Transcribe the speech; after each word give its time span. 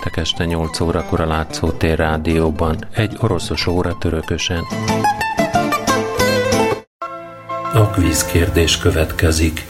Péntek 0.00 0.22
este 0.22 0.44
8 0.44 0.80
órakor 0.80 1.20
a 1.20 1.26
Látszótér 1.26 1.98
rádióban, 1.98 2.76
egy 2.92 3.16
oroszos 3.20 3.66
óra 3.66 3.98
törökösen. 3.98 4.64
A 7.74 7.80
kvíz 7.80 8.24
kérdés 8.24 8.78
következik. 8.78 9.66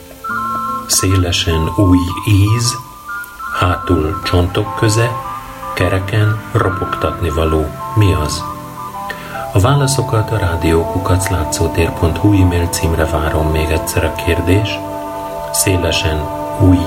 Szélesen 0.87 1.69
új 1.77 1.99
íz, 2.29 2.75
hátul 3.59 4.21
csontok 4.25 4.77
köze, 4.77 5.11
kereken 5.75 6.41
ropogtatni 6.53 7.31
való. 7.31 7.67
Mi 7.95 8.13
az? 8.13 8.43
A 9.53 9.61
válaszokat 9.61 10.31
a 10.31 10.39
rádiókukaclátszótér.hu 10.39 12.43
e-mail 12.43 12.67
címre 12.67 13.05
várom 13.05 13.51
még 13.51 13.71
egyszer 13.71 14.05
a 14.05 14.15
kérdés. 14.15 14.79
Szélesen 15.53 16.21
új 16.61 16.79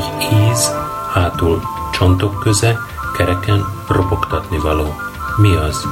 íz, 0.49 0.71
hátul 1.13 1.61
csontok 1.91 2.39
köze, 2.39 2.91
kereken 3.23 3.65
ropogtatni 3.87 4.57
való. 4.57 4.95
Mi 5.37 5.55
az? 5.55 5.87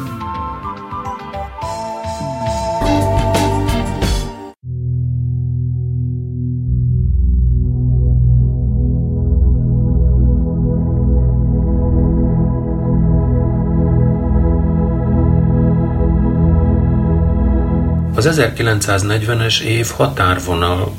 Az 18.15 18.39
1940-es 18.41 19.59
év 19.59 19.87
határvonal 19.95 20.91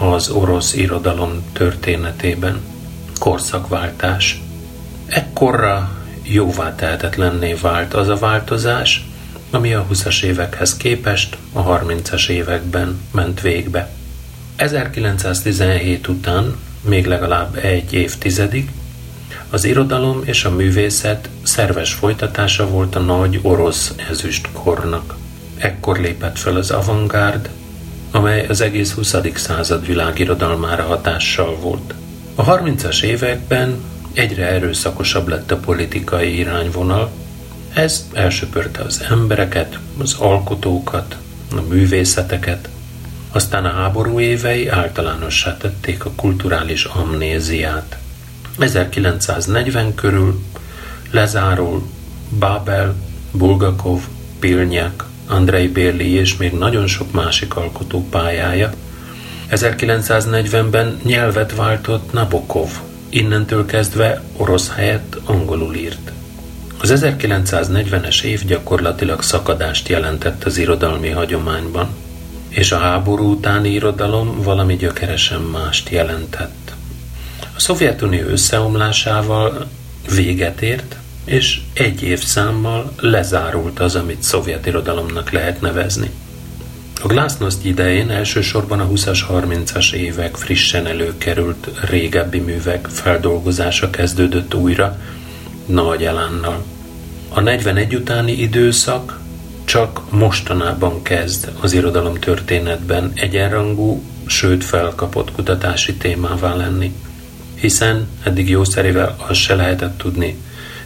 az 0.00 0.28
orosz 0.28 0.74
irodalom 0.74 1.42
történetében. 1.52 2.60
Korszakváltás. 3.18 4.45
Ekkorra 5.46 5.90
jóvá 6.22 6.74
tehetetlenné 6.74 7.52
vált 7.52 7.94
az 7.94 8.08
a 8.08 8.16
változás, 8.16 9.04
ami 9.50 9.74
a 9.74 9.86
20-as 9.92 10.22
évekhez 10.22 10.76
képest 10.76 11.36
a 11.52 11.62
30-as 11.62 12.28
években 12.28 13.00
ment 13.10 13.40
végbe. 13.40 13.90
1917 14.56 16.08
után 16.08 16.56
még 16.80 17.06
legalább 17.06 17.56
egy 17.56 17.92
évtizedig 17.92 18.70
az 19.50 19.64
irodalom 19.64 20.20
és 20.24 20.44
a 20.44 20.50
művészet 20.50 21.28
szerves 21.42 21.92
folytatása 21.92 22.68
volt 22.68 22.96
a 22.96 23.00
nagy 23.00 23.38
orosz 23.42 23.94
ezüstkornak. 24.10 25.14
Ekkor 25.56 26.00
lépett 26.00 26.38
fel 26.38 26.56
az 26.56 26.70
avantgárd, 26.70 27.50
amely 28.10 28.46
az 28.46 28.60
egész 28.60 28.92
20. 28.92 29.16
század 29.34 29.86
világirodalmára 29.86 30.82
hatással 30.82 31.56
volt. 31.56 31.94
A 32.34 32.44
30-as 32.44 33.02
években 33.02 33.94
egyre 34.16 34.46
erőszakosabb 34.46 35.28
lett 35.28 35.50
a 35.50 35.56
politikai 35.56 36.38
irányvonal, 36.38 37.10
ez 37.74 38.08
elsöpörte 38.12 38.82
az 38.82 39.04
embereket, 39.10 39.78
az 39.98 40.14
alkotókat, 40.18 41.16
a 41.56 41.60
művészeteket, 41.60 42.68
aztán 43.32 43.64
a 43.64 43.72
háború 43.72 44.20
évei 44.20 44.68
általánossá 44.68 45.56
tették 45.56 46.04
a 46.04 46.12
kulturális 46.16 46.84
amnéziát. 46.84 47.98
1940 48.58 49.94
körül 49.94 50.42
lezárul 51.10 51.86
Babel, 52.38 52.94
Bulgakov, 53.32 54.00
Pilnyak, 54.38 55.06
Andrei 55.26 55.68
Bérli 55.68 56.10
és 56.10 56.36
még 56.36 56.52
nagyon 56.52 56.86
sok 56.86 57.12
másik 57.12 57.56
alkotó 57.56 58.08
pályája. 58.08 58.72
1940-ben 59.50 61.00
nyelvet 61.02 61.54
váltott 61.54 62.12
Nabokov, 62.12 62.70
innentől 63.08 63.66
kezdve 63.66 64.22
orosz 64.36 64.70
helyett 64.74 65.16
angolul 65.24 65.74
írt. 65.74 66.12
Az 66.80 66.92
1940-es 66.94 68.22
év 68.22 68.44
gyakorlatilag 68.44 69.22
szakadást 69.22 69.88
jelentett 69.88 70.44
az 70.44 70.58
irodalmi 70.58 71.08
hagyományban, 71.08 71.88
és 72.48 72.72
a 72.72 72.78
háború 72.78 73.30
utáni 73.30 73.68
irodalom 73.68 74.42
valami 74.42 74.76
gyökeresen 74.76 75.40
mást 75.40 75.88
jelentett. 75.88 76.74
A 77.56 77.60
Szovjetunió 77.60 78.26
összeomlásával 78.26 79.66
véget 80.14 80.62
ért, 80.62 80.96
és 81.24 81.60
egy 81.72 82.02
évszámmal 82.02 82.92
lezárult 83.00 83.80
az, 83.80 83.94
amit 83.94 84.22
szovjet 84.22 84.66
irodalomnak 84.66 85.30
lehet 85.30 85.60
nevezni. 85.60 86.10
A 87.06 87.08
Glasnost 87.08 87.64
idején 87.64 88.10
elsősorban 88.10 88.80
a 88.80 88.88
20-as, 88.88 89.20
30-as 89.30 89.92
évek 89.92 90.36
frissen 90.36 90.86
előkerült 90.86 91.68
régebbi 91.88 92.38
művek 92.38 92.86
feldolgozása 92.86 93.90
kezdődött 93.90 94.54
újra 94.54 94.98
nagy 95.66 96.04
elánnal. 96.04 96.64
A 97.28 97.40
41 97.40 97.94
utáni 97.94 98.32
időszak 98.32 99.20
csak 99.64 100.10
mostanában 100.10 101.02
kezd 101.02 101.52
az 101.60 101.72
irodalom 101.72 102.14
történetben 102.14 103.12
egyenrangú, 103.14 104.02
sőt 104.24 104.64
felkapott 104.64 105.32
kutatási 105.32 105.94
témává 105.94 106.54
lenni. 106.54 106.94
Hiszen 107.54 108.08
eddig 108.22 108.48
jószerével 108.48 109.16
azt 109.28 109.40
se 109.40 109.54
lehetett 109.54 109.98
tudni, 109.98 110.36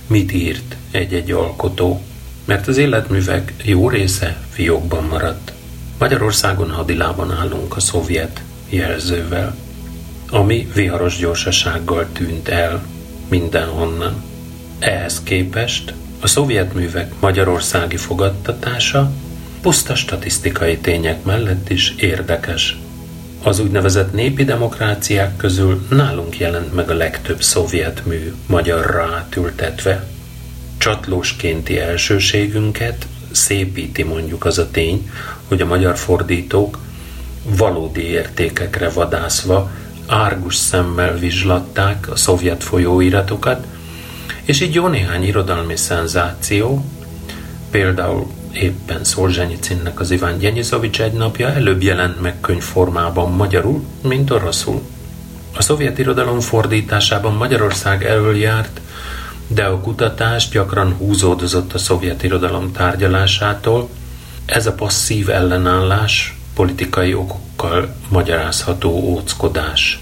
mit 0.06 0.32
írt 0.32 0.76
egy-egy 0.90 1.30
alkotó, 1.30 2.02
mert 2.44 2.68
az 2.68 2.76
életművek 2.76 3.54
jó 3.62 3.88
része 3.88 4.36
fiókban 4.50 5.04
maradt. 5.04 5.52
Magyarországon 6.00 6.70
hadilában 6.70 7.32
állunk 7.32 7.76
a 7.76 7.80
szovjet 7.80 8.42
jelzővel, 8.68 9.56
ami 10.30 10.68
viharos 10.74 11.18
gyorsasággal 11.18 12.06
tűnt 12.12 12.48
el 12.48 12.82
mindenhonnan. 13.28 14.22
Ehhez 14.78 15.22
képest 15.22 15.94
a 16.20 16.26
szovjet 16.26 16.74
művek 16.74 17.12
magyarországi 17.20 17.96
fogadtatása 17.96 19.10
puszta 19.62 19.94
statisztikai 19.94 20.78
tények 20.78 21.24
mellett 21.24 21.70
is 21.70 21.94
érdekes. 21.96 22.78
Az 23.42 23.58
úgynevezett 23.58 24.12
népi 24.12 24.44
demokráciák 24.44 25.36
közül 25.36 25.86
nálunk 25.90 26.38
jelent 26.38 26.74
meg 26.74 26.90
a 26.90 26.94
legtöbb 26.94 27.42
szovjet 27.42 28.06
mű 28.06 28.34
magyarra 28.46 29.02
átültetve. 29.02 30.06
Csatlóskénti 30.78 31.78
elsőségünket 31.78 33.06
szépíti 33.30 34.02
mondjuk 34.02 34.44
az 34.44 34.58
a 34.58 34.70
tény, 34.70 35.10
hogy 35.50 35.60
a 35.60 35.66
magyar 35.66 35.96
fordítók 35.96 36.78
valódi 37.42 38.02
értékekre 38.02 38.88
vadászva 38.88 39.70
árgus 40.06 40.54
szemmel 40.54 41.18
vizslatták 41.18 42.10
a 42.10 42.16
szovjet 42.16 42.62
folyóiratokat, 42.62 43.66
és 44.44 44.60
így 44.60 44.74
jó 44.74 44.86
néhány 44.86 45.24
irodalmi 45.24 45.76
szenzáció, 45.76 46.84
például 47.70 48.26
éppen 48.52 49.04
Szolzsenyicinnek 49.04 50.00
az 50.00 50.10
Iván 50.10 50.38
Gyenyizovics 50.38 51.00
egy 51.00 51.12
napja 51.12 51.48
előbb 51.48 51.82
jelent 51.82 52.20
meg 52.20 52.40
könyvformában 52.40 53.32
magyarul, 53.32 53.84
mint 54.02 54.30
oroszul. 54.30 54.82
A 55.56 55.62
szovjet 55.62 55.98
irodalom 55.98 56.40
fordításában 56.40 57.34
Magyarország 57.34 58.04
elől 58.04 58.36
járt, 58.36 58.80
de 59.46 59.64
a 59.64 59.80
kutatás 59.80 60.48
gyakran 60.48 60.92
húzódozott 60.92 61.72
a 61.72 61.78
szovjet 61.78 62.22
irodalom 62.22 62.72
tárgyalásától. 62.72 63.88
Ez 64.50 64.66
a 64.66 64.72
passzív 64.72 65.28
ellenállás 65.28 66.36
politikai 66.54 67.14
okokkal 67.14 67.94
magyarázható 68.08 68.90
óckodás. 68.90 70.00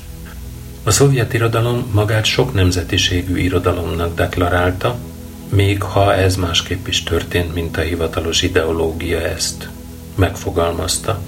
A 0.83 0.91
szovjet 0.91 1.35
irodalom 1.35 1.91
magát 1.93 2.25
sok 2.25 2.55
nemzetiségű 2.55 3.37
irodalomnak 3.37 4.15
deklarálta, 4.15 4.97
még 5.49 5.83
ha 5.83 6.15
ez 6.15 6.37
másképp 6.37 6.87
is 6.87 7.03
történt, 7.03 7.55
mint 7.55 7.77
a 7.77 7.81
hivatalos 7.81 8.43
ideológia 8.43 9.21
ezt 9.21 9.69
megfogalmazta. 10.15 11.21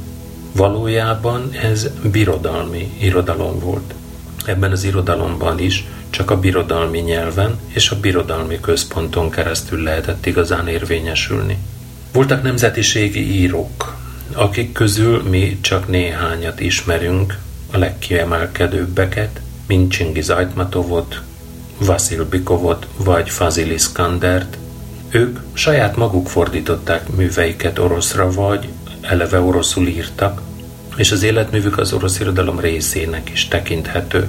Valójában 0.53 1.53
ez 1.53 1.89
birodalmi 2.03 2.93
irodalom 3.00 3.59
volt. 3.59 3.94
Ebben 4.44 4.71
az 4.71 4.85
irodalomban 4.85 5.59
is 5.59 5.85
csak 6.11 6.31
a 6.31 6.39
birodalmi 6.39 6.99
nyelven 6.99 7.59
és 7.67 7.91
a 7.91 8.00
birodalmi 8.00 8.61
központon 8.61 9.31
keresztül 9.31 9.83
lehetett 9.83 10.27
igazán 10.27 10.69
érvényesülni. 10.69 11.59
Voltak 12.12 12.43
nemzetiségi 12.43 13.41
írók, 13.41 13.97
akik 14.33 14.73
közül 14.73 15.23
mi 15.23 15.59
csak 15.61 15.89
néhányat 15.89 16.61
ismerünk, 16.61 17.39
a 17.73 17.79
legkiemelkedőbbeket, 17.79 19.41
mint 19.67 19.91
Csingiz 19.91 20.31
Ajtmatovot, 20.31 21.21
Vasil 21.79 22.25
Bikovot 22.25 22.87
vagy 22.97 23.31
Fazil 23.31 23.71
Iskandert. 23.71 24.59
Ők 25.11 25.39
saját 25.53 25.97
maguk 25.97 26.29
fordították 26.29 27.09
műveiket 27.09 27.79
oroszra, 27.79 28.31
vagy 28.31 28.69
eleve 29.01 29.41
oroszul 29.41 29.87
írtak, 29.87 30.41
és 30.97 31.13
az 31.13 31.23
életművük 31.23 31.79
az 31.79 31.93
orosz 31.93 32.21
irodalom 32.21 32.61
részének 32.61 33.31
is 33.31 33.49
tekinthető. 33.49 34.29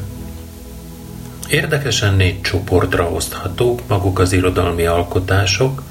Érdekesen 1.48 2.16
négy 2.16 2.42
csoportra 2.42 3.10
oszthatók 3.10 3.82
maguk 3.88 4.20
az 4.20 4.34
irodalmi 4.34 4.86
alkotások, 4.86 5.84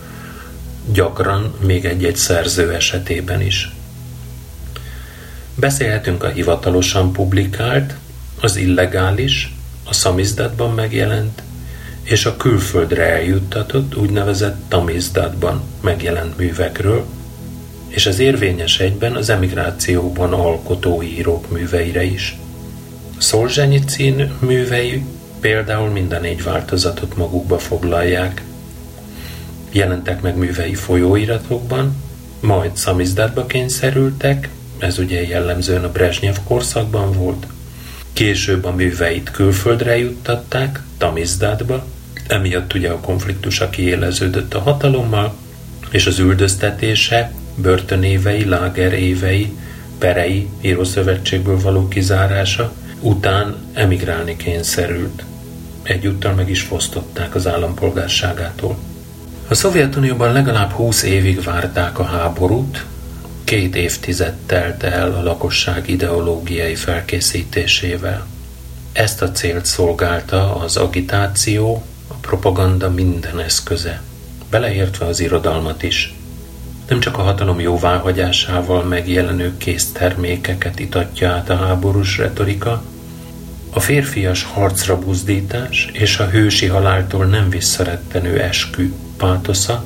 gyakran 0.93 1.55
még 1.67 1.85
egy-egy 1.85 2.17
szerző 2.17 2.73
esetében 2.73 3.41
is. 3.41 3.71
Beszélhetünk 5.55 6.25
a 6.25 6.29
hivatalosan 6.29 7.13
publikált, 7.13 7.95
az 8.41 8.57
illegális, 8.57 9.55
a 9.85 9.93
szamizdatban 9.93 10.75
megjelent, 10.75 11.43
és 12.03 12.27
a 12.27 12.37
külföldre 12.37 13.03
eljuttatott 13.03 13.97
úgynevezett 13.97 14.57
tamizdatban 14.69 15.63
megjelent 15.81 16.39
művekről, 16.39 17.07
és 17.89 18.07
az 18.07 18.19
érvényes 18.19 18.81
egyben 18.81 19.15
az 19.15 19.29
emigrációban 19.29 20.33
alkotó 20.33 21.03
írók 21.03 21.51
műveire 21.51 22.03
is. 22.03 22.39
Szolzsenyicin 23.19 24.33
művei 24.39 25.05
például 25.41 25.89
minden 25.89 26.21
négy 26.21 26.43
változatot 26.43 27.17
magukba 27.17 27.59
foglalják. 27.59 28.43
Jelentek 29.73 30.21
meg 30.21 30.37
művei 30.37 30.75
folyóiratokban, 30.75 31.97
majd 32.41 32.77
szamizdatba 32.77 33.47
kényszerültek, 33.47 34.49
ez 34.79 34.99
ugye 34.99 35.27
jellemzően 35.27 35.85
a 35.85 35.93
Brezsnyev 35.93 36.37
korszakban 36.45 37.13
volt. 37.13 37.47
Később 38.13 38.65
a 38.65 38.75
műveit 38.75 39.31
külföldre 39.31 39.99
juttatták, 39.99 40.83
Tamizdátba, 40.99 41.85
emiatt 42.27 42.75
ugye 42.75 42.91
a 42.91 43.01
konfliktusa 43.01 43.71
kiéleződött 43.71 44.55
a 44.55 44.61
hatalommal, 44.61 45.35
és 45.91 46.07
az 46.07 46.19
üldöztetése, 46.19 47.33
börtönévei, 47.55 48.45
lágerévei, 48.45 49.53
perei, 49.99 50.49
írószövetségből 50.61 51.61
való 51.61 51.89
kizárása 51.89 52.73
után 53.01 53.57
emigrálni 53.73 54.37
kényszerült. 54.37 55.25
Egyúttal 55.83 56.33
meg 56.35 56.51
is 56.51 56.63
fosztották 56.63 57.35
az 57.35 57.47
állampolgárságától. 57.47 58.79
A 59.51 59.55
Szovjetunióban 59.55 60.33
legalább 60.33 60.71
20 60.71 61.03
évig 61.03 61.43
várták 61.43 61.99
a 61.99 62.03
háborút, 62.03 62.85
két 63.45 63.77
évtized 63.77 64.35
telt 64.47 64.83
el 64.83 65.13
a 65.13 65.23
lakosság 65.23 65.89
ideológiai 65.89 66.75
felkészítésével. 66.75 68.27
Ezt 68.93 69.23
a 69.23 69.31
célt 69.31 69.67
szolgálta 69.67 70.57
az 70.57 70.77
agitáció, 70.77 71.83
a 72.09 72.15
propaganda 72.15 72.91
minden 72.91 73.41
eszköze, 73.41 74.03
beleértve 74.51 75.07
az 75.07 75.21
irodalmat 75.21 75.83
is. 75.83 76.15
Nem 76.89 77.01
csak 77.01 77.19
a 77.19 77.23
hatalom 77.23 77.61
jóváhagyásával 77.61 78.83
megjelenő 78.83 79.57
késztermékeket 79.57 80.79
itatja 80.79 81.31
át 81.31 81.51
a 81.51 81.57
háborús 81.57 82.19
retorika, 82.19 82.83
a 83.73 83.81
férfias 83.81 84.43
harcra 84.43 84.99
buzdítás 84.99 85.89
és 85.93 86.19
a 86.19 86.29
hősi 86.29 86.67
haláltól 86.67 87.25
nem 87.25 87.51
visszarettenő 87.51 88.41
eskü 88.41 88.93
pátosza, 89.17 89.85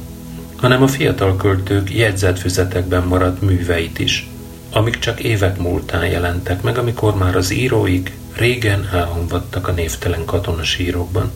hanem 0.57 0.83
a 0.83 0.89
fiatal 0.89 1.37
költők 1.37 1.95
jegyzetfüzetekben 1.95 3.03
maradt 3.03 3.43
műveit 3.43 3.99
is, 3.99 4.29
amik 4.73 4.99
csak 4.99 5.21
évek 5.21 5.59
múltán 5.59 6.07
jelentek 6.07 6.63
meg, 6.63 6.79
amikor 6.79 7.17
már 7.17 7.37
az 7.37 7.51
íróik 7.51 8.13
régen 8.37 8.89
elhangvattak 8.93 9.69
a 9.69 9.73
névtelen 9.73 10.25
katonasírokban. 10.25 11.31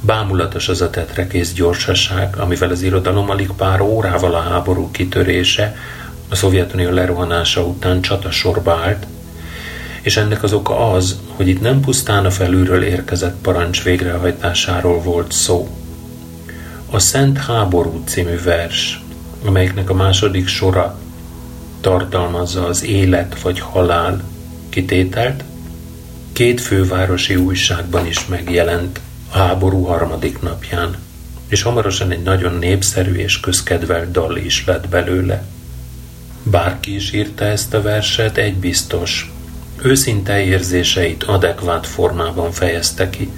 Bámulatos 0.00 0.68
az 0.68 0.80
a 0.80 0.90
tetrekész 0.90 1.52
gyorsaság, 1.52 2.36
amivel 2.36 2.70
az 2.70 2.82
irodalom 2.82 3.30
alig 3.30 3.50
pár 3.56 3.80
órával 3.80 4.34
a 4.34 4.40
háború 4.40 4.90
kitörése, 4.90 5.76
a 6.28 6.34
Szovjetunió 6.34 6.90
lerohanása 6.90 7.64
után 7.64 8.00
csata 8.00 8.30
sorba 8.30 8.74
állt, 8.74 9.06
és 10.02 10.16
ennek 10.16 10.42
az 10.42 10.52
oka 10.52 10.92
az, 10.92 11.18
hogy 11.26 11.48
itt 11.48 11.60
nem 11.60 11.80
pusztán 11.80 12.24
a 12.24 12.30
felülről 12.30 12.82
érkezett 12.82 13.40
parancs 13.40 13.82
végrehajtásáról 13.82 15.00
volt 15.00 15.32
szó. 15.32 15.68
A 16.90 16.98
Szent 16.98 17.38
Háború 17.38 18.02
című 18.04 18.40
vers, 18.44 19.04
amelyiknek 19.44 19.90
a 19.90 19.94
második 19.94 20.46
sora 20.46 20.98
tartalmazza 21.80 22.66
az 22.66 22.84
élet 22.84 23.40
vagy 23.40 23.60
halál 23.60 24.22
kitételt, 24.68 25.44
két 26.32 26.60
fővárosi 26.60 27.36
újságban 27.36 28.06
is 28.06 28.26
megjelent 28.26 29.00
a 29.32 29.36
háború 29.36 29.82
harmadik 29.82 30.40
napján, 30.40 30.96
és 31.48 31.62
hamarosan 31.62 32.10
egy 32.10 32.22
nagyon 32.22 32.54
népszerű 32.54 33.14
és 33.14 33.40
közkedvelt 33.40 34.10
dal 34.10 34.36
is 34.36 34.64
lett 34.66 34.88
belőle. 34.88 35.44
Bárki 36.42 36.94
is 36.94 37.12
írta 37.12 37.44
ezt 37.44 37.74
a 37.74 37.82
verset, 37.82 38.36
egy 38.36 38.54
biztos, 38.54 39.32
Őszinte 39.82 40.42
érzéseit 40.42 41.22
adekvát 41.22 41.86
formában 41.86 42.52
fejezte 42.52 43.10
ki. 43.10 43.30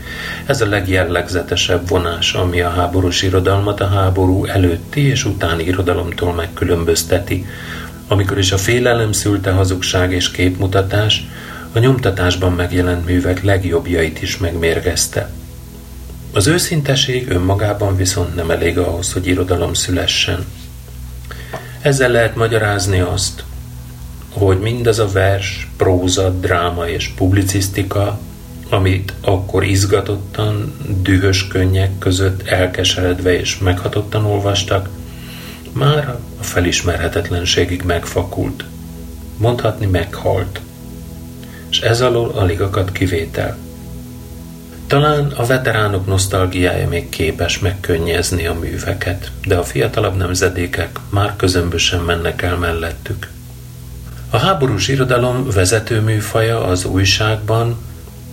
Ez 0.47 0.61
a 0.61 0.67
legjellegzetesebb 0.67 1.89
vonás, 1.89 2.33
ami 2.33 2.61
a 2.61 2.71
háborús 2.71 3.23
irodalmat 3.23 3.81
a 3.81 3.89
háború 3.89 4.45
előtti 4.45 5.01
és 5.01 5.25
utáni 5.25 5.63
irodalomtól 5.63 6.33
megkülönbözteti, 6.33 7.47
amikor 8.09 8.39
is 8.39 8.53
a 8.53 8.59
félelem 8.59 9.13
szülte 9.13 9.51
hazugság 9.51 10.13
és 10.13 10.31
képmutatás, 10.31 11.27
a 11.73 11.79
nyomtatásban 11.79 12.53
megjelent 12.53 13.07
művek 13.07 13.43
legjobbjait 13.43 14.23
is 14.23 14.39
megmérgezte. 14.39 15.31
Az 16.33 16.47
őszinteség 16.47 17.31
önmagában 17.31 17.97
viszont 17.97 18.35
nem 18.35 18.51
elég 18.51 18.79
ahhoz, 18.79 19.13
hogy 19.13 19.27
irodalom 19.27 19.75
szülessen. 19.75 20.47
Ezzel 21.81 22.11
lehet 22.11 22.37
magyarázni 22.37 23.01
azt, 23.01 23.45
hogy 24.33 24.59
mindaz 24.59 24.99
a 24.99 25.09
vers, 25.09 25.69
próza, 25.77 26.31
dráma 26.31 26.89
és 26.89 27.09
publicisztika, 27.17 28.19
amit 28.69 29.13
akkor 29.21 29.65
izgatottan, 29.65 30.75
dühös 31.03 31.49
könnyek 31.49 31.99
között 31.99 32.47
elkeseredve 32.47 33.39
és 33.39 33.59
meghatottan 33.59 34.25
olvastak, 34.25 34.89
már 35.73 36.09
a 36.41 36.43
felismerhetetlenségig 36.43 37.83
megfakult. 37.83 38.65
Mondhatni 39.37 39.87
meghalt. 39.87 40.61
És 41.71 41.81
ez 41.81 42.01
alól 42.01 42.31
alig 42.31 42.61
akad 42.61 42.93
kivétel. 42.93 43.57
Talán 44.87 45.33
a 45.37 45.47
veteránok 45.47 46.07
nosztalgiája 46.07 46.89
még 46.89 47.09
képes 47.09 47.59
megkönnyezni 47.59 48.47
a 48.47 48.55
műveket, 48.55 49.31
de 49.47 49.57
a 49.57 49.65
fiatalabb 49.65 50.17
nemzedékek 50.17 50.99
már 51.11 51.37
közömbösen 51.37 52.01
mennek 52.01 52.43
el 52.43 52.57
mellettük. 52.57 53.29
A 54.35 54.39
háborús 54.39 54.89
irodalom 54.89 55.51
vezető 55.51 56.01
műfaja 56.01 56.65
az 56.65 56.85
újságban, 56.85 57.77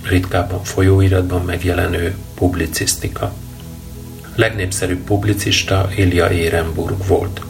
ritkábban 0.03 0.63
folyóiratban 0.63 1.45
megjelenő 1.45 2.15
publicisztika. 2.35 3.33
Legnépszerűbb 4.35 4.99
publicista 4.99 5.89
Ilja 5.95 6.31
Érenburg 6.31 7.07
volt. 7.07 7.41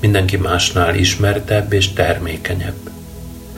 Mindenki 0.00 0.36
másnál 0.36 0.94
ismertebb 0.94 1.72
és 1.72 1.92
termékenyebb. 1.92 2.90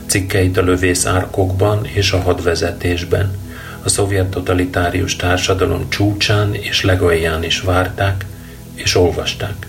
Cikkeit 0.06 0.56
a 0.56 0.62
lövész 0.62 1.06
árkokban 1.06 1.84
és 1.84 2.12
a 2.12 2.20
hadvezetésben, 2.20 3.38
a 3.82 3.88
szovjet 3.88 4.26
totalitárius 4.26 5.16
társadalom 5.16 5.88
csúcsán 5.88 6.54
és 6.54 6.82
legalján 6.82 7.44
is 7.44 7.60
várták 7.60 8.24
és 8.74 8.94
olvasták. 8.94 9.66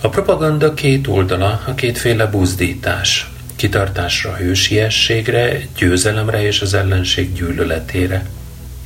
A 0.00 0.08
propaganda 0.08 0.74
két 0.74 1.06
oldala, 1.06 1.60
a 1.66 1.74
kétféle 1.74 2.26
buzdítás, 2.26 3.29
kitartásra, 3.60 4.34
hősiességre, 4.34 5.60
győzelemre 5.76 6.42
és 6.42 6.60
az 6.60 6.74
ellenség 6.74 7.32
gyűlöletére. 7.32 8.26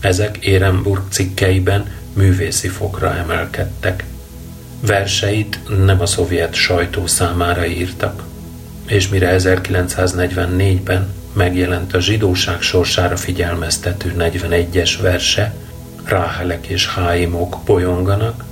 Ezek 0.00 0.36
Érenburg 0.36 1.02
cikkeiben 1.10 1.92
művészi 2.12 2.68
fokra 2.68 3.16
emelkedtek. 3.16 4.04
Verseit 4.80 5.60
nem 5.84 6.00
a 6.00 6.06
szovjet 6.06 6.54
sajtó 6.54 7.06
számára 7.06 7.66
írtak, 7.66 8.22
és 8.86 9.08
mire 9.08 9.36
1944-ben 9.38 11.12
megjelent 11.32 11.94
a 11.94 12.00
zsidóság 12.00 12.60
sorsára 12.60 13.16
figyelmeztető 13.16 14.14
41-es 14.18 14.92
verse, 15.00 15.54
Ráhelek 16.04 16.66
és 16.66 16.88
Háimok 16.88 17.58
bolyonganak, 17.64 18.44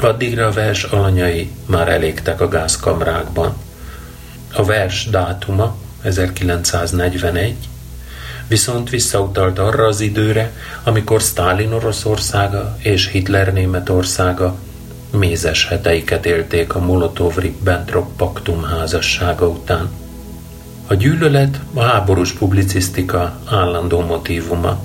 addigra 0.00 0.46
a 0.46 0.52
vers 0.52 0.82
alanyai 0.82 1.50
már 1.66 1.88
elégtek 1.88 2.40
a 2.40 2.48
gázkamrákban– 2.48 3.56
a 4.52 4.64
vers 4.64 5.08
dátuma 5.10 5.76
1941, 6.02 7.56
viszont 8.48 8.90
visszautalt 8.90 9.58
arra 9.58 9.84
az 9.86 10.00
időre, 10.00 10.52
amikor 10.84 11.20
Stalin 11.20 11.72
Oroszországa 11.72 12.76
és 12.78 13.08
Hitler 13.08 13.52
Németországa 13.52 14.56
mézes 15.10 15.66
heteiket 15.66 16.26
élték 16.26 16.74
a 16.74 16.80
Molotov-Ribbentrop 16.80 18.16
paktum 18.16 18.62
házassága 18.62 19.48
után. 19.48 19.90
A 20.86 20.94
gyűlölet 20.94 21.60
a 21.74 21.80
háborús 21.80 22.32
publicisztika 22.32 23.38
állandó 23.46 24.00
motívuma. 24.00 24.78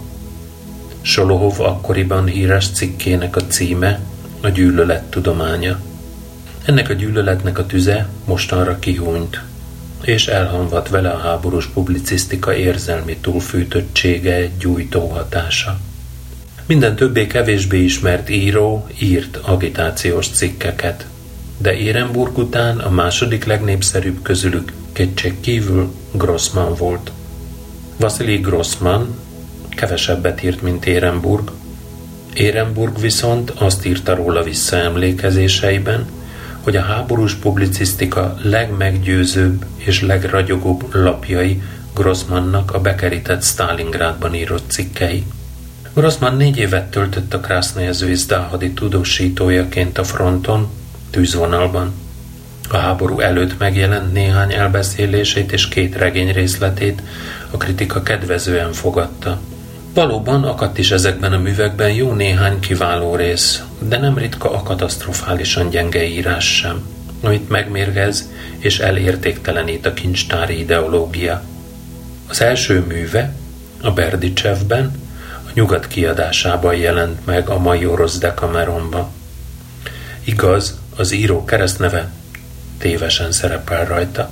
Solohov 1.01 1.62
akkoriban 1.62 2.25
híres 2.25 2.69
cikkének 2.69 3.36
a 3.36 3.41
címe 3.48 4.00
a 4.41 4.50
gyűlölet 4.50 5.03
tudománya. 5.03 5.79
Ennek 6.65 6.89
a 6.89 6.93
gyűlöletnek 6.93 7.57
a 7.57 7.65
tüze 7.65 8.07
mostanra 8.25 8.79
kihúnyt 8.79 9.41
és 10.05 10.27
elhamvat 10.27 10.89
vele 10.89 11.09
a 11.09 11.17
háborús 11.17 11.67
publicisztika 11.67 12.55
érzelmi 12.55 13.17
túlfűtöttsége, 13.17 14.50
gyújtó 14.59 15.07
hatása. 15.07 15.79
Minden 16.65 16.95
többé-kevésbé 16.95 17.83
ismert 17.83 18.29
író 18.29 18.88
írt 19.00 19.38
agitációs 19.38 20.27
cikkeket, 20.27 21.07
de 21.57 21.77
Érenburg 21.77 22.38
után 22.38 22.77
a 22.77 22.89
második 22.89 23.45
legnépszerűbb 23.45 24.21
közülük 24.21 24.71
kétség 24.91 25.39
kívül 25.39 25.93
Grossman 26.12 26.75
volt. 26.75 27.12
Vasili 27.97 28.38
Grossman 28.38 29.15
kevesebbet 29.69 30.43
írt, 30.43 30.62
mint 30.62 30.85
Érenburg, 30.85 31.51
Érenburg 32.33 33.00
viszont 33.00 33.50
azt 33.50 33.85
írta 33.85 34.15
róla 34.15 34.43
visszaemlékezéseiben, 34.43 36.05
hogy 36.65 36.75
a 36.75 36.81
háborús 36.81 37.34
publicisztika 37.34 38.38
legmeggyőzőbb 38.41 39.65
és 39.75 40.01
legragyogóbb 40.01 40.95
lapjai 40.95 41.62
Grossmannnak 41.93 42.74
a 42.74 42.81
bekerített 42.81 43.43
Stalingrádban 43.43 44.36
írott 44.36 44.69
cikkei. 44.72 45.25
Grossman 45.93 46.36
négy 46.36 46.57
évet 46.57 46.91
töltött 46.91 47.34
a 47.34 47.39
Krasznajezőizdá 47.39 48.39
hadi 48.39 48.72
tudósítójaként 48.72 49.98
a 49.98 50.03
fronton, 50.03 50.69
tűzvonalban. 51.10 51.93
A 52.69 52.77
háború 52.77 53.19
előtt 53.19 53.60
megjelent 53.60 54.13
néhány 54.13 54.53
elbeszélését 54.53 55.51
és 55.51 55.67
két 55.67 55.95
regény 55.95 56.31
részletét 56.31 57.01
a 57.51 57.57
kritika 57.57 58.03
kedvezően 58.03 58.74
fogadta. 58.74 59.39
Valóban 59.95 60.43
akadt 60.43 60.77
is 60.77 60.91
ezekben 60.91 61.33
a 61.33 61.37
művekben 61.37 61.91
jó 61.91 62.13
néhány 62.13 62.59
kiváló 62.59 63.15
rész, 63.15 63.63
de 63.79 63.97
nem 63.97 64.17
ritka 64.17 64.51
a 64.51 64.63
katasztrofálisan 64.63 65.69
gyenge 65.69 66.03
írás 66.03 66.55
sem, 66.55 66.87
amit 67.21 67.49
megmérgez 67.49 68.29
és 68.57 68.79
elértéktelenít 68.79 69.85
a 69.85 69.93
kincstári 69.93 70.59
ideológia. 70.59 71.41
Az 72.27 72.41
első 72.41 72.79
műve, 72.87 73.33
a 73.81 73.91
Berdicsevben, 73.91 74.91
a 75.47 75.49
nyugat 75.53 75.87
kiadásában 75.87 76.75
jelent 76.75 77.25
meg 77.25 77.49
a 77.49 77.59
mai 77.59 77.85
orosz 77.85 78.17
Decameronba. 78.17 79.09
Igaz, 80.23 80.79
az 80.95 81.11
író 81.11 81.45
keresztneve 81.45 82.11
tévesen 82.77 83.31
szerepel 83.31 83.85
rajta. 83.85 84.29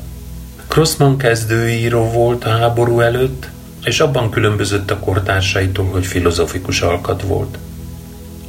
Crossman 0.67 1.17
kezdőíró 1.17 2.11
volt 2.11 2.45
a 2.45 2.49
háború 2.49 2.99
előtt, 2.99 3.47
és 3.83 3.99
abban 3.99 4.29
különbözött 4.29 4.91
a 4.91 4.99
kortársaitól, 4.99 5.85
hogy 5.85 6.05
filozofikus 6.05 6.81
alkat 6.81 7.21
volt. 7.21 7.57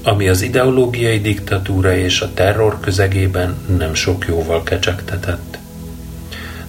Ami 0.03 0.29
az 0.29 0.43
ideológiai 0.43 1.21
diktatúra 1.21 1.97
és 1.97 2.21
a 2.21 2.35
terror 2.35 2.81
közegében 2.81 3.57
nem 3.76 3.95
sok 3.95 4.26
jóval 4.26 4.62
kecsegtetett. 4.62 5.59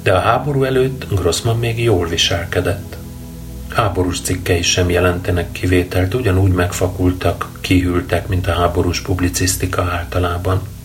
De 0.04 0.14
a 0.14 0.20
háború 0.20 0.64
előtt 0.64 1.14
Grossman 1.14 1.60
még 1.60 1.84
jól 1.84 2.08
viselkedett. 2.08 2.98
Háborús 3.70 4.22
cikkei 4.22 4.62
sem 4.62 4.90
jelentenek 4.90 5.52
kivételt, 5.52 6.14
ugyanúgy 6.14 6.52
megfakultak, 6.52 7.50
kihűltek, 7.62 8.28
mint 8.28 8.48
a 8.48 8.54
háborús 8.54 9.02
publicisztika 9.02 9.82
általában– 9.82 10.62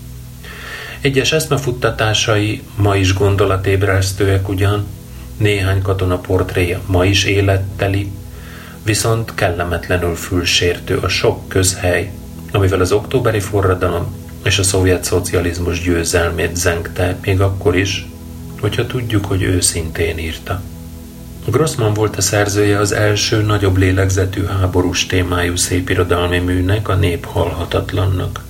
egyes 1.00 1.32
eszmefuttatásai 1.32 2.62
ma 2.76 2.96
is 2.96 3.14
gondolatébresztőek 3.14 4.48
ugyan, 4.48 4.86
néhány 5.40 5.82
katona 5.82 6.18
portréja 6.18 6.80
ma 6.86 7.04
is 7.04 7.24
életteli, 7.24 8.12
viszont 8.82 9.34
kellemetlenül 9.34 10.14
fülsértő 10.14 10.96
a 10.96 11.08
sok 11.08 11.48
közhely, 11.48 12.12
amivel 12.52 12.80
az 12.80 12.92
októberi 12.92 13.40
forradalom 13.40 14.14
és 14.44 14.58
a 14.58 14.62
szovjet 14.62 15.04
szocializmus 15.04 15.82
győzelmét 15.82 16.56
zengte, 16.56 17.16
még 17.22 17.40
akkor 17.40 17.76
is, 17.76 18.06
hogyha 18.60 18.86
tudjuk, 18.86 19.24
hogy 19.24 19.42
őszintén 19.42 20.18
írta. 20.18 20.62
Grossman 21.46 21.94
volt 21.94 22.16
a 22.16 22.20
szerzője 22.20 22.78
az 22.78 22.92
első 22.92 23.42
nagyobb 23.42 23.76
lélegzetű 23.76 24.44
háborús 24.44 25.06
témájú 25.06 25.56
szépirodalmi 25.56 26.38
műnek, 26.38 26.88
a 26.88 26.94
Nép 26.94 27.24
halhatatlannak. 27.24 28.44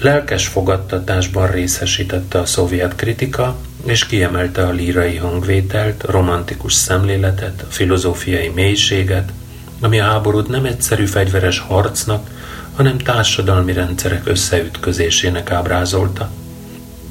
Lelkes 0.00 0.46
fogadtatásban 0.46 1.50
részesítette 1.50 2.38
a 2.38 2.46
szovjet 2.46 2.94
kritika, 2.94 3.56
és 3.88 4.06
kiemelte 4.06 4.66
a 4.66 4.70
lírai 4.70 5.16
hangvételt, 5.16 6.02
a 6.02 6.10
romantikus 6.10 6.72
szemléletet, 6.72 7.62
a 7.62 7.72
filozófiai 7.72 8.48
mélységet, 8.48 9.32
ami 9.80 10.00
a 10.00 10.04
háborút 10.04 10.48
nem 10.48 10.64
egyszerű 10.64 11.04
fegyveres 11.06 11.58
harcnak, 11.58 12.30
hanem 12.74 12.98
társadalmi 12.98 13.72
rendszerek 13.72 14.26
összeütközésének 14.26 15.50
ábrázolta. 15.50 16.30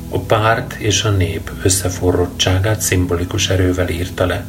A 0.10 0.20
párt 0.20 0.74
és 0.74 1.04
a 1.04 1.10
nép 1.10 1.52
összeforrottságát 1.64 2.82
szimbolikus 2.82 3.50
erővel 3.50 3.90
írta 3.90 4.26
le. 4.26 4.46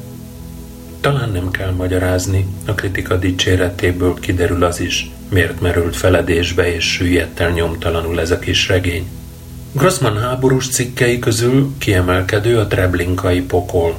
Talán 1.00 1.30
nem 1.30 1.50
kell 1.50 1.70
magyarázni, 1.70 2.46
a 2.66 2.74
kritika 2.74 3.16
dicséretéből 3.16 4.14
kiderül 4.14 4.64
az 4.64 4.80
is, 4.80 5.10
miért 5.28 5.60
merült 5.60 5.96
feledésbe 5.96 6.74
és 6.74 6.92
süllyedt 6.92 7.40
el 7.40 7.50
nyomtalanul 7.50 8.20
ez 8.20 8.30
a 8.30 8.38
kis 8.38 8.68
regény. 8.68 9.08
Grossman 9.72 10.18
háborús 10.18 10.68
cikkei 10.68 11.18
közül 11.18 11.74
kiemelkedő 11.78 12.58
a 12.58 12.66
Treblinkai 12.66 13.40
pokol. 13.40 13.96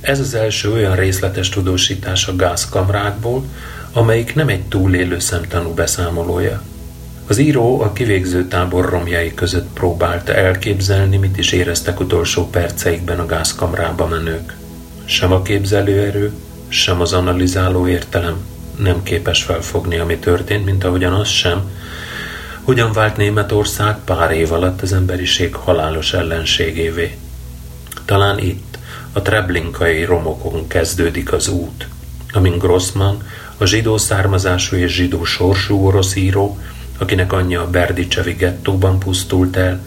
Ez 0.00 0.20
az 0.20 0.34
első 0.34 0.72
olyan 0.72 0.96
részletes 0.96 1.48
tudósítás 1.48 2.28
a 2.28 2.36
gázkamrákból, 2.36 3.44
amelyik 3.92 4.34
nem 4.34 4.48
egy 4.48 4.62
túlélő 4.62 5.18
szemtanú 5.18 5.74
beszámolója. 5.74 6.62
Az 7.26 7.38
író 7.38 7.80
a 7.80 7.92
kivégző 7.92 8.48
tábor 8.48 8.88
romjai 8.88 9.34
között 9.34 9.68
próbálta 9.72 10.34
elképzelni, 10.34 11.16
mit 11.16 11.38
is 11.38 11.52
éreztek 11.52 12.00
utolsó 12.00 12.48
perceikben 12.50 13.18
a 13.18 13.26
gázkamrába 13.26 14.06
menők. 14.06 14.56
Sem 15.04 15.32
a 15.32 15.42
képzelőerő, 15.42 16.32
sem 16.68 17.00
az 17.00 17.12
analizáló 17.12 17.88
értelem 17.88 18.36
nem 18.78 19.02
képes 19.02 19.42
felfogni, 19.42 19.98
ami 19.98 20.16
történt, 20.16 20.64
mint 20.64 20.84
ahogyan 20.84 21.12
az 21.12 21.28
sem, 21.28 21.70
hogyan 22.68 22.92
vált 22.92 23.16
Németország 23.16 23.96
pár 24.04 24.30
év 24.30 24.52
alatt 24.52 24.82
az 24.82 24.92
emberiség 24.92 25.54
halálos 25.54 26.12
ellenségévé. 26.12 27.16
Talán 28.04 28.38
itt, 28.38 28.78
a 29.12 29.22
Treblinkai 29.22 30.04
romokon 30.04 30.66
kezdődik 30.66 31.32
az 31.32 31.48
út, 31.48 31.88
amin 32.32 32.58
Grossman, 32.58 33.22
a 33.58 33.64
zsidó 33.64 33.96
származású 33.96 34.76
és 34.76 34.92
zsidó 34.92 35.24
sorsú 35.24 35.86
orosz 35.86 36.16
író, 36.16 36.58
akinek 36.98 37.32
anyja 37.32 37.62
a 37.62 37.70
Berdicsevi 37.70 38.32
gettóban 38.32 38.98
pusztult 38.98 39.56
el, 39.56 39.80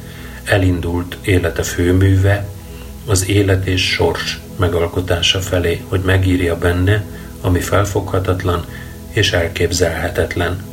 elindult 0.43 1.17
élete 1.21 1.63
főműve, 1.63 2.47
az 3.05 3.29
élet 3.29 3.65
és 3.65 3.91
sors 3.91 4.39
megalkotása 4.57 5.39
felé, 5.39 5.83
hogy 5.87 6.01
megírja 6.05 6.57
benne, 6.57 7.05
ami 7.41 7.59
felfoghatatlan 7.59 8.65
és 9.09 9.31
elképzelhetetlen. 9.31 10.70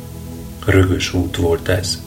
Rögös 0.65 1.13
út 1.13 1.35
volt 1.35 1.67
ez. 1.67 2.01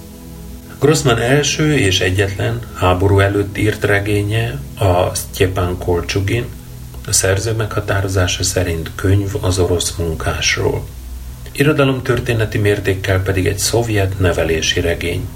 Grossman 0.81 1.19
első 1.19 1.75
és 1.75 2.01
egyetlen 2.01 2.61
háború 2.75 3.19
előtt 3.19 3.59
írt 3.59 3.85
regénye 3.85 4.61
a 4.79 5.15
Stjepan 5.15 5.79
Kolcsugin, 5.79 6.45
a 7.07 7.13
szerző 7.13 7.53
meghatározása 7.53 8.43
szerint 8.43 8.91
könyv 8.95 9.35
az 9.41 9.59
orosz 9.59 9.95
munkásról. 9.97 10.85
Irodalom 11.53 12.03
történeti 12.03 12.59
mértékkel 12.59 13.23
pedig 13.23 13.47
egy 13.47 13.59
szovjet 13.59 14.19
nevelési 14.19 14.81
regény. 14.81 15.29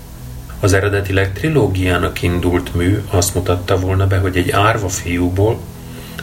Az 0.60 0.72
eredetileg 0.72 1.32
trilógiának 1.32 2.22
indult 2.22 2.74
mű 2.74 3.02
azt 3.10 3.34
mutatta 3.34 3.78
volna 3.78 4.06
be, 4.06 4.18
hogy 4.18 4.36
egy 4.36 4.50
árva 4.50 4.88
fiúból, 4.88 5.60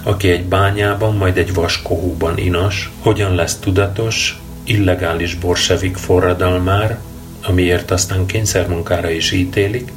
aki 0.03 0.29
egy 0.29 0.45
bányában, 0.45 1.15
majd 1.15 1.37
egy 1.37 1.53
vaskohúban 1.53 2.37
inas, 2.37 2.91
hogyan 2.99 3.35
lesz 3.35 3.55
tudatos, 3.55 4.41
illegális 4.63 5.35
borsevik 5.35 5.95
forradalmár, 5.97 6.99
amiért 7.41 7.91
aztán 7.91 8.25
kényszermunkára 8.25 9.09
is 9.09 9.31
ítélik, 9.31 9.91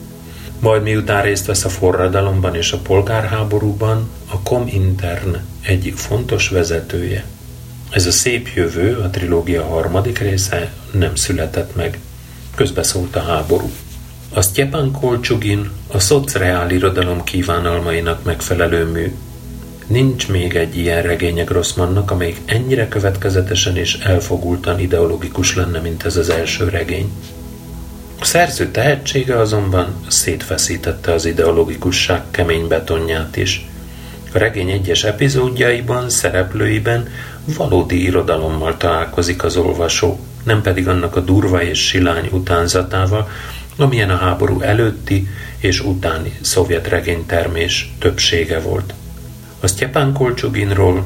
majd 0.59 0.83
miután 0.83 1.23
részt 1.23 1.47
vesz 1.47 1.65
a 1.65 1.69
forradalomban 1.69 2.55
és 2.55 2.73
a 2.73 2.79
polgárháborúban, 2.79 4.11
a 4.31 4.41
Komintern 4.41 5.37
egyik 5.63 5.97
fontos 5.97 6.49
vezetője. 6.49 7.25
Ez 7.91 8.07
a 8.07 8.11
szép 8.11 8.49
jövő, 8.55 8.97
a 8.97 9.11
trilógia 9.11 9.65
harmadik 9.65 10.19
része 10.19 10.73
nem 10.91 11.15
született 11.15 11.77
meg. 11.77 11.99
Közbeszólt 12.55 13.17
a 13.17 13.23
háború. 13.23 13.71
A 14.33 14.43
Stjepan 14.43 14.93
Kolcsugin 14.93 15.71
a 15.89 15.99
szociál 15.99 16.71
irodalom 16.71 17.25
kívánalmainak 17.25 18.25
megfelelő 18.25 18.85
mű, 18.85 19.15
Nincs 19.87 20.29
még 20.29 20.57
egy 20.57 20.77
ilyen 20.77 21.03
regénye 21.03 21.45
Grossmannak, 21.45 22.11
amelyik 22.11 22.41
ennyire 22.45 22.89
következetesen 22.89 23.77
és 23.77 23.95
elfogultan 23.95 24.79
ideológikus 24.79 25.55
lenne, 25.55 25.81
mint 25.81 26.05
ez 26.05 26.17
az 26.17 26.29
első 26.29 26.69
regény. 26.69 27.13
A 28.21 28.25
szerző 28.25 28.71
tehetsége 28.71 29.39
azonban 29.39 29.95
szétfeszítette 30.09 31.13
az 31.13 31.25
ideológikusság 31.25 32.23
kemény 32.31 32.69
betonját 32.69 33.37
is. 33.37 33.69
A 34.33 34.39
regény 34.39 34.71
egyes 34.71 35.05
epizódjaiban, 35.05 36.11
szereplőiben 36.11 37.09
valódi 37.57 38.03
irodalommal 38.03 38.77
találkozik 38.77 39.45
az 39.45 39.57
olvasó, 39.57 40.19
nem 40.45 40.63
pedig 40.63 40.89
annak 40.89 41.17
a 41.17 41.21
durva 41.21 41.63
és 41.63 41.87
silány 41.87 42.29
utánzatával, 42.33 43.29
amilyen 43.77 44.11
a 44.11 44.17
háború 44.17 44.61
előtti 44.61 45.29
és 45.59 45.81
utáni 45.81 46.39
szovjet 46.41 46.89
regénytermés 46.89 47.93
többsége 47.99 48.61
volt. 48.61 48.95
A 49.61 49.67
Sztyepán 49.67 50.13
Kolcsuginról 50.13 51.05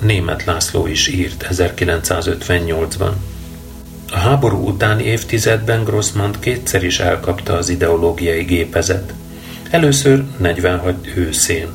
német 0.00 0.44
László 0.44 0.86
is 0.86 1.08
írt 1.08 1.46
1958-ban. 1.50 3.12
A 4.12 4.16
háború 4.16 4.66
utáni 4.66 5.02
évtizedben 5.02 5.84
Grossman 5.84 6.34
kétszer 6.38 6.84
is 6.84 7.00
elkapta 7.00 7.56
az 7.56 7.68
ideológiai 7.68 8.42
gépezet. 8.42 9.12
Először 9.70 10.24
46 10.36 11.12
őszén. 11.16 11.68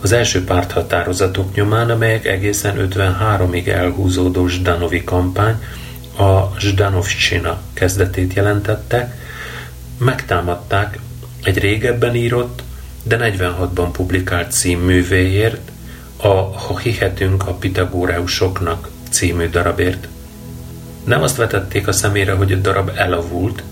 Az 0.00 0.12
első 0.12 0.44
párthatározatok 0.44 1.54
nyomán, 1.54 1.90
amelyek 1.90 2.26
egészen 2.26 2.88
53-ig 2.90 3.66
elhúzódó 3.66 4.48
Zdanovi 4.48 5.04
kampány, 5.04 5.62
a 6.18 6.58
Zsdanovcsina 6.58 7.60
kezdetét 7.72 8.32
jelentette, 8.32 9.18
megtámadták 9.98 10.98
egy 11.42 11.58
régebben 11.58 12.14
írott, 12.14 12.62
de 13.08 13.16
46-ban 13.20 13.88
publikált 13.92 14.52
címművéért, 14.52 15.70
a 16.16 16.28
Ha 16.58 16.78
hihetünk 16.78 17.46
a 17.46 17.52
Pitagóreusoknak 17.52 18.88
című 19.10 19.48
darabért. 19.48 20.08
Nem 21.04 21.22
azt 21.22 21.36
vetették 21.36 21.86
a 21.86 21.92
szemére, 21.92 22.32
hogy 22.32 22.52
a 22.52 22.56
darab 22.56 22.90
elavult, 22.94 23.62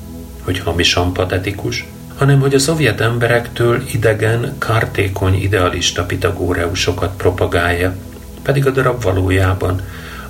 hogy 0.43 0.59
hamisan 0.59 1.13
patetikus, 1.13 1.87
hanem 2.17 2.41
hogy 2.41 2.55
a 2.55 2.59
szovjet 2.59 3.01
emberektől 3.01 3.83
idegen, 3.93 4.59
kártékony 4.59 5.35
idealista 5.35 6.05
pitagóreusokat 6.05 7.17
propagálja, 7.17 7.97
pedig 8.43 8.67
a 8.67 8.71
darab 8.71 9.03
valójában 9.03 9.83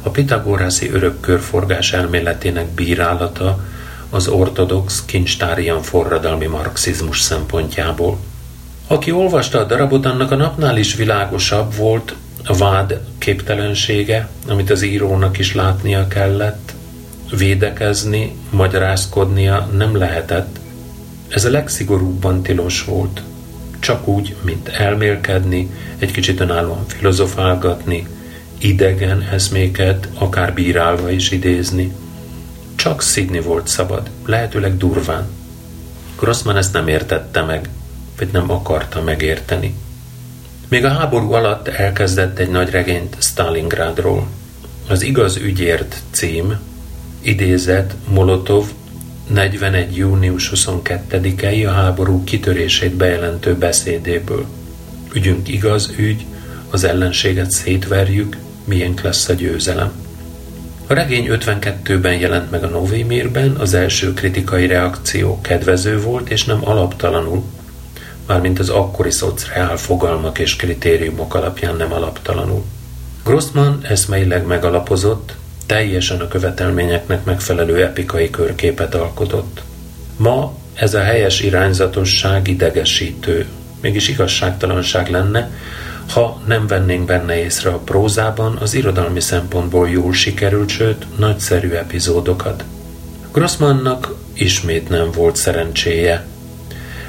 a 0.02 0.10
pitagórászi 0.10 0.90
örökkörforgás 0.90 1.92
elméletének 1.92 2.66
bírálata 2.66 3.64
az 4.10 4.28
ortodox 4.28 5.04
kincstárian 5.04 5.82
forradalmi 5.82 6.46
marxizmus 6.46 7.20
szempontjából. 7.20 8.18
Aki 8.88 9.11
olvasta 9.11 9.59
a 9.59 9.64
darabot, 9.64 10.07
annak 10.07 10.31
a 10.31 10.37
napnál 10.37 10.76
is 10.76 10.95
világosabb 10.95 11.75
volt 11.75 12.14
a 12.45 12.57
vád 12.57 13.00
képtelensége, 13.19 14.28
amit 14.49 14.71
az 14.71 14.83
írónak 14.83 15.38
is 15.38 15.55
látnia 15.55 16.07
kellett, 16.09 16.75
védekezni, 17.37 18.37
magyarázkodnia 18.50 19.69
nem 19.76 19.97
lehetett. 19.97 20.59
Ez 21.28 21.45
a 21.45 21.50
legszigorúbban 21.50 22.43
tilos 22.43 22.85
volt. 22.85 23.23
Csak 23.78 24.09
úgy, 24.09 24.37
mint 24.43 24.69
elmélkedni, 24.69 25.71
egy 25.99 26.11
kicsit 26.11 26.40
önállóan 26.40 26.87
filozofálgatni, 26.87 28.07
idegen 28.59 29.28
eszméket 29.33 30.09
akár 30.14 30.55
bírálva 30.55 31.11
is 31.11 31.31
idézni. 31.31 31.93
Csak 32.75 33.02
szidni 33.02 33.40
volt 33.40 33.69
szabad, 33.69 34.11
lehetőleg 34.25 34.76
durván. 34.76 35.28
Grossman 36.19 36.57
ezt 36.57 36.73
nem 36.73 36.88
értette 36.88 37.43
meg, 37.43 37.69
vagy 38.18 38.28
nem 38.32 38.50
akarta 38.50 39.02
megérteni. 39.02 39.75
Még 40.68 40.85
a 40.85 40.88
háború 40.88 41.32
alatt 41.32 41.68
elkezdett 41.68 42.38
egy 42.38 42.50
nagy 42.50 42.70
regényt 42.70 43.16
Stalingrádról. 43.20 44.26
Az 44.88 45.02
Igaz 45.02 45.37
ügyért 45.37 45.96
cím, 46.11 46.58
idézett 47.20 47.94
Molotov 48.08 48.66
41. 49.26 49.96
június 49.96 50.50
22-i 50.54 51.68
a 51.68 51.70
háború 51.70 52.25
kitörését 52.25 52.94
bejelentő 52.94 53.54
beszédéből. 53.54 54.46
Ügyünk 55.12 55.49
igaz 55.49 55.92
ügy, 55.96 56.25
az 56.70 56.85
ellenséget 56.85 57.50
szétverjük, 57.50 58.37
miénk 58.64 59.00
lesz 59.00 59.28
a 59.28 59.32
győzelem. 59.32 59.92
A 60.87 60.94
regény 60.94 61.26
52-ben 61.30 62.14
jelent 62.14 62.50
meg 62.50 62.64
a 62.64 62.68
Novémérben, 62.68 63.50
az 63.50 63.75
első 63.75 64.14
kritikai 64.14 64.66
reakció 64.66 65.40
kedvező 65.40 66.00
volt, 66.00 66.30
és 66.30 66.44
nem 66.44 66.68
alaptalanul, 66.68 67.44
mármint 68.26 68.59
az 68.59 68.68
akkori 68.68 69.11
szociál 69.11 69.76
fogalmak 69.76 70.38
és 70.38 70.56
kritériumok 70.56 71.35
alapján 71.35 71.76
nem 71.76 71.92
alaptalanul. 71.92 72.64
Grossman 73.25 73.78
eszmeileg 73.83 74.47
megalapozott, 74.47 75.35
teljesen 75.66 76.21
a 76.21 76.28
követelményeknek 76.28 77.25
megfelelő 77.25 77.83
epikai 77.83 78.30
körképet 78.30 78.94
alkotott. 78.94 79.62
Ma 80.16 80.55
ez 80.74 80.94
a 80.94 81.00
helyes 81.00 81.40
irányzatosság 81.40 82.48
idegesítő, 82.48 83.46
mégis 83.81 84.09
igazságtalanság 84.09 85.11
lenne, 85.11 85.50
ha 86.12 86.40
nem 86.46 86.66
vennénk 86.66 87.07
benne 87.07 87.42
észre 87.42 87.70
a 87.70 87.79
prózában 87.79 88.57
az 88.57 88.74
irodalmi 88.74 89.20
szempontból 89.20 89.88
jól 89.88 90.12
sikerült, 90.12 90.68
sőt, 90.68 91.07
nagyszerű 91.18 91.70
epizódokat. 91.70 92.64
Grossmannak 93.33 94.14
ismét 94.33 94.88
nem 94.88 95.11
volt 95.11 95.37
szerencséje. 95.37 96.27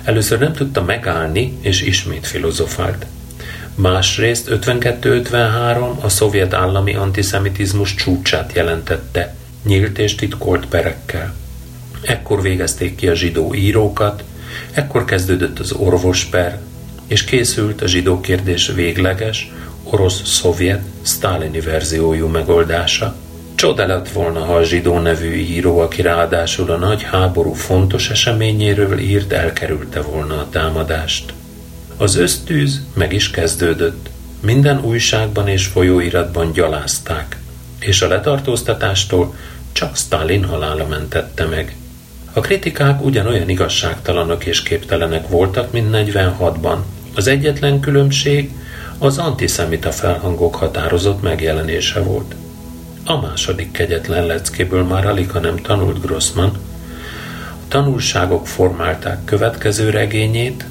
Először 0.07 0.39
nem 0.39 0.53
tudta 0.53 0.83
megállni, 0.83 1.57
és 1.61 1.81
ismét 1.81 2.27
filozofált. 2.27 3.05
Másrészt 3.75 4.47
52-53 4.51 5.99
a 5.99 6.09
szovjet 6.09 6.53
állami 6.53 6.95
antiszemitizmus 6.95 7.95
csúcsát 7.95 8.53
jelentette, 8.53 9.35
nyílt 9.63 9.97
és 9.97 10.15
titkolt 10.15 10.65
perekkel. 10.65 11.35
Ekkor 12.01 12.41
végezték 12.41 12.95
ki 12.95 13.07
a 13.07 13.15
zsidó 13.15 13.53
írókat, 13.53 14.23
ekkor 14.71 15.05
kezdődött 15.05 15.59
az 15.59 15.71
orvosper, 15.71 16.59
és 17.07 17.23
készült 17.23 17.81
a 17.81 17.87
zsidó 17.87 18.19
kérdés 18.19 18.71
végleges, 18.75 19.51
orosz-szovjet, 19.83 20.81
sztálini 21.01 21.59
verziójú 21.59 22.27
megoldása. 22.27 23.15
Csoda 23.57 23.85
lett 23.85 24.09
volna, 24.09 24.39
ha 24.39 24.55
a 24.55 24.63
zsidó 24.63 24.99
nevű 24.99 25.33
író, 25.33 25.79
aki 25.79 26.01
ráadásul 26.01 26.71
a 26.71 26.77
nagy 26.77 27.03
háború 27.03 27.53
fontos 27.53 28.09
eseményéről 28.09 28.99
írt, 28.99 29.31
elkerülte 29.31 30.01
volna 30.01 30.33
a 30.33 30.49
támadást. 30.49 31.33
Az 31.97 32.15
ösztűz 32.15 32.81
meg 32.93 33.13
is 33.13 33.29
kezdődött. 33.29 34.09
Minden 34.39 34.83
újságban 34.83 35.47
és 35.47 35.65
folyóiratban 35.65 36.51
gyalázták, 36.51 37.37
és 37.79 38.01
a 38.01 38.07
letartóztatástól 38.07 39.35
csak 39.71 39.95
Stalin 39.95 40.43
halála 40.43 40.87
mentette 40.87 41.45
meg. 41.45 41.75
A 42.33 42.39
kritikák 42.39 43.05
ugyanolyan 43.05 43.49
igazságtalanok 43.49 44.45
és 44.45 44.63
képtelenek 44.63 45.27
voltak, 45.27 45.71
mint 45.71 45.89
46-ban, 45.91 46.77
az 47.15 47.27
egyetlen 47.27 47.79
különbség 47.79 48.51
az 48.97 49.17
antiszemita 49.17 49.91
felhangok 49.91 50.55
határozott 50.55 51.21
megjelenése 51.21 51.99
volt. 51.99 52.35
A 53.09 53.19
második 53.21 53.71
kegyetlen 53.71 54.25
leckéből 54.25 54.83
már 54.83 55.05
alig, 55.05 55.31
ha 55.31 55.39
nem 55.39 55.55
tanult 55.55 56.01
Grossman. 56.01 56.57
A 57.49 57.67
tanulságok 57.67 58.47
formálták 58.47 59.25
következő 59.25 59.89
regényét, 59.89 60.65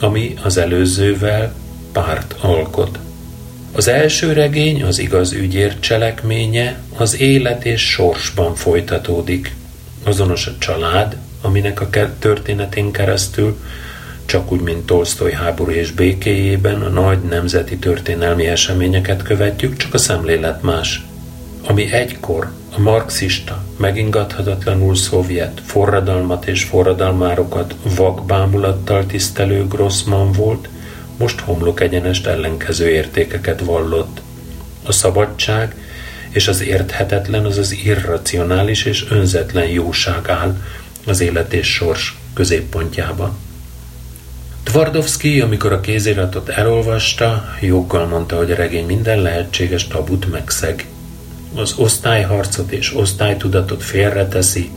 ami 0.00 0.34
az 0.42 0.56
előzővel 0.56 1.54
párt 1.92 2.34
alkot. 2.40 2.98
Az 3.72 3.88
első 3.88 4.32
regény, 4.32 4.82
az 4.82 4.98
igaz 4.98 5.32
ügyért 5.32 5.80
cselekménye, 5.80 6.80
az 6.96 7.20
élet 7.20 7.64
és 7.64 7.90
sorsban 7.90 8.54
folytatódik. 8.54 9.54
Azonos 10.04 10.46
a 10.46 10.58
család, 10.58 11.16
aminek 11.40 11.80
a 11.80 11.88
történetén 12.18 12.90
keresztül 12.90 13.58
csak 14.24 14.52
úgy, 14.52 14.60
mint 14.60 14.86
Tolstoy 14.86 15.32
háború 15.32 15.70
és 15.70 15.90
békéjében 15.90 16.82
a 16.82 16.88
nagy 16.88 17.22
nemzeti 17.22 17.76
történelmi 17.76 18.46
eseményeket 18.46 19.22
követjük, 19.22 19.76
csak 19.76 19.94
a 19.94 19.98
szemlélet 19.98 20.62
más. 20.62 21.07
Ami 21.66 21.92
egykor 21.92 22.50
a 22.76 22.80
marxista, 22.80 23.64
megingathatatlanul 23.76 24.96
szovjet 24.96 25.60
forradalmat 25.64 26.46
és 26.46 26.64
forradalmárokat 26.64 27.74
vakbámulattal 27.96 29.06
tisztelő 29.06 29.66
Grossman 29.66 30.32
volt, 30.32 30.68
most 31.16 31.40
homlok 31.40 31.80
egyenest 31.80 32.26
ellenkező 32.26 32.88
értékeket 32.88 33.60
vallott. 33.60 34.20
A 34.86 34.92
szabadság 34.92 35.74
és 36.30 36.48
az 36.48 36.60
érthetetlen, 36.60 37.44
az 37.44 37.58
az 37.58 37.72
irracionális 37.72 38.84
és 38.84 39.06
önzetlen 39.10 39.66
jóság 39.66 40.28
áll 40.28 40.56
az 41.06 41.20
élet 41.20 41.52
és 41.52 41.72
sors 41.72 42.16
középpontjában. 42.34 43.36
Tvardovszki, 44.62 45.40
amikor 45.40 45.72
a 45.72 45.80
kéziratot 45.80 46.48
elolvasta, 46.48 47.44
joggal 47.60 48.06
mondta, 48.06 48.36
hogy 48.36 48.50
a 48.50 48.54
regény 48.54 48.86
minden 48.86 49.22
lehetséges 49.22 49.86
tabut 49.86 50.30
megszeg. 50.30 50.86
Az 51.54 51.74
osztályharcot 51.76 52.70
és 52.70 52.96
osztálytudatot 52.96 53.82
félreteszi, 53.82 54.70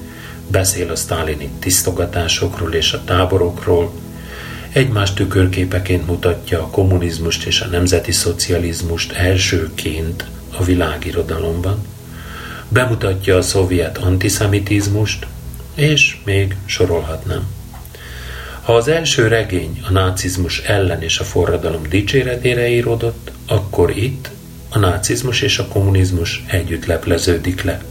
beszél 0.48 0.92
a 0.92 0.96
sztálini 0.96 1.50
tisztogatásokról 1.60 2.74
és 2.74 2.94
a 2.94 3.04
táborokról, 3.04 3.92
egymás 4.74 5.14
tükörképeként 5.14 6.08
mutatja 6.08 6.60
a 6.60 6.68
kommunizmust 6.68 7.44
és 7.44 7.62
a 7.62 7.68
nemzeti 7.68 8.12
szocializmust 8.12 9.12
elsőként 9.12 10.26
a 10.58 10.64
világirodalomban, 10.64 11.86
bemutatja 12.68 13.38
a 13.38 13.42
szovjet 13.42 13.98
antiszemitizmust, 13.98 15.28
és 15.76 16.18
még 16.24 16.56
sorolhatnám. 16.66 17.48
Ha 18.62 18.76
az 18.76 18.88
első 18.88 19.28
regény 19.28 19.82
a 19.88 19.92
nácizmus 19.92 20.60
ellen 20.60 21.02
és 21.02 21.20
a 21.20 21.24
forradalom 21.24 21.82
dicséretére 21.90 22.70
íródott, 22.70 23.32
akkor 23.48 23.98
itt 23.98 24.30
a 24.74 24.80
nácizmus 24.80 25.42
és 25.42 25.60
a 25.60 25.68
kommunizmus 25.68 26.44
együtt 26.48 26.86
lepleződik 26.86 27.64
le. 27.64 27.82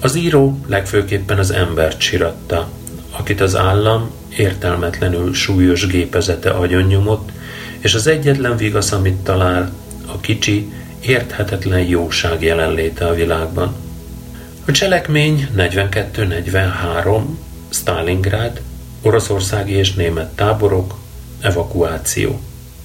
Az 0.00 0.14
író 0.14 0.58
legfőképpen 0.66 1.38
az 1.38 1.50
embert 1.50 2.00
siratta, 2.00 2.68
akit 3.10 3.40
az 3.40 3.56
állam 3.56 4.10
értelmetlenül 4.36 5.34
súlyos 5.34 5.86
gépezete 5.86 6.50
agyonnyomott, 6.50 7.30
és 7.78 7.94
az 7.94 8.06
egyetlen 8.06 8.56
vigasz, 8.56 8.92
amit 8.92 9.22
talál, 9.22 9.72
a 10.06 10.20
kicsi, 10.20 10.72
érthetetlen 11.00 11.80
jóság 11.80 12.42
jelenléte 12.42 13.06
a 13.06 13.14
világban. 13.14 13.74
A 14.66 14.70
cselekmény 14.70 15.48
42-43, 15.56 17.22
Stalingrád, 17.68 18.60
oroszországi 19.02 19.72
és 19.72 19.94
német 19.94 20.34
táborok, 20.34 20.94
evakuáció. 21.40 22.40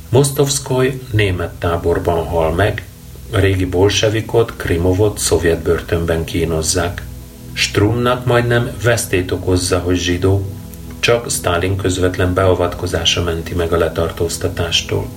Mostovszkoly 0.10 1.02
német 1.12 1.54
táborban 1.54 2.26
hal 2.26 2.52
meg, 2.54 2.87
a 3.32 3.40
régi 3.40 3.66
bolsevikot, 3.66 4.54
Krimovot 4.56 5.18
szovjet 5.18 5.62
börtönben 5.62 6.24
kínozzák. 6.24 7.02
Strumnak 7.54 8.26
majdnem 8.26 8.72
vesztét 8.84 9.32
okozza, 9.32 9.80
hogy 9.80 9.98
zsidó, 9.98 10.46
csak 11.00 11.32
Stalin 11.32 11.76
közvetlen 11.76 12.34
beavatkozása 12.34 13.24
menti 13.24 13.54
meg 13.54 13.74
a 13.74 13.78
letartóztatástól. 13.78 15.08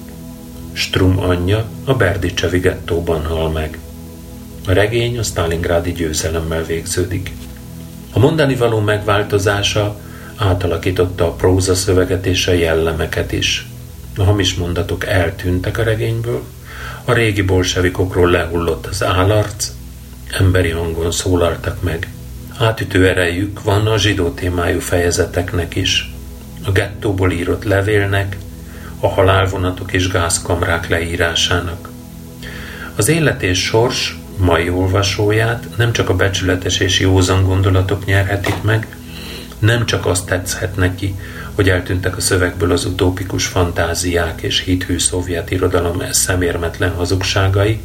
Strum 0.72 1.18
anyja 1.18 1.64
a 1.84 1.94
Berdicsevi 1.94 2.58
gettóban 2.58 3.24
hal 3.24 3.50
meg. 3.50 3.78
A 4.66 4.72
regény 4.72 5.18
a 5.18 5.22
Stalingrádi 5.22 5.92
győzelemmel 5.92 6.64
végződik. 6.64 7.30
A 8.12 8.18
mondani 8.18 8.54
való 8.54 8.80
megváltozása 8.80 10.00
átalakította 10.36 11.24
a 11.26 11.32
próza 11.32 11.74
szöveget 11.74 12.26
és 12.26 12.46
a 12.46 12.52
jellemeket 12.52 13.32
is. 13.32 13.68
A 14.16 14.22
hamis 14.22 14.54
mondatok 14.54 15.06
eltűntek 15.06 15.78
a 15.78 15.82
regényből, 15.82 16.42
a 17.10 17.12
régi 17.12 17.42
bolsevikokról 17.42 18.30
lehullott 18.30 18.86
az 18.86 19.04
állarc, 19.04 19.70
emberi 20.38 20.70
hangon 20.70 21.10
szólaltak 21.10 21.82
meg. 21.82 22.08
Átütő 22.58 23.08
erejük 23.08 23.62
van 23.62 23.86
a 23.86 23.98
zsidó 23.98 24.30
témájú 24.30 24.80
fejezeteknek 24.80 25.76
is. 25.76 26.12
A 26.64 26.70
gettóból 26.70 27.32
írott 27.32 27.64
levélnek, 27.64 28.36
a 29.00 29.08
halálvonatok 29.08 29.92
és 29.92 30.08
gázkamrák 30.08 30.88
leírásának. 30.88 31.90
Az 32.96 33.08
élet 33.08 33.42
és 33.42 33.64
sors 33.64 34.18
mai 34.36 34.68
olvasóját 34.68 35.66
nem 35.76 35.92
csak 35.92 36.08
a 36.08 36.16
becsületes 36.16 36.78
és 36.78 37.00
józan 37.00 37.44
gondolatok 37.44 38.04
nyerhetik 38.04 38.62
meg, 38.62 38.86
nem 39.60 39.86
csak 39.86 40.06
azt 40.06 40.26
tetszhet 40.26 40.76
neki, 40.76 41.14
hogy 41.54 41.68
eltűntek 41.68 42.16
a 42.16 42.20
szövegből 42.20 42.72
az 42.72 42.84
utópikus 42.84 43.46
fantáziák 43.46 44.42
és 44.42 44.60
hithű 44.60 44.98
szovjet 44.98 45.50
irodalom 45.50 46.02
szemérmetlen 46.10 46.94
hazugságai, 46.94 47.80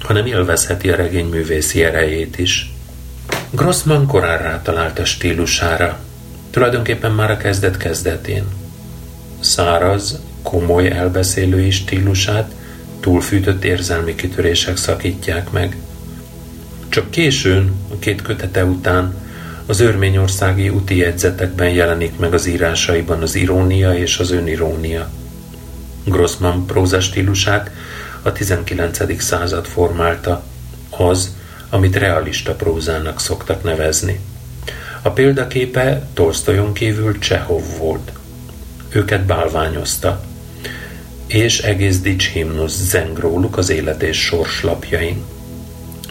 hanem 0.00 0.26
élvezheti 0.26 0.90
a 0.90 0.96
regény 0.96 1.26
művészi 1.26 1.84
erejét 1.84 2.38
is. 2.38 2.72
Grossman 3.50 4.06
korán 4.06 4.38
rátalált 4.38 4.98
a 4.98 5.04
stílusára, 5.04 5.98
tulajdonképpen 6.50 7.12
már 7.12 7.30
a 7.30 7.36
kezdet 7.36 7.76
kezdetén. 7.76 8.44
Száraz, 9.40 10.20
komoly 10.42 10.90
elbeszélői 10.90 11.70
stílusát 11.70 12.54
túlfűtött 13.00 13.64
érzelmi 13.64 14.14
kitörések 14.14 14.76
szakítják 14.76 15.50
meg. 15.50 15.76
Csak 16.88 17.10
későn, 17.10 17.72
a 17.92 17.98
két 17.98 18.22
kötete 18.22 18.64
után 18.64 19.14
az 19.70 19.80
örményországi 19.80 20.68
úti 20.68 20.96
jegyzetekben 20.96 21.68
jelenik 21.68 22.18
meg 22.18 22.34
az 22.34 22.46
írásaiban 22.46 23.22
az 23.22 23.34
irónia 23.34 23.94
és 23.94 24.18
az 24.18 24.30
önirónia. 24.30 25.10
Grossman 26.04 26.66
próza 26.66 27.00
stílusát 27.00 27.70
a 28.22 28.32
19. 28.32 29.22
század 29.22 29.66
formálta, 29.66 30.42
az, 30.90 31.34
amit 31.68 31.96
realista 31.96 32.54
prózának 32.54 33.20
szoktak 33.20 33.62
nevezni. 33.62 34.20
A 35.02 35.10
példaképe 35.10 36.06
Tolstoyon 36.14 36.72
kívül 36.72 37.18
Csehov 37.18 37.62
volt. 37.78 38.12
Őket 38.88 39.24
bálványozta, 39.24 40.24
és 41.26 41.58
egész 41.58 42.00
dics 42.00 42.28
himnusz 42.28 42.76
zeng 42.76 43.18
róluk 43.18 43.56
az 43.56 43.68
élet 43.68 44.02
és 44.02 44.18
sors 44.18 44.62
lapjain. 44.62 45.24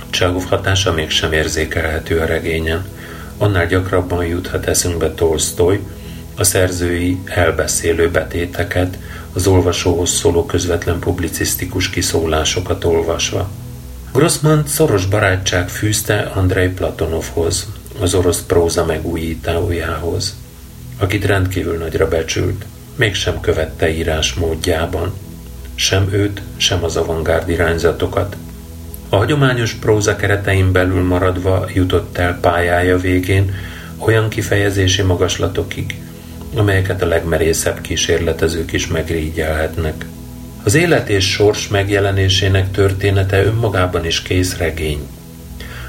Csehov 0.10 0.44
hatása 0.44 0.94
mégsem 0.94 1.34
érzékelhető 1.34 2.20
a 2.20 2.26
regényen, 2.26 2.98
annál 3.40 3.68
gyakrabban 3.68 4.26
juthat 4.26 4.66
eszünkbe 4.66 5.14
Tolstoy, 5.14 5.80
a 6.36 6.44
szerzői 6.44 7.18
elbeszélő 7.26 8.12
betéteket, 8.12 8.98
az 9.34 9.48
olvasóhoz 9.48 10.10
szóló 10.10 10.46
közvetlen 10.46 11.00
publicisztikus 11.00 11.90
kiszólásokat 11.90 12.84
olvasva. 12.84 13.50
Grossman 14.14 14.64
szoros 14.68 15.06
barátság 15.06 15.70
fűzte 15.70 16.32
Andrei 16.36 16.68
Platonovhoz, 16.68 17.68
az 18.00 18.14
orosz 18.14 18.42
próza 18.42 18.86
megújítójához, 18.86 20.36
akit 20.98 21.26
rendkívül 21.26 21.78
nagyra 21.78 22.08
becsült, 22.08 22.66
mégsem 22.96 23.40
követte 23.40 23.90
írás 23.90 24.34
módjában, 24.34 25.14
sem 25.76 26.14
őt, 26.14 26.42
sem 26.58 26.84
az 26.84 26.96
avantgárd 26.96 27.50
irányzatokat. 27.50 28.36
A 29.10 29.16
hagyományos 29.16 29.74
próza 29.74 30.16
keretein 30.16 30.72
belül 30.72 31.04
maradva 31.04 31.66
jutott 31.74 32.18
el 32.18 32.40
pályája 32.42 32.98
végén 32.98 33.56
olyan 33.98 34.30
kifejezési 34.30 35.02
magaslatokig, 35.02 35.96
amelyeket 36.56 37.02
a 37.02 37.06
legmerészebb 37.06 37.82
kísérletezők 37.82 38.74
is 38.74 38.88
megrígyelhetnek. 38.88 40.06
Az 40.64 40.76
élet 40.76 41.10
és 41.10 41.32
sors 41.32 41.68
megjelenésének 41.68 42.72
története 42.72 43.44
önmagában 43.44 44.06
is 44.06 44.22
kész 44.22 44.58
regény. 44.58 45.08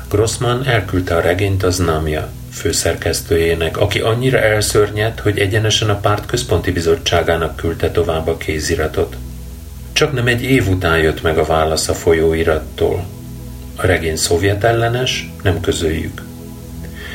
Grossman 0.09 0.67
elküldte 0.67 1.17
a 1.17 1.21
regényt 1.21 1.63
az 1.63 1.79
Namja 1.79 2.29
főszerkesztőjének, 2.53 3.77
aki 3.77 4.01
annyira 4.01 4.39
elszörnyedt, 4.39 5.21
hogy 5.21 5.39
egyenesen 5.39 5.91
a 5.91 6.01
párt 6.01 6.27
központi 6.27 6.71
bizottságának 6.71 7.57
küldte 7.57 7.91
tovább 7.91 8.27
a 8.29 8.37
kéziratot. 8.37 9.17
Csak 10.01 10.13
nem 10.13 10.27
egy 10.27 10.43
év 10.43 10.69
után 10.69 10.99
jött 10.99 11.23
meg 11.23 11.39
a 11.39 11.45
válasz 11.45 11.89
a 11.89 11.95
folyóirattól. 11.95 13.05
A 13.77 13.87
regény 13.87 14.17
szovjet 14.17 14.65
ellenes, 14.65 15.31
nem 15.43 15.61
közöljük. 15.61 16.23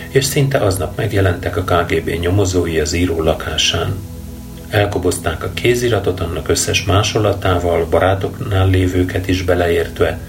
És 0.10 0.26
szinte 0.26 0.58
aznap 0.58 0.98
megjelentek 0.98 1.58
a 1.58 1.63
KGB 1.63 2.10
nyomozói 2.10 2.80
az 2.80 2.93
író 2.93 3.24
lakásán. 3.24 3.95
Elkobozták 4.69 5.43
a 5.43 5.52
kéziratot 5.54 6.19
annak 6.19 6.50
összes 6.50 6.84
másolatával, 6.84 7.86
barátoknál 7.86 8.69
lévőket 8.69 9.28
is 9.28 9.43
beleértve, 9.43 10.19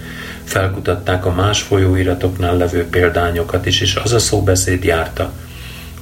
felkutatták 0.43 1.25
a 1.25 1.33
más 1.33 1.61
folyóiratoknál 1.61 2.57
levő 2.57 2.87
példányokat 2.89 3.65
is, 3.65 3.81
és 3.81 3.95
az 3.95 4.13
a 4.13 4.19
szóbeszéd 4.19 4.83
járta, 4.83 5.31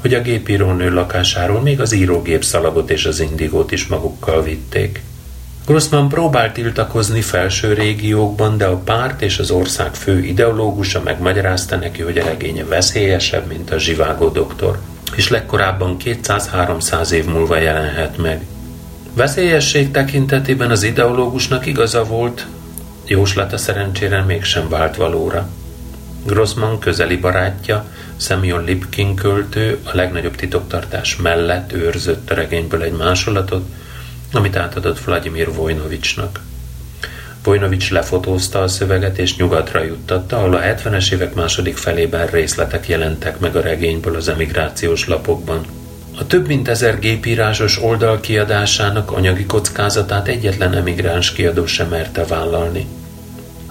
hogy 0.02 0.14
a 0.14 0.22
gépírónő 0.22 0.94
lakásáról 0.94 1.62
még 1.62 1.82
az 1.82 1.94
írógép 1.94 2.44
szalagot 2.44 2.90
és 2.90 3.06
az 3.06 3.20
indigót 3.20 3.72
is 3.72 3.88
magukkal 3.88 4.44
vitték. 4.44 5.02
Grossman 5.66 6.10
próbált 6.10 6.54
tiltakozni 6.54 7.22
felső 7.22 7.74
régiókban, 7.74 8.58
de 8.58 8.66
a 8.66 8.78
párt 8.78 9.22
és 9.22 9.40
az 9.40 9.52
ország 9.52 9.94
fő 9.94 10.24
ideológusa 10.24 11.02
megmagyarázta 11.02 11.76
neki, 11.76 12.02
hogy 12.02 12.18
a 12.18 12.24
regénye 12.24 12.66
veszélyesebb, 12.66 13.48
mint 13.48 13.72
a 13.72 13.80
zsivágó 13.80 14.30
doktor 14.30 14.80
és 15.16 15.30
legkorábban 15.30 15.98
200-300 16.04 17.12
év 17.12 17.26
múlva 17.26 17.58
jelenhet 17.58 18.18
meg. 18.18 18.46
Veszélyesség 19.14 19.92
tekintetében 19.92 20.72
az 20.72 20.84
ideológusnak 20.84 21.66
igaza 21.66 22.04
volt, 22.04 22.48
jóslata 23.06 23.58
szerencsére 23.58 24.24
mégsem 24.24 24.70
vált 24.70 24.96
valóra. 24.96 25.50
Grossman 26.26 26.80
közeli 26.80 27.16
barátja, 27.16 27.86
Semyon 28.18 28.64
Lipkin 28.64 29.16
költő 29.16 29.80
a 29.84 29.96
legnagyobb 29.96 30.36
titoktartás 30.36 31.16
mellett 31.16 31.74
őrzött 31.74 32.32
a 32.32 32.36
regényből 32.36 32.82
egy 32.82 32.98
másolatot, 32.98 33.66
amit 34.32 34.56
átadott 34.56 35.00
Vladimir 35.00 35.54
Vojnovicsnak. 35.54 36.40
Vojnovics 37.44 37.92
lefotózta 37.92 38.62
a 38.62 38.68
szöveget 38.68 39.18
és 39.18 39.36
nyugatra 39.36 39.84
juttatta, 39.84 40.38
ahol 40.38 40.56
a 40.56 40.62
70-es 40.62 41.12
évek 41.12 41.34
második 41.34 41.78
felében 41.78 42.28
részletek 42.28 42.88
jelentek 42.88 43.40
meg 43.40 43.56
a 43.56 43.62
regényből 43.62 44.16
az 44.16 44.28
emigrációs 44.28 45.08
lapokban. 45.08 45.66
A 46.18 46.28
több 46.28 46.48
mint 46.48 46.68
ezer 46.68 47.00
gépírásos 47.00 47.82
oldal 47.82 48.20
kiadásának 48.20 49.12
anyagi 49.12 49.46
kockázatát 49.46 50.28
egyetlen 50.28 50.74
emigráns 50.74 51.32
kiadó 51.32 51.66
sem 51.66 51.88
merte 51.88 52.26
vállalni. 52.26 52.86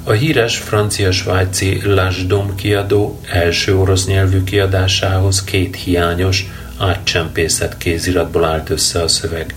A 0.04 0.12
híres 0.12 0.58
francia-svájci 0.58 1.80
L'Age 1.84 2.54
kiadó 2.54 3.20
első 3.30 3.76
orosz 3.76 4.06
nyelvű 4.06 4.44
kiadásához 4.44 5.44
két 5.44 5.76
hiányos, 5.76 6.50
átcsempészett 6.78 7.76
kéziratból 7.76 8.44
állt 8.44 8.70
össze 8.70 9.02
a 9.02 9.08
szöveg. 9.08 9.54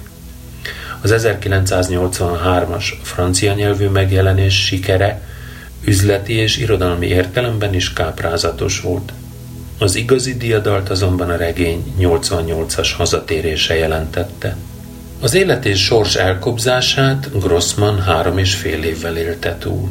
Az 1.11 1.25
1983-as 1.25 2.93
francia 3.01 3.53
nyelvű 3.53 3.87
megjelenés 3.87 4.65
sikere 4.65 5.21
üzleti 5.85 6.33
és 6.33 6.57
irodalmi 6.57 7.07
értelemben 7.07 7.73
is 7.73 7.93
káprázatos 7.93 8.81
volt. 8.81 9.13
Az 9.77 9.95
igazi 9.95 10.37
diadalt 10.37 10.89
azonban 10.89 11.29
a 11.29 11.35
regény 11.35 11.93
88-as 11.99 12.89
hazatérése 12.97 13.75
jelentette. 13.75 14.55
Az 15.19 15.33
élet 15.33 15.65
és 15.65 15.83
sors 15.83 16.15
elkobzását 16.15 17.39
Grossman 17.39 18.01
három 18.01 18.37
és 18.37 18.55
fél 18.55 18.83
évvel 18.83 19.17
élte 19.17 19.57
túl. 19.59 19.89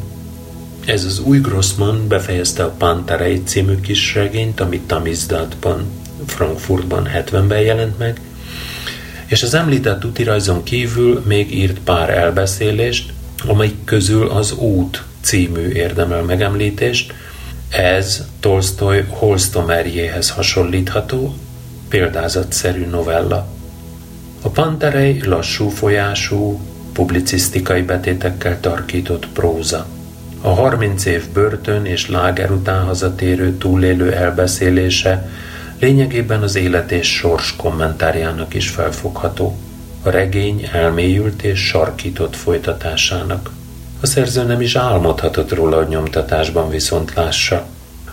Ez 0.87 1.05
az 1.05 1.21
új 1.21 1.39
Grossman 1.39 2.09
befejezte 2.09 2.65
a 2.65 2.75
Pantarei 2.79 3.43
című 3.43 3.81
kis 3.81 4.15
regényt, 4.15 4.61
amit 4.61 4.87
Tamizdatban, 4.87 5.87
Frankfurtban 6.27 7.09
70-ben 7.15 7.61
jelent 7.61 7.99
meg, 7.99 8.21
és 9.27 9.43
az 9.43 9.55
említett 9.55 10.05
útirajzon 10.05 10.63
kívül 10.63 11.23
még 11.27 11.55
írt 11.55 11.79
pár 11.79 12.11
elbeszélést, 12.11 13.13
amelyik 13.47 13.85
közül 13.85 14.29
az 14.29 14.53
Út 14.53 15.03
című 15.21 15.69
érdemel 15.69 16.23
megemlítést, 16.23 17.15
ez 17.69 18.25
Tolstoy 18.41 19.05
Holstomerjéhez 19.09 20.31
hasonlítható, 20.31 21.35
példázatszerű 21.89 22.87
novella. 22.87 23.49
A 24.43 24.49
Panterei 24.49 25.21
lassú 25.25 25.69
folyású, 25.69 26.61
publicisztikai 26.93 27.83
betétekkel 27.83 28.61
tarkított 28.61 29.29
próza. 29.29 29.87
A 30.41 30.49
30 30.49 31.05
év 31.05 31.25
börtön 31.33 31.85
és 31.85 32.09
láger 32.09 32.51
után 32.51 32.85
hazatérő 32.85 33.57
túlélő 33.57 34.13
elbeszélése 34.13 35.31
lényegében 35.81 36.43
az 36.43 36.55
élet 36.55 36.93
és 36.93 37.15
sors 37.15 37.57
kommentárjának 37.57 38.55
is 38.55 38.69
felfogható. 38.69 39.57
A 40.03 40.11
regény 40.11 40.69
elmélyült 40.73 41.43
és 41.43 41.67
sarkított 41.67 42.37
folytatásának. 42.37 43.51
A 44.01 44.07
szerző 44.07 44.43
nem 44.43 44.61
is 44.61 44.77
álmodhatott 44.77 45.53
róla, 45.53 45.77
hogy 45.77 45.89
nyomtatásban 45.89 46.71
viszont 46.71 47.15
lássa. 47.15 47.67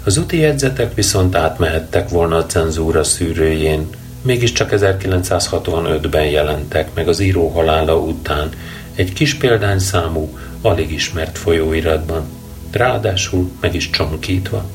Az 0.03 0.17
úti 0.17 0.37
jegyzetek 0.37 0.93
viszont 0.93 1.35
átmehettek 1.35 2.09
volna 2.09 2.35
a 2.37 2.45
cenzúra 2.45 3.03
szűrőjén, 3.03 3.87
mégiscsak 4.21 4.69
1965-ben 4.71 6.25
jelentek 6.25 6.93
meg 6.93 7.07
az 7.07 7.19
író 7.19 7.47
halála 7.47 7.97
után 7.97 8.49
egy 8.95 9.13
kis 9.13 9.35
példányszámú, 9.35 10.37
alig 10.61 10.91
ismert 10.91 11.37
folyóiratban, 11.37 12.23
ráadásul 12.71 13.51
meg 13.61 13.75
is 13.75 13.89
csonkítva. 13.89 14.65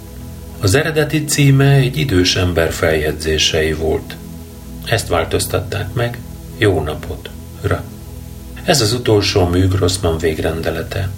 Az 0.60 0.74
eredeti 0.74 1.24
címe 1.24 1.72
egy 1.72 1.96
idős 1.96 2.36
ember 2.36 2.72
feljegyzései 2.72 3.72
volt. 3.72 4.16
Ezt 4.84 5.08
változtatták 5.08 5.92
meg, 5.92 6.18
jó 6.56 6.82
napot, 6.82 7.30
ra. 7.62 7.82
Ez 8.64 8.80
az 8.80 8.92
utolsó 8.92 9.46
mű 9.46 9.68
Grossman 9.68 10.18
végrendelete. 10.18 11.08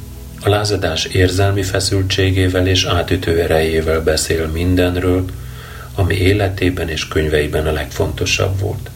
A 0.41 0.49
lázadás 0.49 1.05
érzelmi 1.05 1.63
feszültségével 1.63 2.67
és 2.67 2.85
átütő 2.85 3.41
erejével 3.41 4.03
beszél 4.03 4.47
mindenről, 4.47 5.25
ami 5.95 6.15
életében 6.15 6.89
és 6.89 7.09
könyveiben 7.09 7.67
a 7.67 7.73
legfontosabb 7.73 8.61
volt. 8.61 8.91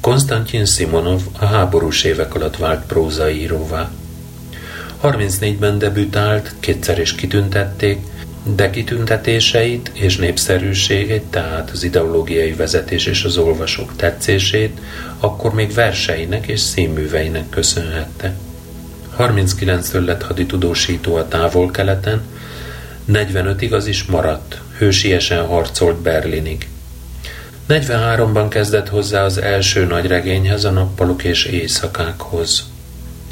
Konstantin 0.00 0.64
Simonov 0.64 1.20
a 1.38 1.44
háborús 1.44 2.02
évek 2.02 2.34
alatt 2.34 2.56
vált 2.56 2.86
prózaíróvá. 2.86 3.90
34-ben 5.02 5.78
debütált, 5.78 6.54
kétszer 6.60 6.98
is 6.98 7.14
kitüntették, 7.14 7.98
de 8.44 8.70
kitüntetéseit 8.70 9.90
és 9.94 10.16
népszerűségét, 10.16 11.22
tehát 11.22 11.70
az 11.70 11.84
ideológiai 11.84 12.52
vezetés 12.52 13.06
és 13.06 13.24
az 13.24 13.36
olvasók 13.36 13.96
tetszését 13.96 14.80
akkor 15.18 15.54
még 15.54 15.74
verseinek 15.74 16.46
és 16.46 16.60
színműveinek 16.60 17.48
köszönhette. 17.48 18.34
39-től 19.18 20.04
lett 20.04 20.22
haditudósító 20.22 21.14
a 21.14 21.28
távol-keleten, 21.28 22.22
45-ig 23.12 23.72
az 23.72 23.86
is 23.86 24.04
maradt, 24.04 24.60
hősiesen 24.78 25.46
harcolt 25.46 25.96
Berlinig. 25.96 26.68
43-ban 27.68 28.46
kezdett 28.48 28.88
hozzá 28.88 29.24
az 29.24 29.38
első 29.38 29.84
nagy 29.84 30.06
regényhez, 30.06 30.64
a 30.64 30.70
nappalok 30.70 31.24
és 31.24 31.44
éjszakákhoz. 31.44 32.64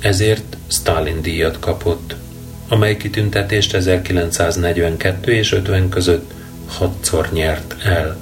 Ezért 0.00 0.56
Stalin 0.68 1.22
díjat 1.22 1.58
kapott, 1.58 2.14
amely 2.72 2.96
kitüntetést 2.96 3.74
1942 3.74 5.32
és 5.32 5.52
50 5.52 5.88
között 5.88 6.32
hatszor 6.66 7.28
nyert 7.32 7.76
el. 7.84 8.16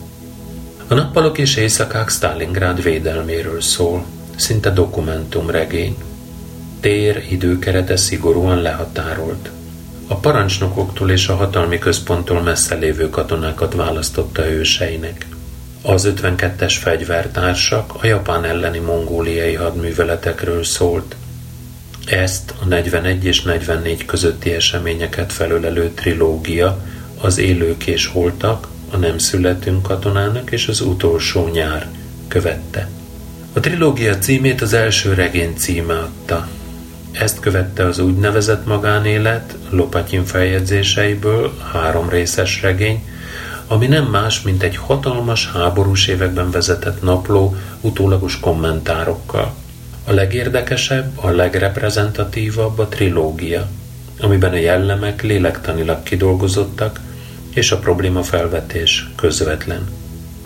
A 0.89 0.95
nappalok 0.95 1.39
és 1.39 1.57
éjszakák 1.57 2.09
Stalingrád 2.09 2.83
védelméről 2.83 3.61
szól, 3.61 4.05
szinte 4.37 4.71
dokumentumregény. 4.71 5.97
Tér 6.81 7.25
időkerete 7.29 7.97
szigorúan 7.97 8.63
lehatárolt. 8.63 9.51
A 10.07 10.15
parancsnokoktól 10.15 11.11
és 11.11 11.29
a 11.29 11.35
hatalmi 11.35 11.79
központtól 11.79 12.43
messze 12.43 12.75
lévő 12.75 13.11
katonákat 13.11 13.75
választotta 13.75 14.43
hőseinek. 14.43 15.27
Az 15.83 16.13
52-es 16.17 16.77
fegyvertársak 16.81 17.95
a 18.03 18.07
japán 18.07 18.45
elleni 18.45 18.79
mongóliai 18.79 19.55
hadműveletekről 19.55 20.65
szólt. 20.65 21.17
Ezt 22.11 22.55
a 22.61 22.65
41 22.65 23.25
és 23.25 23.43
44 23.43 24.05
közötti 24.05 24.51
eseményeket 24.51 25.33
felölelő 25.33 25.91
trilógia, 25.91 26.83
az 27.21 27.39
élők 27.39 27.87
és 27.87 28.07
holtak, 28.07 28.69
a 28.91 28.97
nem 28.97 29.19
születünk 29.19 29.83
katonának 29.83 30.51
és 30.51 30.69
az 30.69 30.81
utolsó 30.81 31.49
nyár 31.49 31.89
követte. 32.29 32.89
A 33.53 33.61
trilógia 33.61 34.19
címét 34.19 34.61
az 34.61 34.73
első 34.73 35.15
regény 35.15 35.55
címe 35.57 35.95
adta. 35.95 36.49
Ezt 37.13 37.41
követte 37.41 37.85
az 37.85 37.99
úgynevezett 37.99 38.67
magánélet, 38.67 39.57
Lopatyin 39.69 40.25
feljegyzéseiből 40.25 41.59
három 41.73 42.09
részes 42.09 42.63
regény, 42.63 43.05
ami 43.67 43.87
nem 43.87 44.05
más, 44.05 44.43
mint 44.43 44.63
egy 44.63 44.77
hatalmas 44.77 45.51
háborús 45.53 46.07
években 46.07 46.51
vezetett 46.51 47.03
napló 47.03 47.57
utólagos 47.81 48.41
kommentárokkal. 48.41 49.60
A 50.11 50.13
legérdekesebb, 50.13 51.19
a 51.19 51.29
legreprezentatívabb 51.31 52.79
a 52.79 52.89
trilógia, 52.89 53.69
amiben 54.21 54.53
a 54.53 54.57
jellemek 54.57 55.23
lélektanilag 55.23 56.03
kidolgozottak, 56.03 57.01
és 57.55 57.73
a 57.73 57.79
probléma 57.79 58.23
felvetés 58.23 59.09
közvetlen. 59.17 59.89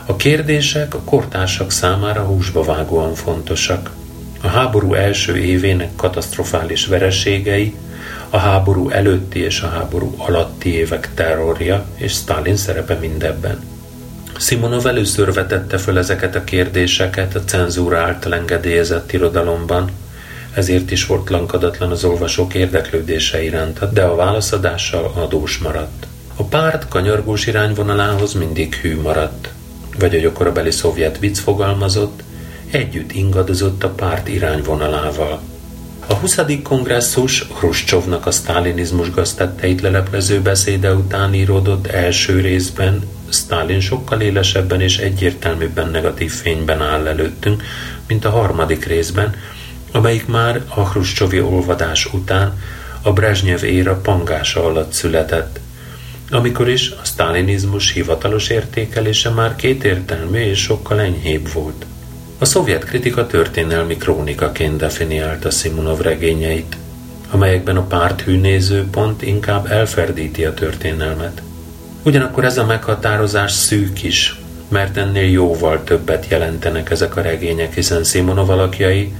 A 0.07 0.16
kérdések 0.16 0.94
a 0.94 1.00
kortársak 1.00 1.70
számára 1.70 2.22
húsba 2.22 2.62
vágóan 2.62 3.14
fontosak. 3.14 3.90
A 4.42 4.46
háború 4.46 4.94
első 4.94 5.37
évének 5.37 5.96
katasztrofális 5.96 6.87
vereségei, 6.87 7.74
a 8.31 8.37
háború 8.37 8.88
előtti 8.88 9.38
és 9.38 9.61
a 9.61 9.68
háború 9.68 10.14
alatti 10.16 10.74
évek 10.74 11.11
terrorja 11.14 11.87
és 11.96 12.12
Stalin 12.12 12.57
szerepe 12.57 12.94
mindebben. 12.94 13.74
Simonov 14.38 14.87
először 14.87 15.33
vetette 15.33 15.79
föl 15.79 15.99
ezeket 15.99 16.35
a 16.35 16.44
kérdéseket 16.44 17.35
a 17.35 17.44
cenzúra 17.44 17.99
által 17.99 18.35
engedélyezett 18.35 19.12
irodalomban, 19.12 19.90
ezért 20.55 20.90
is 20.90 21.07
volt 21.07 21.31
lankadatlan 21.31 21.90
az 21.90 22.05
olvasók 22.05 22.55
érdeklődése 22.55 23.42
iránt, 23.42 23.92
de 23.92 24.03
a 24.03 24.14
válaszadással 24.14 25.12
adós 25.14 25.59
maradt. 25.59 26.07
A 26.37 26.42
párt 26.42 26.88
kanyargós 26.88 27.47
irányvonalához 27.47 28.33
mindig 28.33 28.75
hű 28.75 29.01
maradt, 29.01 29.49
vagy 29.99 30.25
a 30.25 30.33
korabeli 30.33 30.70
szovjet 30.70 31.18
vicc 31.18 31.38
fogalmazott, 31.38 32.23
együtt 32.70 33.12
ingadozott 33.12 33.85
a 33.85 33.88
párt 33.88 34.29
irányvonalával. 34.29 35.40
A 36.07 36.14
20. 36.14 36.38
kongresszus 36.62 37.49
Hruscsovnak 37.59 38.27
a 38.27 38.31
sztálinizmus 38.31 39.11
gaztetteit 39.11 39.81
leleplező 39.81 40.40
beszéde 40.40 40.94
után 40.94 41.35
íródott 41.35 41.87
első 41.87 42.40
részben 42.40 43.03
Stalin 43.35 43.81
sokkal 43.81 44.20
élesebben 44.20 44.81
és 44.81 44.99
egyértelműbben 44.99 45.90
negatív 45.90 46.33
fényben 46.33 46.83
áll 46.83 47.07
előttünk, 47.07 47.62
mint 48.07 48.25
a 48.25 48.31
harmadik 48.31 48.85
részben, 48.85 49.35
amelyik 49.92 50.27
már 50.27 50.62
a 50.68 50.88
Hruscsovi 50.88 51.40
olvadás 51.40 52.12
után 52.12 52.59
a 53.03 53.12
Brezsnyev 53.12 53.62
éra 53.62 54.01
pangása 54.01 54.64
alatt 54.64 54.92
született, 54.92 55.61
amikor 56.31 56.68
is 56.68 56.90
a 56.90 57.05
sztálinizmus 57.05 57.92
hivatalos 57.92 58.49
értékelése 58.49 59.31
már 59.31 59.57
kétértelmű 59.57 60.38
és 60.38 60.59
sokkal 60.59 61.01
enyhébb 61.01 61.53
volt. 61.53 61.87
A 62.38 62.44
szovjet 62.44 62.85
kritika 62.85 63.27
történelmi 63.27 63.97
krónikaként 63.97 64.77
definiálta 64.77 65.51
Simonov 65.51 66.01
regényeit, 66.01 66.77
amelyekben 67.31 67.77
a 67.77 67.87
párt 67.87 68.25
pont 68.90 69.23
inkább 69.23 69.70
elferdíti 69.70 70.44
a 70.44 70.55
történelmet. 70.55 71.42
Ugyanakkor 72.05 72.45
ez 72.45 72.59
a 72.59 72.64
meghatározás 72.64 73.53
szűk 73.53 74.03
is, 74.03 74.40
mert 74.69 74.97
ennél 74.97 75.31
jóval 75.31 75.85
többet 75.85 76.27
jelentenek 76.29 76.90
ezek 76.90 77.17
a 77.17 77.21
regények, 77.21 77.75
hiszen 77.75 78.05
Simonov 78.05 78.51
alakjai 78.51 79.12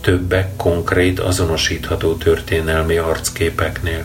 többek 0.00 0.56
konkrét, 0.56 1.20
azonosítható 1.20 2.14
történelmi 2.14 2.96
arcképeknél. 2.96 4.04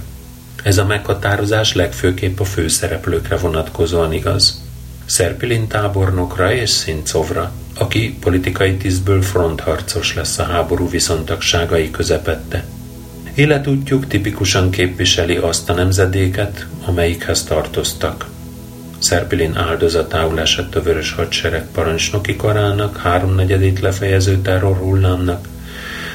Ez 0.63 0.77
a 0.77 0.85
meghatározás 0.85 1.73
legfőképp 1.73 2.39
a 2.39 2.43
főszereplőkre 2.43 3.37
vonatkozóan 3.37 4.13
igaz. 4.13 4.61
Szerpilin 5.05 5.67
tábornokra 5.67 6.53
és 6.53 6.69
Szincovra, 6.69 7.51
aki 7.77 8.17
politikai 8.19 8.77
tisztből 8.77 9.21
frontharcos 9.21 10.15
lesz 10.15 10.39
a 10.39 10.43
háború 10.43 10.89
viszontagságai 10.89 11.91
közepette. 11.91 12.65
Életútjuk 13.33 14.07
tipikusan 14.07 14.69
képviseli 14.69 15.35
azt 15.35 15.69
a 15.69 15.73
nemzedéket, 15.73 16.65
amelyikhez 16.85 17.43
tartoztak. 17.43 18.25
Szerpilin 18.97 19.55
áldozatául 19.55 20.39
esett 20.39 20.75
a 20.75 20.81
vörös 20.81 21.11
hadsereg 21.11 21.67
parancsnoki 21.71 22.35
karának, 22.35 22.97
háromnegyedét 22.97 23.79
lefejező 23.79 24.37
terrorhullámnak, 24.41 25.47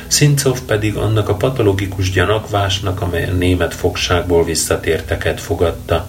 Szincov 0.06 0.60
pedig 0.60 0.96
annak 0.96 1.28
a 1.28 1.34
patológikus 1.34 2.10
gyanakvásnak, 2.10 3.00
amely 3.00 3.24
a 3.24 3.32
német 3.32 3.74
fogságból 3.74 4.44
visszatérteket 4.44 5.40
fogadta. 5.40 6.08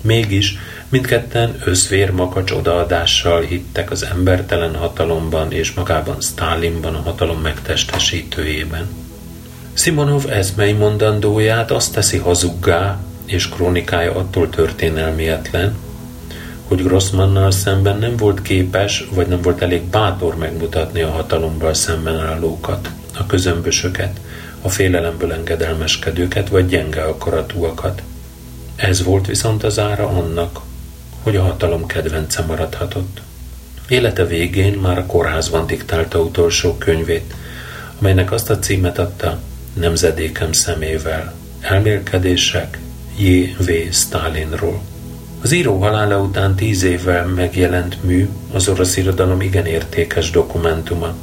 Mégis 0.00 0.58
mindketten 0.88 1.56
összvér 1.64 2.10
makacs 2.10 2.50
odaadással 2.50 3.40
hittek 3.40 3.90
az 3.90 4.04
embertelen 4.04 4.74
hatalomban 4.74 5.52
és 5.52 5.72
magában 5.72 6.20
Stálinban 6.20 6.94
a 6.94 7.00
hatalom 7.00 7.40
megtestesítőjében. 7.40 8.99
Simonov 9.80 10.30
ezmei 10.30 10.72
mondandóját 10.72 11.70
azt 11.70 11.92
teszi 11.92 12.16
hazuggá, 12.16 12.98
és 13.26 13.48
krónikája 13.48 14.14
attól 14.14 14.50
történelmietlen, 14.50 15.76
hogy 16.68 16.82
Grossmannal 16.82 17.50
szemben 17.50 17.98
nem 17.98 18.16
volt 18.16 18.42
képes, 18.42 19.08
vagy 19.14 19.26
nem 19.26 19.42
volt 19.42 19.62
elég 19.62 19.82
bátor 19.82 20.36
megmutatni 20.36 21.00
a 21.00 21.10
hatalommal 21.10 21.74
szemben 21.74 22.16
állókat 22.16 22.90
a 23.18 23.26
közömbösöket, 23.26 24.20
a 24.62 24.68
félelemből 24.68 25.32
engedelmeskedőket 25.32 26.48
vagy 26.48 26.66
gyenge 26.66 27.02
akaratúakat. 27.02 28.02
Ez 28.76 29.02
volt 29.02 29.26
viszont 29.26 29.64
az 29.64 29.78
ára 29.78 30.08
annak, 30.08 30.60
hogy 31.22 31.36
a 31.36 31.42
hatalom 31.42 31.86
kedvence 31.86 32.42
maradhatott. 32.42 33.20
Élete 33.88 34.24
végén 34.24 34.78
már 34.78 34.98
a 34.98 35.06
kórházban 35.06 35.66
diktálta 35.66 36.18
utolsó 36.18 36.76
könyvét, 36.78 37.34
amelynek 37.98 38.32
azt 38.32 38.50
a 38.50 38.58
címet 38.58 38.98
adta 38.98 39.38
Nemzedékem 39.74 40.52
szemével. 40.52 41.34
Elmélkedések 41.60 42.78
J.V. 43.18 43.70
Stalinról. 43.92 44.80
Az 45.42 45.52
író 45.52 45.78
halála 45.78 46.18
után 46.20 46.54
tíz 46.54 46.82
évvel 46.82 47.26
megjelent 47.26 48.04
mű 48.04 48.28
az 48.52 48.68
orosz 48.68 48.96
irodalom 48.96 49.40
igen 49.40 49.66
értékes 49.66 50.30
dokumentuma. 50.30 51.14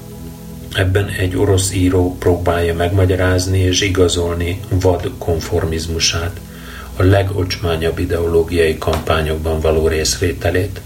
Ebben 0.73 1.07
egy 1.07 1.35
orosz 1.37 1.73
író 1.73 2.15
próbálja 2.19 2.73
megmagyarázni 2.73 3.59
és 3.59 3.81
igazolni 3.81 4.59
vad 4.69 5.11
konformizmusát, 5.17 6.39
a 6.95 7.03
legocsmányabb 7.03 7.99
ideológiai 7.99 8.77
kampányokban 8.77 9.59
való 9.59 9.87
részvételét. 9.87 10.81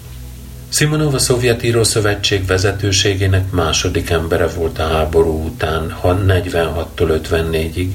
Simonov 0.73 1.13
a 1.13 1.19
Szovjet 1.19 1.63
Író 1.63 1.84
Szövetség 1.84 2.45
vezetőségének 2.45 3.51
második 3.51 4.10
embere 4.10 4.47
volt 4.47 4.79
a 4.79 4.88
háború 4.88 5.45
után, 5.45 5.91
ha 5.91 6.19
46-tól 6.27 7.19
54-ig. 7.23 7.88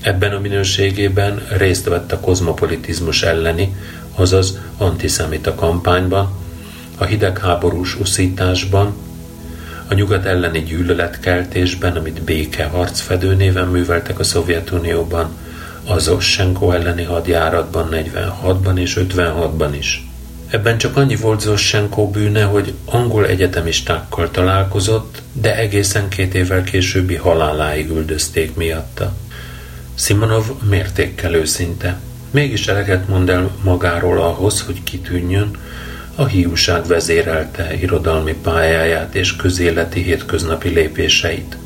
Ebben 0.00 0.32
a 0.32 0.38
minőségében 0.38 1.46
részt 1.56 1.88
vett 1.88 2.12
a 2.12 2.20
kozmopolitizmus 2.20 3.22
elleni, 3.22 3.76
azaz 4.14 4.58
antiszemita 4.78 5.54
kampányban, 5.54 6.32
a 6.98 7.04
hidegháborús 7.04 7.98
uszításban, 7.98 8.94
a 9.88 9.94
nyugat 9.94 10.24
elleni 10.24 10.62
gyűlöletkeltésben, 10.62 11.96
amit 11.96 12.22
békeharc 12.22 13.00
fedő 13.00 13.34
néven 13.34 13.68
műveltek 13.68 14.18
a 14.18 14.24
Szovjetunióban, 14.24 15.28
az 15.86 16.08
Ossenko 16.08 16.70
elleni 16.70 17.02
hadjáratban 17.02 17.88
46-ban 17.92 18.78
és 18.78 19.00
56-ban 19.00 19.68
is. 19.78 20.04
Ebben 20.54 20.78
csak 20.78 20.96
annyi 20.96 21.16
volt 21.16 21.40
Zossenko 21.40 22.10
bűne, 22.10 22.42
hogy 22.42 22.74
angol 22.84 23.26
egyetemistákkal 23.26 24.30
találkozott, 24.30 25.22
de 25.32 25.56
egészen 25.56 26.08
két 26.08 26.34
évvel 26.34 26.62
későbbi 26.62 27.14
haláláig 27.14 27.90
üldözték 27.90 28.54
miatta. 28.54 29.12
Simonov 29.94 30.44
mértékkel 30.68 31.34
őszinte. 31.34 31.98
Mégis 32.30 32.66
eleget 32.66 33.08
mond 33.08 33.28
el 33.28 33.50
magáról 33.62 34.20
ahhoz, 34.20 34.60
hogy 34.60 34.82
kitűnjön, 34.82 35.50
a 36.14 36.24
hiúság 36.24 36.86
vezérelte 36.86 37.74
irodalmi 37.80 38.34
pályáját 38.42 39.14
és 39.14 39.36
közéleti 39.36 40.02
hétköznapi 40.02 40.68
lépéseit. 40.68 41.56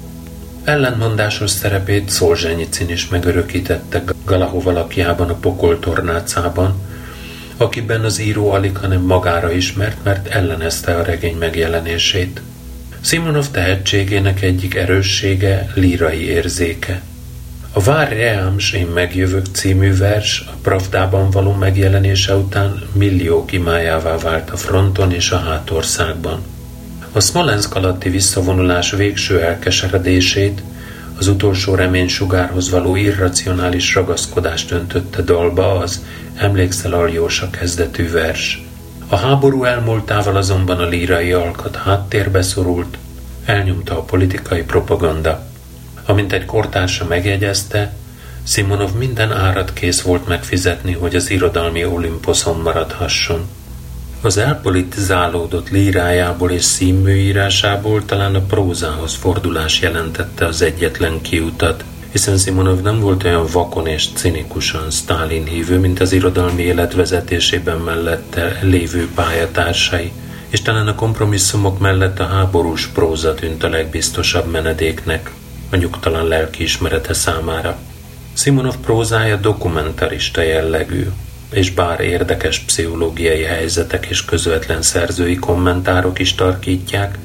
Ellentmondásos 0.65 1.51
szerepét 1.51 2.09
Szolzsenyicin 2.09 2.91
is 2.91 3.09
megörökítette 3.09 4.03
Galahov 4.25 4.67
alakjában 4.67 5.29
a 5.29 5.35
pokol 5.35 5.79
tornácában, 5.79 6.87
akiben 7.59 8.05
az 8.05 8.21
író 8.21 8.51
alig, 8.51 8.77
hanem 8.77 9.01
magára 9.01 9.53
ismert, 9.53 10.05
mert 10.05 10.27
ellenezte 10.27 10.95
a 10.95 11.03
regény 11.03 11.37
megjelenését. 11.37 12.41
Simonov 13.01 13.51
tehetségének 13.51 14.43
egyik 14.43 14.75
erőssége 14.75 15.71
lírai 15.75 16.29
érzéke. 16.29 17.03
A 17.73 17.81
Vár 17.81 18.13
Reams, 18.13 18.73
én 18.73 18.87
megjövök 18.87 19.47
című 19.53 19.97
vers 19.97 20.45
a 20.47 20.53
Pravdában 20.63 21.31
való 21.31 21.53
megjelenése 21.53 22.37
után 22.37 22.83
milliók 22.93 23.53
imájává 23.53 24.17
vált 24.17 24.51
a 24.51 24.57
fronton 24.57 25.13
és 25.13 25.31
a 25.31 25.39
hátországban. 25.39 26.43
A 27.13 27.21
Smolensk 27.21 27.75
alatti 27.75 28.09
visszavonulás 28.09 28.91
végső 28.91 29.41
elkeseredését, 29.41 30.63
az 31.19 31.29
utolsó 31.29 31.75
reménysugárhoz 31.75 32.71
való 32.71 32.97
irracionális 32.97 33.95
ragaszkodást 33.95 34.71
öntötte 34.71 35.23
dalba 35.23 35.79
az 35.79 36.05
Emlékszel 36.35 36.93
Aljósa 36.93 37.51
kezdetű 37.51 38.11
vers. 38.11 38.63
A 39.09 39.17
háború 39.17 39.65
elmúltával 39.65 40.37
azonban 40.37 40.79
a 40.79 40.87
lírai 40.87 41.33
alkat 41.33 41.77
háttérbe 41.77 42.43
szorult, 42.43 42.99
elnyomta 43.45 43.99
a 43.99 44.03
politikai 44.03 44.63
propaganda. 44.63 45.47
Amint 46.07 46.33
egy 46.33 46.45
kortársa 46.45 47.05
megjegyezte, 47.05 47.93
Simonov 48.43 48.93
minden 48.93 49.33
árat 49.33 49.73
kész 49.73 50.01
volt 50.01 50.29
megfizetni, 50.29 50.93
hogy 50.93 51.15
az 51.15 51.31
irodalmi 51.31 51.85
Olimposzon 51.85 52.61
maradhasson. 52.61 53.49
Az 54.21 54.37
elpolitizálódott 54.37 55.71
lírájából 55.71 56.51
és 56.51 56.65
színműírásából 56.65 58.05
talán 58.05 58.35
a 58.35 58.41
prózához 58.41 59.15
fordulás 59.15 59.81
jelentette 59.81 60.47
az 60.47 60.63
egyetlen 60.63 61.21
kiutat, 61.21 61.85
hiszen 62.13 62.39
Simonov 62.39 62.81
nem 62.83 63.01
volt 63.01 63.25
olyan 63.25 63.47
vakon 63.53 63.87
és 63.87 64.09
cinikusan 64.15 64.91
Stalin 64.91 65.45
hívő, 65.45 65.79
mint 65.79 66.01
az 66.01 66.13
irodalmi 66.13 66.63
élet 66.63 66.95
vezetésében 66.95 67.79
mellette 67.79 68.59
lévő 68.63 69.09
pályatársai, 69.15 70.13
és 70.49 70.63
talán 70.63 70.87
a 70.87 70.95
kompromisszumok 70.95 71.79
mellett 71.79 72.19
a 72.19 72.27
háborús 72.27 72.87
próza 72.87 73.35
tűnt 73.35 73.65
a 73.65 73.69
legbiztosabb 73.69 74.51
menedéknek 74.51 75.31
a 75.71 75.77
nyugtalan 75.77 76.29
lelkiismerete 76.29 77.13
számára. 77.13 77.79
Simonov 78.33 78.77
prózája 78.77 79.37
dokumentarista 79.37 80.43
jellegű, 80.43 81.07
és 81.53 81.71
bár 81.71 82.01
érdekes 82.01 82.59
pszichológiai 82.59 83.43
helyzetek 83.43 84.07
és 84.07 84.25
közvetlen 84.25 84.83
szerzői 84.83 85.37
kommentárok 85.37 86.19
is 86.19 86.35
tarkítják, 86.35 87.19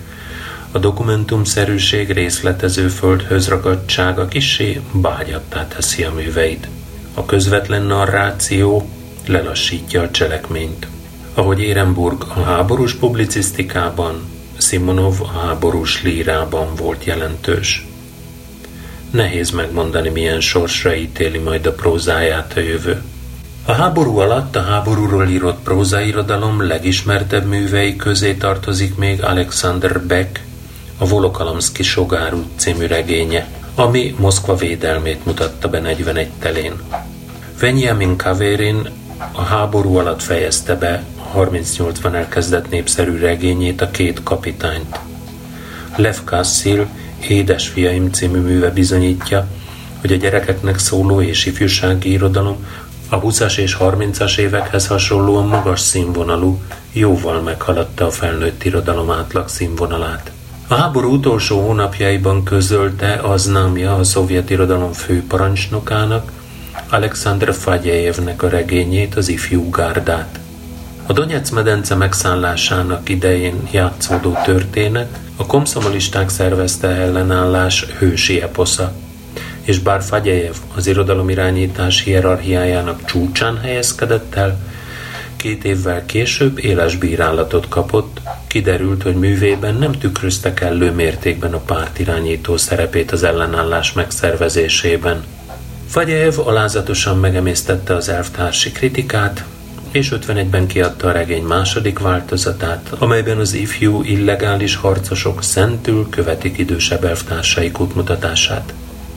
a 0.72 0.80
dokumentumszerűség 0.80 2.12
részletező 2.12 2.88
földhöz 2.88 3.48
ragadtsága 3.48 4.28
kisé 4.28 4.82
bágyattá 4.92 5.68
teszi 5.68 6.04
a 6.04 6.14
műveit. 6.14 6.68
A 7.14 7.26
közvetlen 7.26 7.84
narráció 7.84 8.90
lelassítja 9.28 10.02
a 10.02 10.12
cselekményt. 10.12 10.88
Ahogy 11.34 11.60
Érenburg 11.60 12.22
a 12.22 12.42
háborús 12.42 12.96
publicisztikában, 12.96 14.22
Simonov 14.58 15.22
a 15.22 15.28
háborús 15.28 16.04
lírában 16.04 16.76
volt 16.76 17.04
jelentős. 17.04 17.86
Nehéz 19.12 19.50
megmondani, 19.50 20.10
milyen 20.10 20.42
sorsra 20.42 20.96
ítéli 20.96 21.38
majd 21.38 21.66
a 21.66 21.74
prózáját 21.74 22.54
a 22.56 22.60
jövő. 22.60 23.02
A 23.66 23.72
háború 23.72 24.18
alatt 24.18 24.56
a 24.56 24.62
háborúról 24.62 25.28
írott 25.28 25.64
prózairodalom 25.64 26.68
legismertebb 26.68 27.46
művei 27.46 27.96
közé 27.96 28.34
tartozik 28.34 28.96
még 28.96 29.24
Alexander 29.24 30.02
Beck 30.02 30.44
a 30.98 31.08
Volokalamszki 31.08 31.84
Sogárú 31.84 32.44
című 32.56 32.86
regénye, 32.86 33.48
ami 33.76 34.16
Moszkva 34.18 34.56
védelmét 34.56 35.26
mutatta 35.26 35.70
be 35.70 35.80
41 35.80 36.30
telén. 36.40 36.74
Venyamin 37.60 38.18
Kaverin 38.18 38.90
a 39.32 39.42
háború 39.42 39.96
alatt 39.96 40.22
fejezte 40.22 40.76
be 40.76 41.04
38-ban 41.36 42.14
elkezdett 42.14 42.70
népszerű 42.70 43.18
regényét 43.18 43.82
a 43.82 43.92
két 43.92 44.24
kapitányt. 44.24 45.00
Lev 45.96 46.18
Kassil 46.24 46.88
Édesfiaim 47.28 48.12
című 48.12 48.40
műve 48.40 48.70
bizonyítja, 48.70 49.48
hogy 50.02 50.12
a 50.12 50.16
gyerekeknek 50.16 50.80
szóló 50.80 51.22
és 51.22 51.46
ifjúsági 51.46 52.12
irodalom 52.12 52.66
a 53.14 53.22
20-as 53.22 53.58
és 53.58 53.78
30-as 53.80 54.38
évekhez 54.38 54.88
hasonlóan 54.88 55.48
magas 55.48 55.80
színvonalú, 55.80 56.62
jóval 56.92 57.42
meghaladta 57.42 58.06
a 58.06 58.12
felnőtt 58.12 58.64
irodalom 58.64 59.12
átlag 59.12 59.48
színvonalát. 59.48 60.32
A 60.68 60.74
háború 60.74 61.12
utolsó 61.14 61.60
hónapjaiban 61.66 62.44
közölte 62.44 63.14
az 63.14 63.46
námja 63.46 63.96
a 63.96 64.04
szovjet 64.04 64.50
irodalom 64.50 64.92
főparancsnokának, 64.92 66.32
Alexander 66.90 67.54
Fagyejevnek 67.54 68.44
a 68.44 68.50
regényét, 68.50 69.16
az 69.16 69.28
ifjú 69.28 69.70
gárdát. 69.70 70.40
A 71.06 71.14
Donetsz 71.14 71.50
medence 71.50 71.96
megszállásának 71.96 73.10
idején 73.10 73.68
játszódó 73.72 74.38
történet 74.44 75.20
a 75.36 75.46
komszomolisták 75.46 76.30
szervezte 76.30 76.88
ellenállás 76.88 77.86
hősi 77.98 78.42
eposza, 78.42 78.94
és 79.64 79.80
bár 79.80 80.02
Fagyejev 80.02 80.56
az 80.76 80.88
irodalomirányítás 80.88 82.04
hierarchiájának 82.04 83.06
csúcsán 83.06 83.60
helyezkedett 83.60 84.36
el, 84.36 84.60
két 85.36 85.64
évvel 85.64 86.06
később 86.06 86.60
éles 86.60 86.96
bírálatot 86.96 87.68
kapott, 87.68 88.20
kiderült, 88.48 89.04
hogy 89.04 89.16
művében 89.16 89.76
nem 89.76 89.92
tükrözte 89.92 90.54
kellő 90.54 90.92
mértékben 90.92 91.54
a 91.54 91.60
pártirányító 91.60 92.58
szerepét 92.58 93.12
az 93.12 93.24
ellenállás 93.24 93.94
megszervezésében. 93.94 95.24
Fagyejev 95.88 96.40
alázatosan 96.40 97.18
megemésztette 97.18 97.96
az 97.96 98.10
elvtársi 98.10 98.72
kritikát, 98.72 99.44
és 99.92 100.14
51-ben 100.16 100.68
kiadta 100.68 101.08
a 101.08 101.12
regény 101.12 101.44
második 101.44 102.00
változatát, 102.00 102.90
amelyben 103.00 103.38
az 103.38 103.54
ifjú 103.54 104.02
illegális 104.04 104.76
harcosok 104.76 105.44
szentül 105.44 106.10
követik 106.10 106.58
idősebb 106.58 107.04
elvtársai 107.04 107.72
útmutatását. 107.80 108.74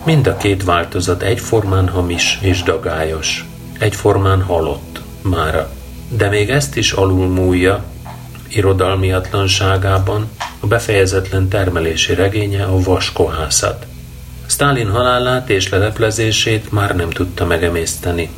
Mind 0.06 0.26
a 0.26 0.36
két 0.36 0.64
változat 0.64 1.22
egyformán 1.22 1.88
hamis 1.88 2.38
és 2.42 2.62
dagályos, 2.62 3.44
egyformán 3.78 4.42
halott 4.42 5.00
mára. 5.22 5.70
De 6.08 6.28
még 6.28 6.50
ezt 6.50 6.76
is 6.76 6.92
alulmúlja 6.92 7.84
irodalmiatlanságában 8.48 10.28
a 10.60 10.66
befejezetlen 10.66 11.48
termelési 11.48 12.14
regénye 12.14 12.64
a 12.64 12.80
Vaskohászat. 12.80 13.86
Stalin 14.46 14.90
halálát 14.90 15.50
és 15.50 15.68
leleplezését 15.68 16.72
már 16.72 16.96
nem 16.96 17.10
tudta 17.10 17.46
megemészteni, 17.46 18.30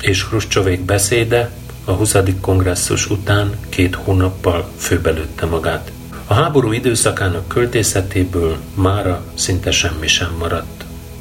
és 0.00 0.24
Hruscsovék 0.24 0.80
beszéde 0.80 1.50
a 1.84 1.92
20. 1.92 2.16
kongresszus 2.40 3.10
után 3.10 3.58
két 3.68 3.94
hónappal 3.94 4.68
főbelőtte 4.76 5.46
magát. 5.46 5.90
A 6.26 6.34
háború 6.34 6.72
időszakának 6.72 7.48
költészetéből 7.48 8.56
mára 8.74 9.24
szinte 9.34 9.70
semmi 9.70 10.06
sem 10.06 10.34
maradt. 10.38 10.75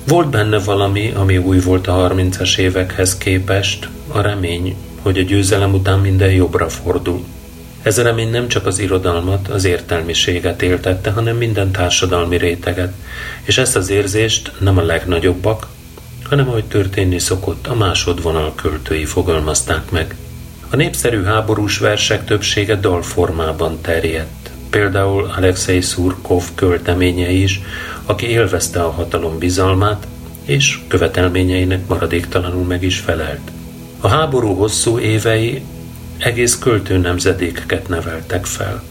Volt 0.08 0.30
benne 0.30 0.60
valami, 0.60 1.12
ami 1.16 1.38
új 1.38 1.60
volt 1.60 1.88
a 1.88 2.10
30-as 2.14 2.58
évekhez 2.58 3.18
képest, 3.18 3.90
a 4.08 4.22
remény, 4.22 4.76
hogy 5.02 5.18
a 5.18 5.22
győzelem 5.22 5.74
után 5.74 6.00
minden 6.00 6.32
jobbra 6.32 6.70
fordul. 6.70 7.24
Ez 7.82 7.98
a 7.98 8.04
remény 8.04 8.30
nem 8.30 8.48
csak 8.48 8.66
az 8.66 8.80
irodalmat, 8.80 9.48
az 9.48 9.64
értelmiséget 9.66 10.62
éltette, 10.62 11.12
hanem 11.12 11.38
minden 11.38 11.72
társadalmi 11.72 12.38
réteget, 12.38 12.94
és 13.44 13.58
ezt 13.58 13.76
az 13.76 13.90
érzést 13.90 14.52
nem 14.60 14.78
a 14.78 14.82
legnagyobbak, 14.82 15.68
hanem 16.24 16.50
ahogy 16.50 16.66
történni 16.66 17.20
szokott, 17.20 17.68
a 17.68 17.76
másodvonal 17.76 18.56
költői 18.56 19.06
fogalmazták 19.06 19.92
meg. 19.92 20.16
A 20.70 20.76
népszerű 20.76 21.24
háborús 21.24 21.78
versek 21.78 22.26
többsége 22.26 22.76
dalformában 22.76 23.82
terjedt. 23.82 24.45
Például 24.76 25.32
Alexei 25.36 25.82
Szurkov 25.82 26.44
költeménye 26.56 27.30
is, 27.30 27.62
aki 28.06 28.28
élvezte 28.28 28.84
a 28.84 28.92
hatalom 28.92 29.38
bizalmát, 29.38 30.08
és 30.46 30.80
követelményeinek 30.88 31.88
maradéktalanul 31.88 32.64
meg 32.64 32.84
is 32.84 33.00
felelt. 33.00 33.52
A 34.00 34.08
háború 34.08 34.56
hosszú 34.56 35.00
évei 35.00 35.64
egész 36.18 36.58
költő 36.58 36.98
nemzedékeket 36.98 37.88
neveltek 37.88 38.46
fel. 38.46 38.84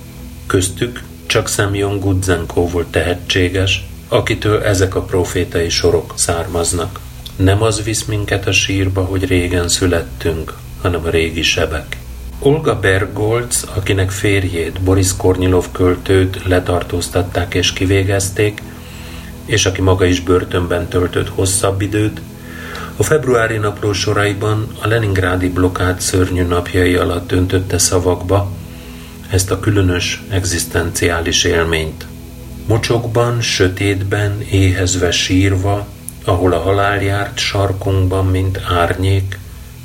Köztük 0.47 1.03
csak 1.26 1.49
Semyon 1.49 2.01
Gudzenko 2.01 2.68
volt 2.68 2.87
tehetséges, 2.87 3.87
akitől 4.09 4.62
ezek 4.62 4.95
a 4.95 5.03
profétai 5.03 5.68
sorok 5.68 6.12
származnak. 6.16 7.01
Nem 7.37 7.62
az 7.62 7.82
visz 7.82 8.05
minket 8.05 8.47
a 8.47 8.53
sírba, 8.53 9.05
hogy 9.05 9.24
régen 9.24 9.68
születtünk, 9.68 10.55
hanem 10.82 11.05
a 11.05 11.11
régi 11.11 11.43
sebek. 11.43 11.97
Olga 12.39 12.80
Bergolc, 12.80 13.62
akinek 13.74 14.11
férjét, 14.11 14.80
Boris 14.80 15.16
Kornyilov 15.16 15.66
költőt 15.72 16.45
letartóztatták 16.45 17.55
és 17.55 17.72
kivégezték, 17.72 18.62
és 19.45 19.66
aki 19.66 19.80
maga 19.80 20.05
is 20.05 20.20
börtönben 20.20 20.89
töltött 20.89 21.28
hosszabb 21.28 21.80
időt, 21.80 22.20
a 22.97 23.03
februári 23.03 23.57
napló 23.57 23.93
soraiban 23.93 24.68
a 24.80 24.87
Leningrádi 24.87 25.49
blokád 25.49 26.01
szörnyű 26.01 26.43
napjai 26.43 26.95
alatt 26.95 27.32
öntötte 27.32 27.78
szavakba 27.78 28.51
ezt 29.30 29.51
a 29.51 29.61
különös 29.61 30.22
egzisztenciális 30.28 31.45
élményt. 31.45 32.07
Mocsokban, 32.66 33.41
sötétben, 33.41 34.41
éhezve 34.41 35.11
sírva, 35.11 35.87
ahol 36.24 36.53
a 36.53 36.61
halál 36.61 37.03
járt 37.03 37.39
sarkunkban, 37.39 38.26
mint 38.26 38.61
árnyék, 38.68 39.39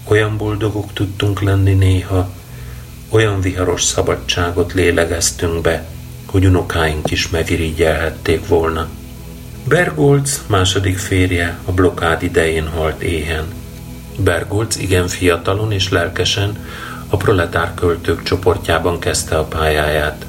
olyan 0.07 0.37
boldogok 0.37 0.93
tudtunk 0.93 1.41
lenni 1.41 1.73
néha, 1.73 2.29
olyan 3.09 3.41
viharos 3.41 3.83
szabadságot 3.83 4.73
lélegeztünk 4.73 5.61
be, 5.61 5.85
hogy 6.25 6.45
unokáink 6.45 7.11
is 7.11 7.29
megirigyelhették 7.29 8.47
volna. 8.47 8.87
Bergolc 9.67 10.41
második 10.47 10.97
férje 10.97 11.59
a 11.65 11.71
blokád 11.71 12.23
idején 12.23 12.67
halt 12.67 13.01
éhen. 13.01 13.45
Bergolc 14.17 14.75
igen 14.75 15.07
fiatalon 15.07 15.71
és 15.71 15.89
lelkesen 15.89 16.65
a 17.09 17.17
proletár 17.17 17.73
költők 17.73 18.23
csoportjában 18.23 18.99
kezdte 18.99 19.37
a 19.37 19.43
pályáját. 19.43 20.25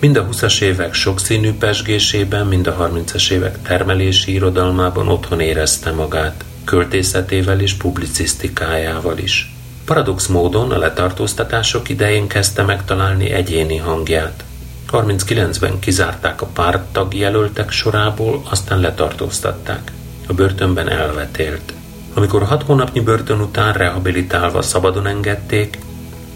Mind 0.00 0.16
a 0.16 0.28
20-as 0.28 0.60
évek 0.60 0.94
sokszínű 0.94 1.52
pesgésében, 1.52 2.46
mind 2.46 2.66
a 2.66 2.90
30-as 2.92 3.30
évek 3.30 3.62
termelési 3.62 4.32
irodalmában 4.32 5.08
otthon 5.08 5.40
érezte 5.40 5.90
magát, 5.90 6.44
költészetével 6.64 7.60
és 7.60 7.74
publicisztikájával 7.74 9.18
is. 9.18 9.52
Paradox 9.90 10.26
módon 10.26 10.70
a 10.70 10.78
letartóztatások 10.78 11.88
idején 11.88 12.26
kezdte 12.28 12.62
megtalálni 12.62 13.30
egyéni 13.30 13.76
hangját. 13.76 14.44
39-ben 14.90 15.78
kizárták 15.78 16.42
a 16.42 16.46
párttag 16.46 17.14
jelöltek 17.14 17.70
sorából, 17.70 18.42
aztán 18.50 18.80
letartóztatták. 18.80 19.92
A 20.26 20.32
börtönben 20.32 20.88
elvetélt. 20.88 21.72
Amikor 22.14 22.42
hat 22.42 22.62
hónapnyi 22.62 23.00
börtön 23.00 23.40
után 23.40 23.72
rehabilitálva 23.72 24.62
szabadon 24.62 25.06
engedték, 25.06 25.78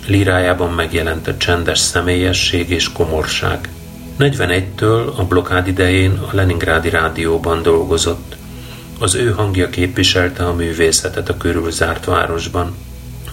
lírájában 0.06 0.72
megjelent 0.72 1.28
a 1.28 1.36
csendes 1.36 1.78
személyesség 1.78 2.70
és 2.70 2.92
komorság. 2.92 3.68
41-től 4.18 5.14
a 5.16 5.24
blokád 5.24 5.66
idején 5.66 6.10
a 6.10 6.34
Leningrádi 6.34 6.88
rádióban 6.88 7.62
dolgozott. 7.62 8.36
Az 8.98 9.14
ő 9.14 9.30
hangja 9.30 9.70
képviselte 9.70 10.46
a 10.46 10.54
művészetet 10.54 11.28
a 11.28 11.36
körülzárt 11.36 12.04
városban. 12.04 12.74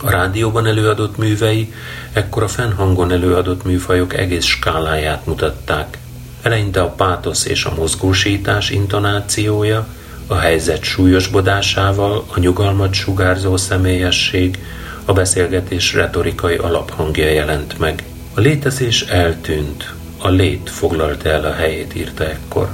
A 0.04 0.10
rádióban 0.10 0.66
előadott 0.66 1.18
művei 1.18 1.74
ekkor 2.14 2.44
a 2.44 2.48
fennhangon 2.48 3.12
előadott 3.12 3.64
műfajok 3.64 4.18
egész 4.18 4.46
skáláját 4.46 5.26
mutatták. 5.26 5.98
Eleinte 6.42 6.82
a 6.82 6.90
pátosz 6.90 7.46
és 7.46 7.66
a 7.66 7.74
mozgósítás 7.76 8.70
intonációja, 8.70 9.88
a 10.28 10.36
helyzet 10.36 10.84
súlyosbodásával, 10.84 12.26
a 12.28 12.40
nyugalmat 12.40 12.94
sugárzó 12.94 13.58
személyesség, 13.58 14.60
a 15.06 15.14
beszélgetés 15.14 15.94
retorikai 15.94 16.56
alaphangja 16.56 17.30
jelent 17.30 17.80
meg. 17.80 18.04
A 18.34 18.40
létezés 18.40 19.02
eltűnt, 19.02 19.94
a 20.18 20.30
lét 20.30 20.70
foglalta 20.70 21.30
el 21.30 21.46
a 21.46 21.54
helyét, 21.54 21.96
írta 21.96 22.30
ekkor. 22.30 22.70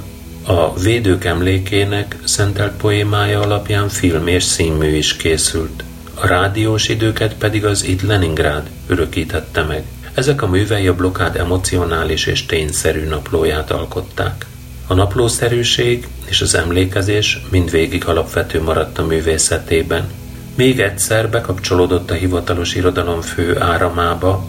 A 0.46 0.78
Védők 0.78 1.24
emlékének 1.24 2.16
szentelt 2.24 2.72
poémája 2.76 3.40
alapján 3.40 3.88
film 3.88 4.26
és 4.26 4.42
színmű 4.42 4.96
is 4.96 5.16
készült 5.16 5.82
a 6.20 6.26
rádiós 6.26 6.88
időket 6.88 7.34
pedig 7.34 7.64
az 7.64 7.84
itt 7.84 8.02
Leningrád 8.02 8.70
örökítette 8.86 9.62
meg. 9.62 9.84
Ezek 10.14 10.42
a 10.42 10.46
művei 10.46 10.86
a 10.86 10.94
blokád 10.94 11.36
emocionális 11.36 12.26
és 12.26 12.46
tényszerű 12.46 13.04
naplóját 13.04 13.70
alkották. 13.70 14.46
A 14.86 14.94
naplószerűség 14.94 16.08
és 16.24 16.40
az 16.40 16.54
emlékezés 16.54 17.40
mindvégig 17.50 18.06
alapvető 18.06 18.62
maradt 18.62 18.98
a 18.98 19.06
művészetében. 19.06 20.10
Még 20.54 20.80
egyszer 20.80 21.30
bekapcsolódott 21.30 22.10
a 22.10 22.14
hivatalos 22.14 22.74
irodalom 22.74 23.20
fő 23.20 23.60
áramába, 23.60 24.44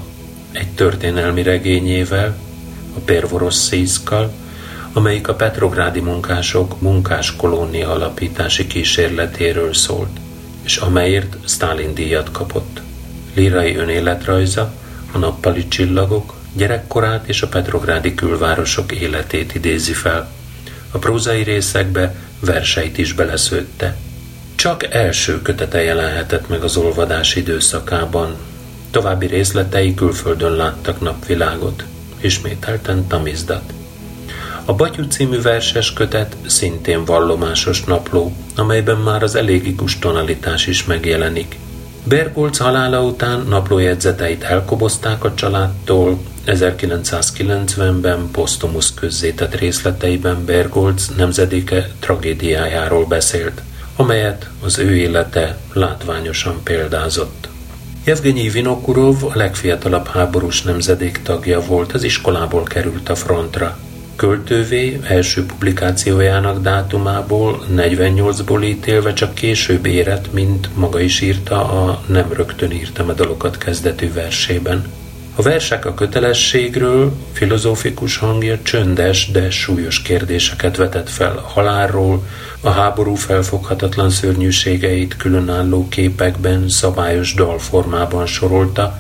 egy 0.52 0.70
történelmi 0.70 1.44
regényével, 1.44 2.38
a 2.96 3.00
Pervorosszíszkal, 3.00 4.34
amelyik 4.94 5.28
a 5.28 5.34
petrográdi 5.34 6.00
munkások 6.00 6.82
munkáskolónia 6.82 7.90
alapítási 7.90 8.68
kísérletéről 8.68 9.74
szólt 9.74 10.20
és 10.70 10.78
amelyért 10.78 11.36
Stalin 11.46 11.94
díjat 11.94 12.32
kapott. 12.32 12.82
Lírai 13.34 13.76
önéletrajza, 13.76 14.74
a 15.12 15.18
nappali 15.18 15.68
csillagok, 15.68 16.34
gyerekkorát 16.54 17.28
és 17.28 17.42
a 17.42 17.48
petrográdi 17.48 18.16
külvárosok 18.16 18.92
életét 18.92 19.56
idézi 19.56 19.94
fel. 19.94 20.32
A 20.92 20.98
prózai 20.98 21.44
részekbe 21.44 22.16
verseit 22.40 22.98
is 22.98 23.14
beleszőtte. 23.14 23.98
Csak 24.56 24.94
első 24.94 25.42
kötete 25.42 25.82
jelenhetett 25.82 26.50
meg 26.50 26.64
az 26.64 26.78
olvadás 26.78 27.36
időszakában. 27.36 28.36
További 28.92 29.26
részletei 29.26 29.94
külföldön 29.94 30.52
láttak 30.52 31.02
napvilágot. 31.02 31.84
Ismételten 32.22 33.08
tamizdat. 33.08 33.79
A 34.70 34.74
Batyú 34.74 35.04
című 35.04 35.42
verses 35.42 35.94
kötet 35.94 36.36
szintén 36.46 37.06
vallomásos 37.06 37.84
napló, 37.84 38.34
amelyben 38.56 38.98
már 38.98 39.24
az 39.24 39.36
elégikus 39.36 40.00
tonalitás 40.00 40.68
is 40.68 40.86
megjelenik. 40.86 41.60
Bergolc 42.04 42.58
halála 42.58 43.04
után 43.04 43.46
naplójegyzeteit 43.48 44.44
elkobozták 44.44 45.24
a 45.24 45.34
családtól, 45.34 46.20
1990-ben 46.46 48.30
posztumusz 48.32 48.94
közzétett 48.94 49.56
részleteiben 49.56 50.46
Bergolc 50.46 51.08
nemzedéke 51.18 51.90
tragédiájáról 52.00 53.06
beszélt, 53.06 53.62
amelyet 53.96 54.50
az 54.64 54.78
ő 54.78 54.96
élete 54.96 55.58
látványosan 55.74 56.64
példázott. 56.64 57.50
Jevgenyi 58.04 58.50
Vinokurov 58.50 59.24
a 59.24 59.32
legfiatalabb 59.34 60.08
háborús 60.08 60.62
nemzedék 60.62 61.22
tagja 61.24 61.62
volt, 61.62 61.94
az 61.94 62.04
iskolából 62.04 62.64
került 62.64 63.10
a 63.10 63.16
frontra. 63.16 63.78
Költővé 64.20 65.00
első 65.04 65.46
publikációjának 65.46 66.62
dátumából 66.62 67.66
48-ból 67.76 68.64
ítélve 68.64 69.14
csak 69.14 69.34
később 69.34 69.86
érett, 69.86 70.34
mint 70.34 70.70
maga 70.76 71.00
is 71.00 71.22
írta 71.22 71.70
a 71.70 72.02
Nem 72.08 72.34
rögtön 72.34 72.72
írtam 72.72 73.10
a 73.10 73.14
dalokat 73.14 73.58
kezdetű 73.58 74.14
versében. 74.14 74.92
A 75.36 75.42
versek 75.42 75.86
a 75.86 75.94
kötelességről 75.94 77.14
filozófikus 77.32 78.18
hangja 78.18 78.60
csöndes, 78.62 79.32
de 79.32 79.50
súlyos 79.50 80.02
kérdéseket 80.02 80.78
vetett 80.78 81.10
fel 81.10 81.38
a 81.38 81.48
halálról, 81.48 82.26
a 82.62 82.70
háború 82.70 83.16
felfoghatatlan 83.16 84.10
szörnyűségeit 84.10 85.18
különálló 85.18 85.88
képekben, 85.88 86.70
szabályos 86.70 87.34
dalformában 87.34 88.26
sorolta, 88.26 89.00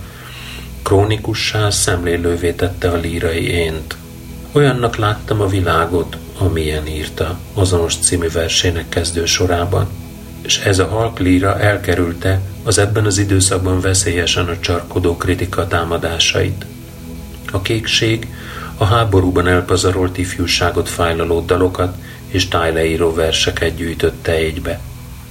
krónikussá 0.83 1.69
szemlélővé 1.69 2.51
tette 2.51 2.89
a 2.89 2.97
lírai 2.97 3.49
ént. 3.49 3.97
Olyannak 4.51 4.95
láttam 4.95 5.41
a 5.41 5.47
világot, 5.47 6.17
amilyen 6.37 6.87
írta 6.87 7.39
azonos 7.53 7.97
című 7.97 8.29
versének 8.29 8.89
kezdő 8.89 9.25
sorában, 9.25 9.87
és 10.41 10.57
ez 10.59 10.79
a 10.79 10.87
halk 10.87 11.19
líra 11.19 11.59
elkerülte 11.59 12.39
az 12.63 12.77
ebben 12.77 13.05
az 13.05 13.17
időszakban 13.17 13.81
veszélyesen 13.81 14.47
a 14.47 14.59
csarkodó 14.59 15.17
kritika 15.17 15.67
támadásait. 15.67 16.65
A 17.51 17.61
kékség 17.61 18.27
a 18.77 18.83
háborúban 18.83 19.47
elpazarolt 19.47 20.17
ifjúságot 20.17 20.89
fájlaló 20.89 21.41
dalokat 21.41 21.95
és 22.27 22.47
tájleíró 22.47 23.13
verseket 23.13 23.75
gyűjtötte 23.75 24.31
egybe. 24.31 24.79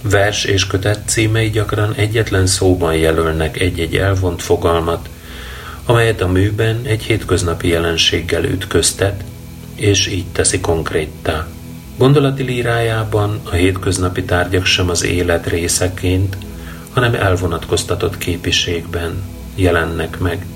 Vers 0.02 0.44
és 0.44 0.66
kötet 0.66 1.08
címei 1.08 1.50
gyakran 1.50 1.94
egyetlen 1.94 2.46
szóban 2.46 2.94
jelölnek 2.94 3.60
egy-egy 3.60 3.96
elvont 3.96 4.42
fogalmat, 4.42 5.08
amelyet 5.89 6.20
a 6.20 6.28
műben 6.28 6.80
egy 6.84 7.03
hétköznapi 7.03 7.68
jelenséggel 7.68 8.45
ütköztet, 8.45 9.24
és 9.74 10.07
így 10.07 10.26
teszi 10.32 10.61
konkréttá. 10.61 11.47
Gondolati 11.97 12.43
lírájában 12.43 13.41
a 13.45 13.55
hétköznapi 13.55 14.24
tárgyak 14.24 14.64
sem 14.64 14.89
az 14.89 15.05
élet 15.05 15.47
részeként, 15.47 16.36
hanem 16.93 17.14
elvonatkoztatott 17.14 18.18
képiségben 18.18 19.22
jelennek 19.55 20.18
meg. 20.18 20.47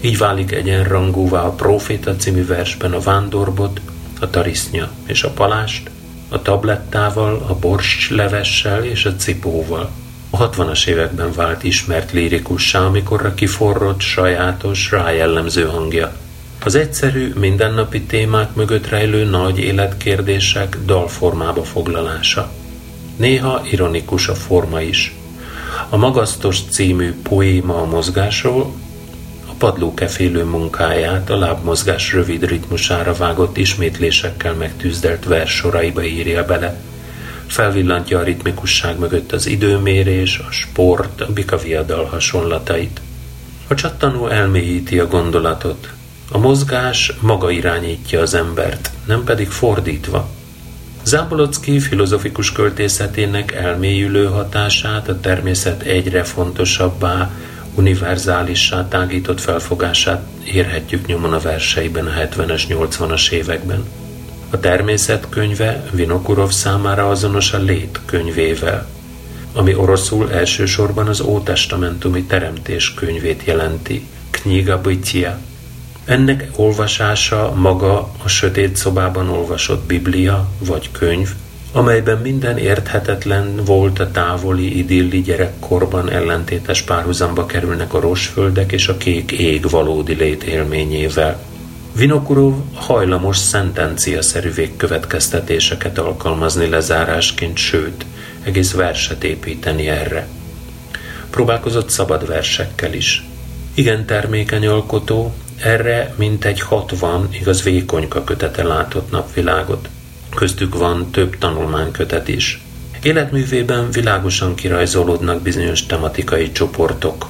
Így 0.00 0.18
válik 0.18 0.52
egyenrangúvá 0.52 1.40
a 1.40 1.52
Proféta 1.52 2.16
című 2.16 2.46
versben 2.46 2.92
a 2.92 3.00
vándorbot, 3.00 3.80
a 4.20 4.30
tarisznya 4.30 4.90
és 5.06 5.22
a 5.22 5.30
palást, 5.30 5.90
a 6.28 6.42
tablettával, 6.42 7.44
a 7.48 7.54
borst 7.54 8.10
levessel 8.10 8.84
és 8.84 9.04
a 9.04 9.16
cipóval. 9.16 9.90
A 10.30 10.50
60-as 10.50 10.86
években 10.86 11.32
vált 11.32 11.64
ismert 11.64 12.12
lírikussá, 12.12 12.80
amikorra 12.80 13.34
kiforrott, 13.34 14.00
sajátos, 14.00 14.90
rájellemző 14.90 15.64
hangja. 15.64 16.12
Az 16.64 16.74
egyszerű, 16.74 17.32
mindennapi 17.34 18.02
témák 18.02 18.54
mögött 18.54 18.88
rejlő 18.88 19.24
nagy 19.24 19.58
életkérdések 19.58 20.78
dalformába 20.84 21.64
foglalása. 21.64 22.50
Néha 23.16 23.62
ironikus 23.70 24.28
a 24.28 24.34
forma 24.34 24.80
is. 24.80 25.14
A 25.88 25.96
Magasztos 25.96 26.60
című 26.70 27.14
poéma 27.22 27.80
a 27.80 27.84
mozgásról, 27.84 28.74
a 29.46 29.52
padlókefélő 29.58 30.44
munkáját 30.44 31.30
a 31.30 31.38
lábmozgás 31.38 32.12
rövid 32.12 32.48
ritmusára 32.48 33.14
vágott 33.14 33.56
ismétlésekkel 33.56 34.54
megtűzdelt 34.54 35.24
vers 35.24 35.56
soraiba 35.56 36.04
írja 36.04 36.44
bele. 36.44 36.80
Felvillantja 37.46 38.18
a 38.18 38.22
ritmikusság 38.22 38.98
mögött 38.98 39.32
az 39.32 39.46
időmérés, 39.46 40.38
a 40.38 40.50
sport, 40.50 41.20
a 41.20 41.32
bikaviadal 41.32 42.04
hasonlatait. 42.04 43.00
A 43.68 43.74
csattanó 43.74 44.28
elmélyíti 44.28 44.98
a 44.98 45.06
gondolatot. 45.06 45.90
A 46.30 46.38
mozgás 46.38 47.12
maga 47.20 47.50
irányítja 47.50 48.20
az 48.20 48.34
embert, 48.34 48.90
nem 49.06 49.24
pedig 49.24 49.48
fordítva. 49.48 50.28
Zábolocki 51.04 51.80
filozofikus 51.80 52.52
költészetének 52.52 53.52
elmélyülő 53.52 54.26
hatását, 54.26 55.08
a 55.08 55.20
természet 55.20 55.82
egyre 55.82 56.24
fontosabbá, 56.24 57.30
univerzálissá 57.74 58.88
tágított 58.88 59.40
felfogását 59.40 60.26
érhetjük 60.44 61.06
nyomon 61.06 61.32
a 61.32 61.38
verseiben 61.38 62.06
a 62.06 62.10
70-es, 62.10 62.62
80-as 62.68 63.30
években. 63.30 63.84
A 64.56 64.60
természet 64.60 65.26
könyve 65.28 65.84
Vinokurov 65.92 66.50
számára 66.50 67.08
azonos 67.08 67.52
a 67.52 67.58
lét 67.58 68.00
könyvével, 68.04 68.88
ami 69.52 69.74
oroszul 69.74 70.32
elsősorban 70.32 71.08
az 71.08 71.20
ótestamentumi 71.20 72.22
teremtés 72.22 72.94
könyvét 72.94 73.42
jelenti, 73.44 74.06
Kniga 74.30 74.80
Bytia. 74.80 75.38
Ennek 76.04 76.48
olvasása 76.54 77.52
maga 77.54 78.10
a 78.22 78.28
sötét 78.28 78.76
szobában 78.76 79.28
olvasott 79.28 79.86
Biblia 79.86 80.48
vagy 80.58 80.90
könyv, 80.90 81.28
amelyben 81.72 82.18
minden 82.18 82.58
érthetetlen 82.58 83.64
volt 83.64 83.98
a 83.98 84.10
távoli, 84.10 84.78
idilli 84.78 85.22
gyerekkorban 85.22 86.10
ellentétes 86.10 86.82
párhuzamba 86.82 87.46
kerülnek 87.46 87.94
a 87.94 88.00
rosföldek 88.00 88.72
és 88.72 88.88
a 88.88 88.96
kék 88.96 89.32
ég 89.32 89.70
valódi 89.70 90.14
létélményével. 90.14 91.40
Vinokurov 91.96 92.54
hajlamos 92.74 93.36
szentencia-szerű 93.36 94.52
végkövetkeztetéseket 94.52 95.98
alkalmazni 95.98 96.68
lezárásként, 96.68 97.56
sőt, 97.56 98.06
egész 98.42 98.72
verset 98.72 99.24
építeni 99.24 99.88
erre. 99.88 100.28
Próbálkozott 101.30 101.90
szabad 101.90 102.26
versekkel 102.26 102.92
is. 102.92 103.24
Igen 103.74 104.06
termékeny 104.06 104.66
alkotó, 104.66 105.34
erre 105.62 106.14
mintegy 106.16 106.60
60 106.60 107.28
igaz 107.32 107.62
vékonyka 107.62 108.24
kötete 108.24 108.62
látott 108.62 109.10
napvilágot. 109.10 109.88
Köztük 110.34 110.78
van 110.78 111.10
több 111.10 111.38
tanulmánykötet 111.38 112.28
is. 112.28 112.62
Életművében 113.02 113.90
világosan 113.90 114.54
kirajzolódnak 114.54 115.42
bizonyos 115.42 115.86
tematikai 115.86 116.52
csoportok. 116.52 117.26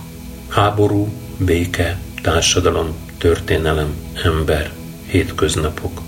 Háború, 0.49 1.09
béke, 1.37 1.99
társadalom, 2.23 3.06
történelem, 3.27 3.95
ember, 4.25 4.71
hétköznapok. 5.07 6.01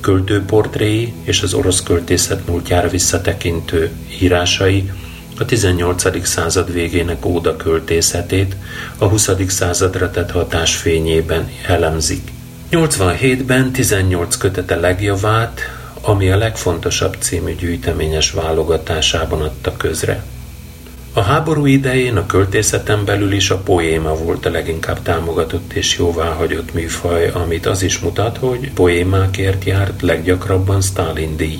Költőportréi 0.00 1.14
és 1.22 1.42
az 1.42 1.54
orosz 1.54 1.82
költészet 1.82 2.46
múltjára 2.46 2.88
visszatekintő 2.88 3.90
írásai 4.20 4.90
a 5.38 5.44
18. 5.44 6.26
század 6.26 6.72
végének 6.72 7.26
óda 7.26 7.56
költészetét 7.56 8.56
a 8.98 9.04
20. 9.04 9.30
századra 9.46 10.10
tett 10.10 10.30
hatás 10.30 10.76
fényében 10.76 11.50
elemzik. 11.66 12.32
87-ben 12.70 13.72
18 13.72 14.36
kötete 14.36 14.76
legjavát, 14.76 15.60
ami 16.00 16.30
a 16.30 16.36
legfontosabb 16.36 17.16
című 17.18 17.54
gyűjteményes 17.54 18.30
válogatásában 18.30 19.40
adta 19.40 19.76
közre. 19.76 20.24
A 21.12 21.20
háború 21.20 21.66
idején 21.66 22.16
a 22.16 22.26
költészeten 22.26 23.04
belül 23.04 23.32
is 23.32 23.50
a 23.50 23.58
poéma 23.58 24.14
volt 24.14 24.46
a 24.46 24.50
leginkább 24.50 25.02
támogatott 25.02 25.72
és 25.72 25.98
jóváhagyott 25.98 26.74
műfaj, 26.74 27.28
amit 27.28 27.66
az 27.66 27.82
is 27.82 27.98
mutat, 27.98 28.36
hogy 28.36 28.72
poémákért 28.72 29.64
járt 29.64 30.02
leggyakrabban 30.02 30.80
Stalin 30.80 31.36
díj. 31.36 31.58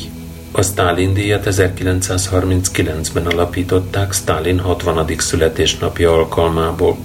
A 0.53 0.63
Stalin 0.63 1.15
díjat 1.15 1.47
1939-ben 1.51 3.27
alapították 3.27 4.13
Stalin 4.13 4.59
60. 4.59 5.07
születésnapja 5.19 6.13
alkalmából, 6.13 6.97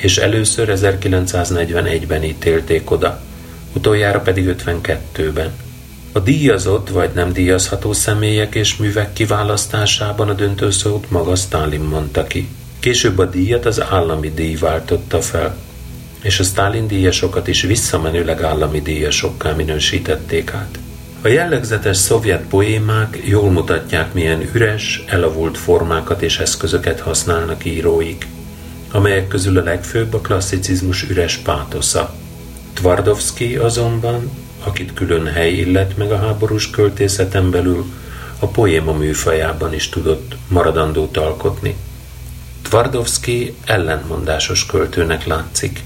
és 0.00 0.16
először 0.16 0.72
1941-ben 0.74 2.22
ítélték 2.22 2.90
oda, 2.90 3.20
utoljára 3.72 4.20
pedig 4.20 4.54
52-ben. 4.66 5.67
A 6.18 6.20
díjazott 6.20 6.88
vagy 6.88 7.10
nem 7.14 7.32
díjazható 7.32 7.92
személyek 7.92 8.54
és 8.54 8.76
művek 8.76 9.12
kiválasztásában 9.12 10.28
a 10.28 10.32
döntő 10.32 10.70
szót 10.70 11.10
maga 11.10 11.34
Stalin 11.34 11.80
mondta 11.80 12.24
ki. 12.24 12.48
Később 12.78 13.18
a 13.18 13.24
díjat 13.24 13.66
az 13.66 13.82
állami 13.82 14.30
díj 14.30 14.54
váltotta 14.54 15.20
fel, 15.20 15.56
és 16.22 16.40
a 16.40 16.42
Stalin 16.42 16.86
díjasokat 16.86 17.48
is 17.48 17.62
visszamenőleg 17.62 18.42
állami 18.42 18.80
díjasokká 18.80 19.52
minősítették 19.52 20.52
át. 20.52 20.78
A 21.22 21.28
jellegzetes 21.28 21.96
szovjet 21.96 22.46
poémák 22.48 23.18
jól 23.24 23.50
mutatják, 23.50 24.12
milyen 24.12 24.50
üres, 24.54 25.04
elavult 25.06 25.58
formákat 25.58 26.22
és 26.22 26.38
eszközöket 26.38 27.00
használnak 27.00 27.64
íróik, 27.64 28.26
amelyek 28.92 29.28
közül 29.28 29.58
a 29.58 29.62
legfőbb 29.62 30.14
a 30.14 30.20
klasszicizmus 30.20 31.02
üres 31.02 31.36
pátosza. 31.36 32.14
Tvardovszki 32.72 33.56
azonban 33.56 34.30
akit 34.64 34.92
külön 34.92 35.26
hely 35.26 35.52
illet 35.52 35.96
meg 35.96 36.12
a 36.12 36.18
háborús 36.18 36.70
költészeten 36.70 37.50
belül, 37.50 37.84
a 38.38 38.46
poéma 38.46 38.92
műfajában 38.92 39.74
is 39.74 39.88
tudott 39.88 40.36
maradandót 40.48 41.16
alkotni. 41.16 41.76
Tvardovszki 42.62 43.54
ellentmondásos 43.64 44.66
költőnek 44.66 45.26
látszik. 45.26 45.82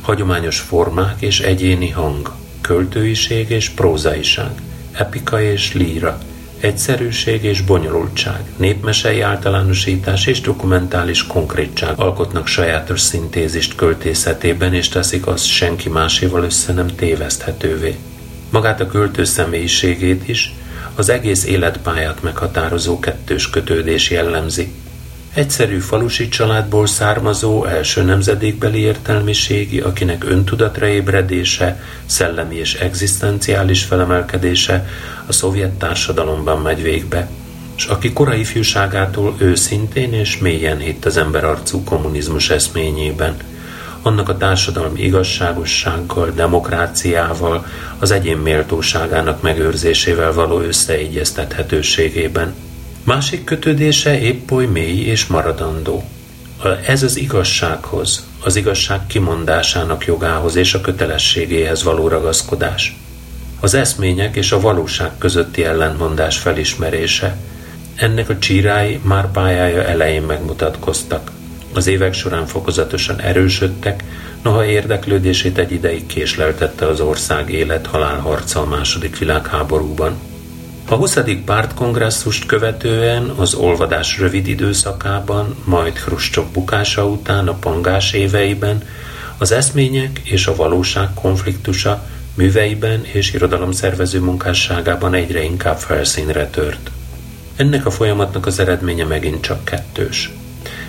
Hagyományos 0.00 0.60
formák 0.60 1.22
és 1.22 1.40
egyéni 1.40 1.90
hang, 1.90 2.32
költőiség 2.60 3.50
és 3.50 3.68
prózaiság, 3.68 4.50
epika 4.92 5.42
és 5.42 5.72
líra, 5.72 6.18
egyszerűség 6.60 7.44
és 7.44 7.60
bonyolultság, 7.60 8.40
népmesei 8.56 9.20
általánosítás 9.20 10.26
és 10.26 10.40
dokumentális 10.40 11.26
konkrétság 11.26 11.98
alkotnak 11.98 12.46
sajátos 12.46 13.00
szintézist 13.00 13.74
költészetében, 13.74 14.74
és 14.74 14.88
teszik 14.88 15.26
azt 15.26 15.46
senki 15.46 15.88
máséval 15.88 16.44
össze 16.44 16.72
nem 16.72 16.86
téveszthetővé 16.86 17.96
magát 18.50 18.80
a 18.80 18.86
költő 18.86 19.24
személyiségét 19.24 20.28
is, 20.28 20.54
az 20.94 21.08
egész 21.08 21.44
életpályát 21.44 22.22
meghatározó 22.22 22.98
kettős 22.98 23.50
kötődés 23.50 24.10
jellemzi. 24.10 24.72
Egyszerű 25.36 25.78
falusi 25.78 26.28
családból 26.28 26.86
származó 26.86 27.64
első 27.64 28.02
nemzedékbeli 28.02 28.78
értelmiségi, 28.78 29.80
akinek 29.80 30.24
öntudatra 30.24 30.86
ébredése, 30.86 31.82
szellemi 32.06 32.54
és 32.54 32.74
egzisztenciális 32.74 33.84
felemelkedése 33.84 34.88
a 35.26 35.32
szovjet 35.32 35.72
társadalomban 35.72 36.60
megy 36.62 36.82
végbe, 36.82 37.28
és 37.76 37.84
aki 37.84 38.12
korai 38.12 38.40
ifjúságától 38.40 39.34
őszintén 39.38 40.12
és 40.12 40.38
mélyen 40.38 40.78
hitt 40.78 41.04
az 41.04 41.16
emberarcú 41.16 41.84
kommunizmus 41.84 42.50
eszményében– 42.50 43.36
annak 44.02 44.28
a 44.28 44.36
társadalmi 44.36 45.02
igazságossággal, 45.02 46.30
demokráciával, 46.30 47.66
az 47.98 48.10
egyén 48.10 48.36
méltóságának 48.36 49.42
megőrzésével 49.42 50.32
való 50.32 50.60
összeegyeztethetőségében. 50.60 52.54
Másik 53.06 53.44
kötődése 53.44 54.20
épp 54.20 54.50
oly 54.50 54.66
mély 54.66 55.00
és 55.00 55.26
maradandó. 55.26 56.04
Ez 56.86 57.02
az 57.02 57.16
igazsághoz, 57.16 58.26
az 58.40 58.56
igazság 58.56 59.06
kimondásának 59.06 60.04
jogához 60.04 60.56
és 60.56 60.74
a 60.74 60.80
kötelességéhez 60.80 61.82
való 61.82 62.08
ragaszkodás. 62.08 62.96
Az 63.60 63.74
eszmények 63.74 64.36
és 64.36 64.52
a 64.52 64.60
valóság 64.60 65.10
közötti 65.18 65.64
ellentmondás 65.64 66.38
felismerése. 66.38 67.36
Ennek 67.94 68.28
a 68.28 68.38
csírái 68.38 69.00
már 69.02 69.30
pályája 69.30 69.84
elején 69.84 70.22
megmutatkoztak. 70.22 71.30
Az 71.74 71.86
évek 71.86 72.12
során 72.12 72.46
fokozatosan 72.46 73.20
erősödtek, 73.20 74.04
noha 74.42 74.64
érdeklődését 74.64 75.58
egy 75.58 75.72
ideig 75.72 76.06
késleltette 76.06 76.86
az 76.86 77.00
ország 77.00 77.50
élet-halál 77.50 78.18
harca 78.18 78.60
a 78.60 78.66
második 78.66 79.18
világháborúban. 79.18 80.16
A 80.88 80.94
20. 80.94 81.18
pártkongresszust 81.44 82.46
követően 82.46 83.28
az 83.36 83.54
olvadás 83.54 84.18
rövid 84.18 84.46
időszakában, 84.46 85.56
majd 85.64 85.96
Hruscsov 85.96 86.46
bukása 86.52 87.06
után 87.06 87.48
a 87.48 87.54
pangás 87.54 88.12
éveiben 88.12 88.82
az 89.38 89.52
eszmények 89.52 90.20
és 90.24 90.46
a 90.46 90.56
valóság 90.56 91.08
konfliktusa 91.14 92.06
műveiben 92.34 93.04
és 93.04 93.32
irodalomszervező 93.32 94.20
munkásságában 94.20 95.14
egyre 95.14 95.42
inkább 95.42 95.78
felszínre 95.78 96.46
tört. 96.46 96.90
Ennek 97.56 97.86
a 97.86 97.90
folyamatnak 97.90 98.46
az 98.46 98.58
eredménye 98.58 99.04
megint 99.04 99.40
csak 99.40 99.64
kettős. 99.64 100.30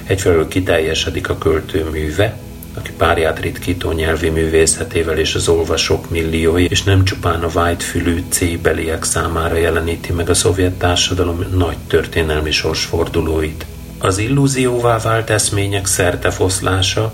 Egyfelől 0.04 0.48
kiteljesedik 0.48 1.30
a 1.30 1.38
költő 1.38 1.84
műve, 1.92 2.38
aki 2.78 2.92
párját 2.92 3.40
ritkító 3.40 3.92
nyelvi 3.92 4.30
művészetével 4.30 5.18
és 5.18 5.36
az 5.36 5.48
olvasók 5.48 6.10
milliói, 6.10 6.66
és 6.70 6.84
nem 6.84 7.04
csupán 7.04 7.44
a 7.44 7.50
vágyfülű 7.50 8.24
C-beliek 8.30 9.04
számára 9.04 9.56
jeleníti 9.56 10.12
meg 10.12 10.30
a 10.30 10.34
szovjet 10.34 10.74
társadalom 10.74 11.46
nagy 11.54 11.78
történelmi 11.88 12.52
sorsfordulóit. 12.52 13.66
Az 14.00 14.18
illúzióvá 14.18 14.98
vált 14.98 15.30
eszmények 15.30 15.86
szertefoszlása, 15.86 17.14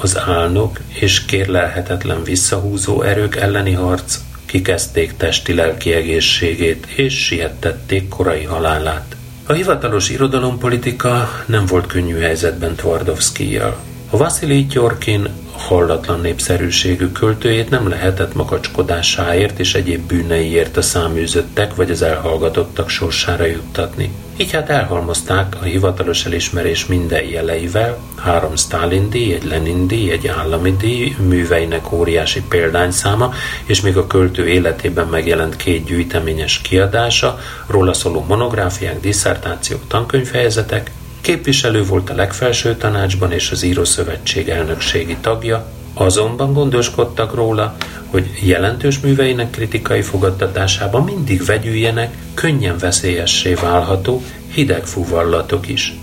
az 0.00 0.18
álnok 0.18 0.78
és 0.88 1.24
kérlelhetetlen 1.24 2.22
visszahúzó 2.22 3.02
erők 3.02 3.36
elleni 3.36 3.72
harc 3.72 4.18
kikezdték 4.46 5.16
testi-lelki 5.16 5.92
egészségét 5.92 6.86
és 6.86 7.24
siettették 7.24 8.08
korai 8.08 8.44
halálát. 8.44 9.16
A 9.46 9.52
hivatalos 9.52 10.08
irodalompolitika 10.08 11.28
nem 11.46 11.66
volt 11.66 11.86
könnyű 11.86 12.18
helyzetben 12.18 12.74
Twardowski-jal. 12.74 13.93
A 14.14 14.16
Vasili 14.16 14.66
Tyorkin 14.66 15.28
hallatlan 15.52 16.20
népszerűségű 16.20 17.08
költőjét 17.08 17.70
nem 17.70 17.88
lehetett 17.88 18.34
makacskodásáért 18.34 19.58
és 19.58 19.74
egyéb 19.74 20.06
bűneiért 20.06 20.76
a 20.76 20.82
száműzöttek 20.82 21.74
vagy 21.74 21.90
az 21.90 22.02
elhallgatottak 22.02 22.88
sorsára 22.88 23.44
juttatni. 23.44 24.12
Így 24.36 24.50
hát 24.50 24.70
elhalmozták 24.70 25.56
a 25.60 25.64
hivatalos 25.64 26.24
elismerés 26.24 26.86
minden 26.86 27.24
jeleivel, 27.24 27.98
három 28.16 28.56
Stalin 28.56 29.10
díj, 29.10 29.34
egy 29.34 29.44
Lenin 29.44 29.86
díj, 29.86 30.10
egy 30.10 30.26
állami 30.26 30.76
díj, 30.76 31.16
műveinek 31.28 31.92
óriási 31.92 32.42
példányszáma, 32.48 33.34
és 33.64 33.80
még 33.80 33.96
a 33.96 34.06
költő 34.06 34.48
életében 34.48 35.06
megjelent 35.06 35.56
két 35.56 35.84
gyűjteményes 35.84 36.60
kiadása, 36.60 37.38
róla 37.66 37.92
szóló 37.92 38.24
monográfiák, 38.28 39.00
diszertációk, 39.00 39.80
tankönyvfejezetek, 39.88 40.90
Képviselő 41.24 41.84
volt 41.84 42.10
a 42.10 42.14
legfelső 42.14 42.76
tanácsban 42.76 43.32
és 43.32 43.50
az 43.50 43.62
Írószövetség 43.62 44.48
elnökségi 44.48 45.16
tagja, 45.20 45.66
azonban 45.94 46.52
gondoskodtak 46.52 47.34
róla, 47.34 47.76
hogy 48.06 48.30
jelentős 48.42 49.00
műveinek 49.00 49.50
kritikai 49.50 50.02
fogadtatásában 50.02 51.04
mindig 51.04 51.44
vegyüljenek 51.44 52.16
könnyen 52.34 52.78
veszélyessé 52.78 53.54
válható 53.54 54.22
hideg 54.52 54.86
fuvallatok 54.86 55.68
is. 55.68 55.94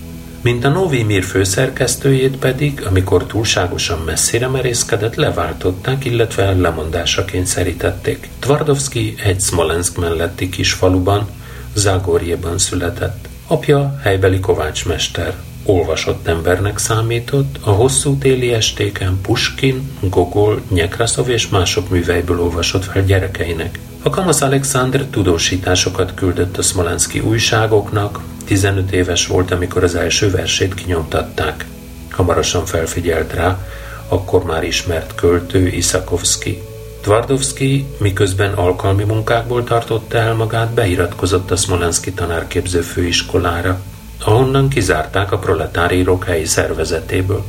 Mint 0.41 0.65
a 0.65 0.69
Novi 0.69 1.03
Mir 1.03 1.23
főszerkesztőjét 1.23 2.37
pedig, 2.37 2.85
amikor 2.89 3.25
túlságosan 3.25 3.99
messzire 3.99 4.47
merészkedett, 4.47 5.15
leváltották, 5.15 6.05
illetve 6.05 6.51
lemondásra 6.51 7.25
kényszerítették. 7.25 8.29
Tvardovski 8.39 9.15
egy 9.23 9.41
Smolensk 9.41 9.97
melletti 9.97 10.49
kis 10.49 10.73
faluban, 10.73 11.27
Zagorjeban 11.73 12.57
született. 12.57 13.29
Apja 13.51 13.99
helybeli 14.01 14.39
kovácsmester, 14.39 15.35
olvasott 15.65 16.27
embernek 16.27 16.77
számított, 16.77 17.57
a 17.61 17.69
hosszú 17.69 18.17
téli 18.17 18.53
estéken 18.53 19.19
Puskin, 19.21 19.91
Gogol, 19.99 20.61
Nyekraszov 20.69 21.29
és 21.29 21.47
mások 21.47 21.89
műveiből 21.89 22.41
olvasott 22.41 22.83
fel 22.83 23.05
gyerekeinek. 23.05 23.79
A 24.03 24.09
Kamasz 24.09 24.41
Alexander 24.41 25.05
tudósításokat 25.05 26.13
küldött 26.13 26.57
a 26.57 26.61
szmolenszki 26.61 27.19
újságoknak, 27.19 28.19
15 28.45 28.91
éves 28.91 29.27
volt, 29.27 29.51
amikor 29.51 29.83
az 29.83 29.95
első 29.95 30.31
versét 30.31 30.73
kinyomtatták. 30.73 31.65
Hamarosan 32.11 32.65
felfigyelt 32.65 33.33
rá, 33.33 33.67
akkor 34.07 34.43
már 34.43 34.63
ismert 34.63 35.15
költő 35.15 35.67
Isakovsky. 35.67 36.61
Tvardovszki 37.01 37.85
miközben 37.97 38.53
alkalmi 38.53 39.03
munkákból 39.03 39.63
tartotta 39.63 40.17
el 40.17 40.33
magát, 40.33 40.73
beiratkozott 40.73 41.51
a 41.51 41.55
Smolenszki 41.55 42.11
tanárképző 42.11 42.81
főiskolára, 42.81 43.79
ahonnan 44.23 44.69
kizárták 44.69 45.31
a 45.31 45.37
proletárírok 45.37 46.23
helyi 46.23 46.45
szervezetéből. 46.45 47.43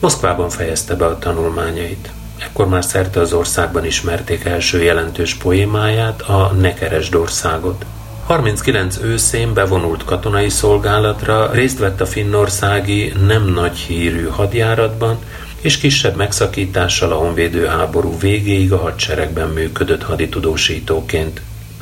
Moszkvában 0.00 0.48
fejezte 0.48 0.94
be 0.94 1.06
a 1.06 1.18
tanulmányait. 1.18 2.10
Ekkor 2.38 2.68
már 2.68 2.84
szerte 2.84 3.20
az 3.20 3.32
országban 3.32 3.84
ismerték 3.84 4.44
első 4.44 4.82
jelentős 4.82 5.34
poémáját, 5.34 6.22
a 6.22 6.52
Nekeresd 6.60 7.14
országot. 7.14 7.84
39 8.26 8.98
őszén 9.02 9.54
bevonult 9.54 10.04
katonai 10.04 10.48
szolgálatra, 10.48 11.50
részt 11.52 11.78
vett 11.78 12.00
a 12.00 12.06
finnországi 12.06 13.12
nem 13.26 13.44
nagy 13.44 13.76
hírű 13.76 14.26
hadjáratban, 14.26 15.18
és 15.64 15.78
kisebb 15.78 16.16
megszakítással 16.16 17.12
a 17.12 17.16
honvédő 17.16 17.66
háború 17.66 18.18
végéig 18.18 18.72
a 18.72 18.76
hadseregben 18.76 19.48
működött 19.48 20.02
haditudósítóként. 20.02 21.40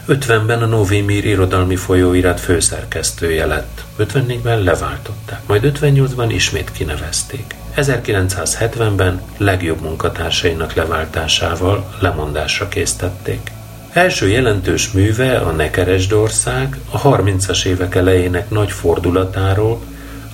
50-ben 0.09 0.63
a 0.63 0.67
Novi 0.67 1.01
Mir 1.01 1.25
irodalmi 1.25 1.77
folyóirat 1.77 2.41
főszerkesztője 2.41 3.47
lett. 3.47 3.85
54-ben 3.99 4.63
leváltották, 4.63 5.41
majd 5.47 5.73
58-ban 5.79 6.27
ismét 6.29 6.73
kinevezték. 6.73 7.55
1970-ben 7.77 9.23
legjobb 9.37 9.81
munkatársainak 9.81 10.75
leváltásával 10.75 11.95
lemondásra 12.01 12.69
késztették. 12.69 13.51
Első 13.93 14.29
jelentős 14.29 14.91
műve, 14.91 15.39
a 15.39 15.51
Nekeresd 15.51 16.13
ország, 16.13 16.79
a 16.91 17.01
30-as 17.01 17.65
évek 17.65 17.95
elejének 17.95 18.51
nagy 18.51 18.71
fordulatáról, 18.71 19.81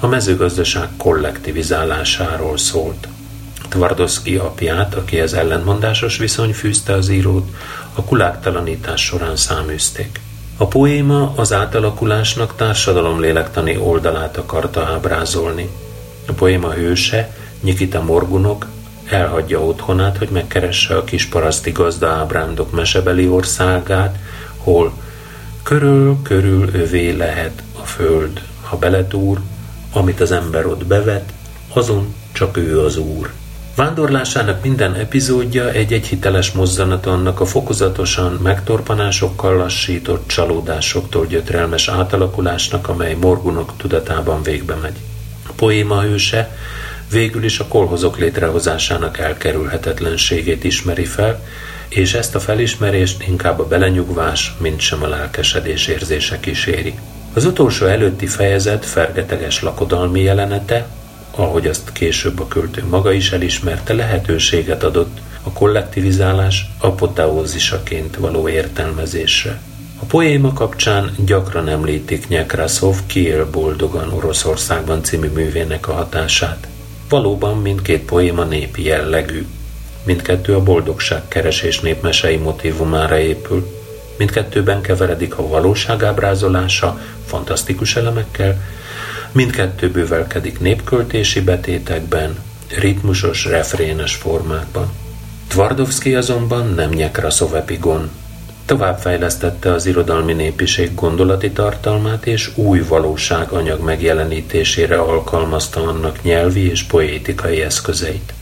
a 0.00 0.06
mezőgazdaság 0.06 0.88
kollektivizálásáról 0.96 2.58
szólt. 2.58 3.08
Tvardowski 3.68 4.36
apját, 4.36 4.94
akihez 4.94 5.32
ellentmondásos 5.32 6.16
viszony 6.16 6.52
fűzte 6.52 6.92
az 6.92 7.08
írót, 7.08 7.48
a 7.94 8.02
kuláktalanítás 8.02 9.04
során 9.04 9.36
száműzték. 9.36 10.20
A 10.56 10.66
poéma 10.66 11.32
az 11.36 11.52
átalakulásnak 11.52 12.56
társadalomlélektani 12.56 13.76
oldalát 13.76 14.36
akarta 14.36 14.84
ábrázolni. 14.84 15.68
A 16.26 16.32
poéma 16.32 16.72
hőse, 16.72 17.36
Nikita 17.60 18.02
Morgunok 18.02 18.66
elhagyja 19.04 19.64
otthonát, 19.64 20.18
hogy 20.18 20.28
megkeresse 20.28 20.96
a 20.96 21.04
kis 21.04 21.26
paraszti 21.26 21.70
gazda 21.70 22.08
ábrándok 22.08 22.72
mesebeli 22.72 23.28
országát, 23.28 24.18
hol 24.56 24.92
körül-körül 25.62 26.68
övé 26.72 27.10
lehet 27.10 27.62
a 27.82 27.84
föld, 27.84 28.42
ha 28.62 28.76
beletúr, 28.76 29.40
amit 29.92 30.20
az 30.20 30.32
ember 30.32 30.66
ott 30.66 30.86
bevet, 30.86 31.32
azon 31.72 32.14
csak 32.32 32.56
ő 32.56 32.80
az 32.80 32.96
úr. 32.96 33.32
Vándorlásának 33.78 34.62
minden 34.62 34.94
epizódja 34.94 35.70
egy-egy 35.70 36.06
hiteles 36.06 36.52
mozzanat 36.52 37.06
annak 37.06 37.40
a 37.40 37.46
fokozatosan 37.46 38.32
megtorpanásokkal 38.42 39.56
lassított 39.56 40.28
csalódásoktól 40.28 41.26
gyötrelmes 41.26 41.88
átalakulásnak, 41.88 42.88
amely 42.88 43.14
morgunok 43.14 43.72
tudatában 43.76 44.42
végbe 44.42 44.74
megy. 44.74 44.96
A 45.48 45.52
poéma 45.56 46.00
hőse 46.00 46.56
végül 47.10 47.44
is 47.44 47.58
a 47.58 47.68
kolhozok 47.68 48.18
létrehozásának 48.18 49.18
elkerülhetetlenségét 49.18 50.64
ismeri 50.64 51.04
fel, 51.04 51.44
és 51.88 52.14
ezt 52.14 52.34
a 52.34 52.40
felismerést 52.40 53.22
inkább 53.28 53.58
a 53.58 53.66
belenyugvás, 53.66 54.54
mint 54.60 54.80
sem 54.80 55.02
a 55.02 55.08
lelkesedés 55.08 55.86
érzése 55.86 56.40
kíséri. 56.40 56.94
Az 57.34 57.44
utolsó 57.44 57.86
előtti 57.86 58.26
fejezet 58.26 58.84
fergeteges 58.84 59.62
lakodalmi 59.62 60.20
jelenete, 60.20 60.86
ahogy 61.38 61.66
azt 61.66 61.92
később 61.92 62.40
a 62.40 62.48
költő 62.48 62.84
maga 62.90 63.12
is 63.12 63.32
elismerte, 63.32 63.94
lehetőséget 63.94 64.82
adott 64.82 65.18
a 65.42 65.52
kollektivizálás 65.52 66.66
apoteózisaként 66.78 68.16
való 68.16 68.48
értelmezésre. 68.48 69.60
A 70.00 70.04
poéma 70.04 70.52
kapcsán 70.52 71.14
gyakran 71.24 71.68
említik 71.68 72.28
Nyekraszov 72.28 72.96
Kiel 73.06 73.44
boldogan 73.50 74.12
Oroszországban 74.12 75.02
című 75.02 75.28
művének 75.28 75.88
a 75.88 75.92
hatását. 75.92 76.68
Valóban 77.08 77.58
mindkét 77.58 78.04
poéma 78.04 78.44
népi 78.44 78.84
jellegű. 78.84 79.46
Mindkettő 80.04 80.54
a 80.54 80.62
boldogság 80.62 81.28
keresés 81.28 81.80
népmesei 81.80 82.36
motivumára 82.36 83.18
épül. 83.18 83.66
Mindkettőben 84.16 84.80
keveredik 84.80 85.38
a 85.38 85.48
valóság 85.48 86.02
ábrázolása 86.02 87.00
fantasztikus 87.26 87.96
elemekkel, 87.96 88.60
mindkettő 89.32 89.90
bővelkedik 89.90 90.60
népköltési 90.60 91.40
betétekben, 91.40 92.38
ritmusos, 92.78 93.44
refrénes 93.44 94.14
formákban. 94.14 94.92
Tvardovszki 95.48 96.14
azonban 96.14 96.74
nem 96.74 96.90
Nyekraszov 96.90 97.54
epigon. 97.54 98.10
Továbbfejlesztette 98.64 99.72
az 99.72 99.86
irodalmi 99.86 100.32
népiség 100.32 100.94
gondolati 100.94 101.50
tartalmát, 101.50 102.26
és 102.26 102.50
új 102.54 102.80
valóság 102.80 103.50
anyag 103.50 103.80
megjelenítésére 103.80 104.96
alkalmazta 104.98 105.82
annak 105.82 106.22
nyelvi 106.22 106.70
és 106.70 106.82
poétikai 106.82 107.60
eszközeit. 107.60 108.34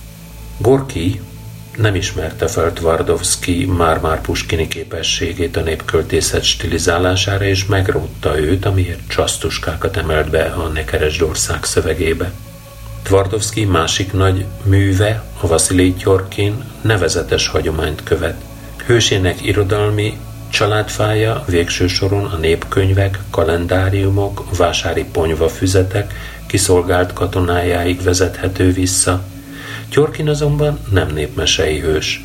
Gorki 0.58 1.20
nem 1.76 1.94
ismerte 1.94 2.46
fel 2.46 2.72
Tvardovszki 2.72 3.64
már-már 3.64 4.20
Puskini 4.20 4.68
képességét 4.68 5.56
a 5.56 5.60
népköltészet 5.60 6.42
stilizálására, 6.42 7.44
és 7.44 7.66
megrótta 7.66 8.38
őt, 8.38 8.64
amiért 8.64 9.08
csasztuskákat 9.08 9.96
emelt 9.96 10.30
be 10.30 10.42
a 10.44 10.68
Nekeresdország 10.68 11.64
szövegébe. 11.64 12.32
Tvardovszki 13.02 13.64
másik 13.64 14.12
nagy 14.12 14.44
műve, 14.62 15.24
a 15.40 15.46
Vasilij 15.46 15.92
Tyorkin 15.92 16.64
nevezetes 16.80 17.48
hagyományt 17.48 18.02
követ. 18.02 18.42
Hősének 18.86 19.44
irodalmi 19.44 20.18
családfája 20.48 21.44
végső 21.46 21.86
soron 21.86 22.24
a 22.24 22.36
népkönyvek, 22.36 23.18
kalendáriumok, 23.30 24.56
vásári 24.56 25.04
ponyva 25.04 25.48
füzetek, 25.48 26.14
kiszolgált 26.46 27.12
katonájáig 27.12 28.02
vezethető 28.02 28.72
vissza. 28.72 29.24
Tyorkin 29.88 30.28
azonban 30.28 30.78
nem 30.90 31.08
népmesei 31.12 31.78
hős, 31.78 32.24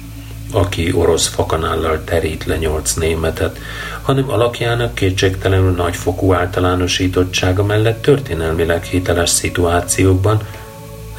aki 0.51 0.91
orosz 0.93 1.27
fakanállal 1.27 2.03
terít 2.03 2.45
le 2.45 2.57
nyolc 2.57 2.93
németet, 2.93 3.59
hanem 4.01 4.29
alakjának 4.29 4.95
kétségtelenül 4.95 5.71
nagyfokú 5.71 6.33
általánosítottsága 6.33 7.63
mellett 7.63 8.01
történelmileg 8.01 8.83
hiteles 8.83 9.29
szituációkban 9.29 10.41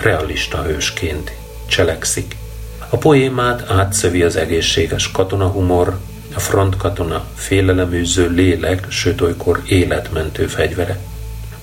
realista 0.00 0.62
hősként 0.62 1.32
cselekszik. 1.66 2.36
A 2.88 2.96
poémát 2.96 3.70
átszövi 3.70 4.22
az 4.22 4.36
egészséges 4.36 5.10
katonahumor, 5.10 5.98
a 6.34 6.40
frontkatona 6.40 7.24
féleleműző 7.34 8.30
lélek, 8.30 8.90
sőt 8.90 9.20
olykor 9.20 9.62
életmentő 9.66 10.46
fegyvere. 10.46 11.00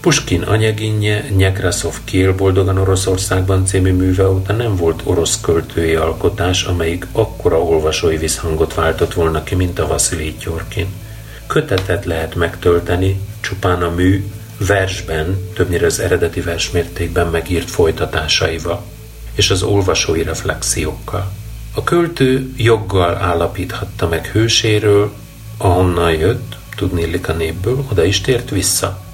Puskin 0.02 0.42
anyaginje 0.42 1.26
Nyekraszov 1.36 1.96
Kiel 2.04 2.34
boldogan 2.34 2.78
Oroszországban 2.78 3.66
című 3.66 3.94
műve 3.94 4.30
óta 4.30 4.54
nem 4.54 4.76
volt 4.76 5.02
orosz 5.04 5.42
költői 5.42 5.96
alkotás, 5.96 6.64
amelyik 6.64 7.08
akkora 7.12 7.64
olvasói 7.64 8.18
visszhangot 8.18 8.74
váltott 8.74 9.14
volna 9.14 9.44
ki, 9.44 9.56
mint 9.56 9.80
a 9.80 9.88
Vasilij 9.88 10.34
Tyorkin. 10.34 10.88
Kötetet 11.48 12.06
lehet 12.06 12.36
megtölteni, 12.36 13.20
csupán 13.40 13.82
a 13.82 13.90
mű 13.90 14.26
versben, 14.58 15.38
többnyire 15.54 15.86
az 15.86 16.00
eredeti 16.00 16.42
versmértékben 16.42 17.28
megírt 17.28 17.70
folytatásaival 17.70 18.84
és 19.34 19.50
az 19.50 19.64
olvasói 19.64 20.24
reflexiókkal. 20.24 21.32
A 21.74 21.84
költő 21.84 22.54
joggal 22.58 23.16
állapíthatta 23.16 24.08
meg 24.08 24.26
hőséről, 24.26 25.14
ahonnan 25.58 26.12
jött, 26.12 26.56
tudni 26.76 27.20
a 27.28 27.32
népből, 27.32 27.86
oda 27.92 28.04
is 28.04 28.22
tért 28.22 28.50
vissza. 28.50 29.08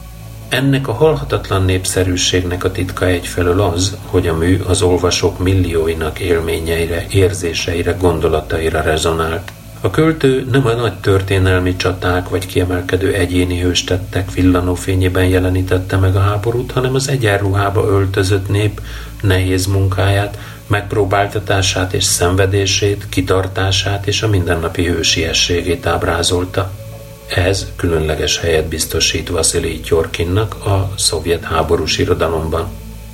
Ennek 0.50 0.88
a 0.88 0.94
halhatatlan 0.94 1.64
népszerűségnek 1.64 2.64
a 2.64 2.72
titka 2.72 3.06
egyfelől 3.06 3.62
az, 3.62 3.98
hogy 4.06 4.28
a 4.28 4.38
mű 4.38 4.60
az 4.68 4.82
olvasók 4.82 5.40
millióinak 5.40 6.20
élményeire, 6.20 7.06
érzéseire, 7.10 7.92
gondolataira 7.92 8.82
rezonált. 8.82 9.52
A 9.82 9.90
költő 9.90 10.48
nem 10.52 10.66
a 10.66 10.74
nagy 10.74 10.94
történelmi 10.94 11.76
csaták 11.76 12.30
vagy 12.30 12.46
kiemelkedő 12.46 13.14
egyéni 13.14 13.60
hőstettek 13.60 14.32
villanófényében 14.32 15.26
jelenítette 15.26 15.98
meg 15.98 16.16
a 16.16 16.20
háborút, 16.20 16.72
hanem 16.72 16.96
az 16.96 17.10
egyenruhába 17.10 17.88
öltözött 17.88 18.50
nép 18.50 18.82
nehéz 19.22 19.66
munkáját, 19.66 20.38
megpróbáltatását 20.68 21.94
és 21.94 22.04
szenvedését, 22.04 23.06
kitartását 23.10 24.08
és 24.08 24.22
a 24.22 24.28
mindennapi 24.28 24.86
hősiességét 24.86 25.86
ábrázolta. 25.86 26.72
Ez 27.28 27.68
különleges 27.76 28.40
helyet 28.40 28.66
biztosít 28.66 29.30
Vasilij 29.30 29.80
Tyorkinnak 29.80 30.66
a 30.66 30.94
szovjet 30.98 31.44
háborús 31.44 31.98
irodalomban. 31.98 32.68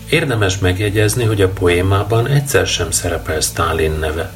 Érdemes 0.10 0.58
megjegyezni, 0.58 1.24
hogy 1.24 1.42
a 1.42 1.50
poémában 1.50 2.28
egyszer 2.28 2.68
sem 2.68 2.92
szerepel 2.92 3.40
Stalin 3.40 3.92
neve. 3.92 4.34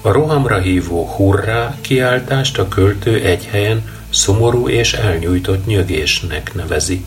A 0.00 0.12
rohamra 0.12 0.58
hívó 0.58 1.06
hurrá 1.06 1.74
kiáltást 1.80 2.58
a 2.58 2.68
költő 2.68 3.20
egy 3.20 3.44
helyen 3.44 3.90
szomorú 4.10 4.68
és 4.68 4.92
elnyújtott 4.92 5.66
nyögésnek 5.66 6.54
nevezi, 6.54 7.04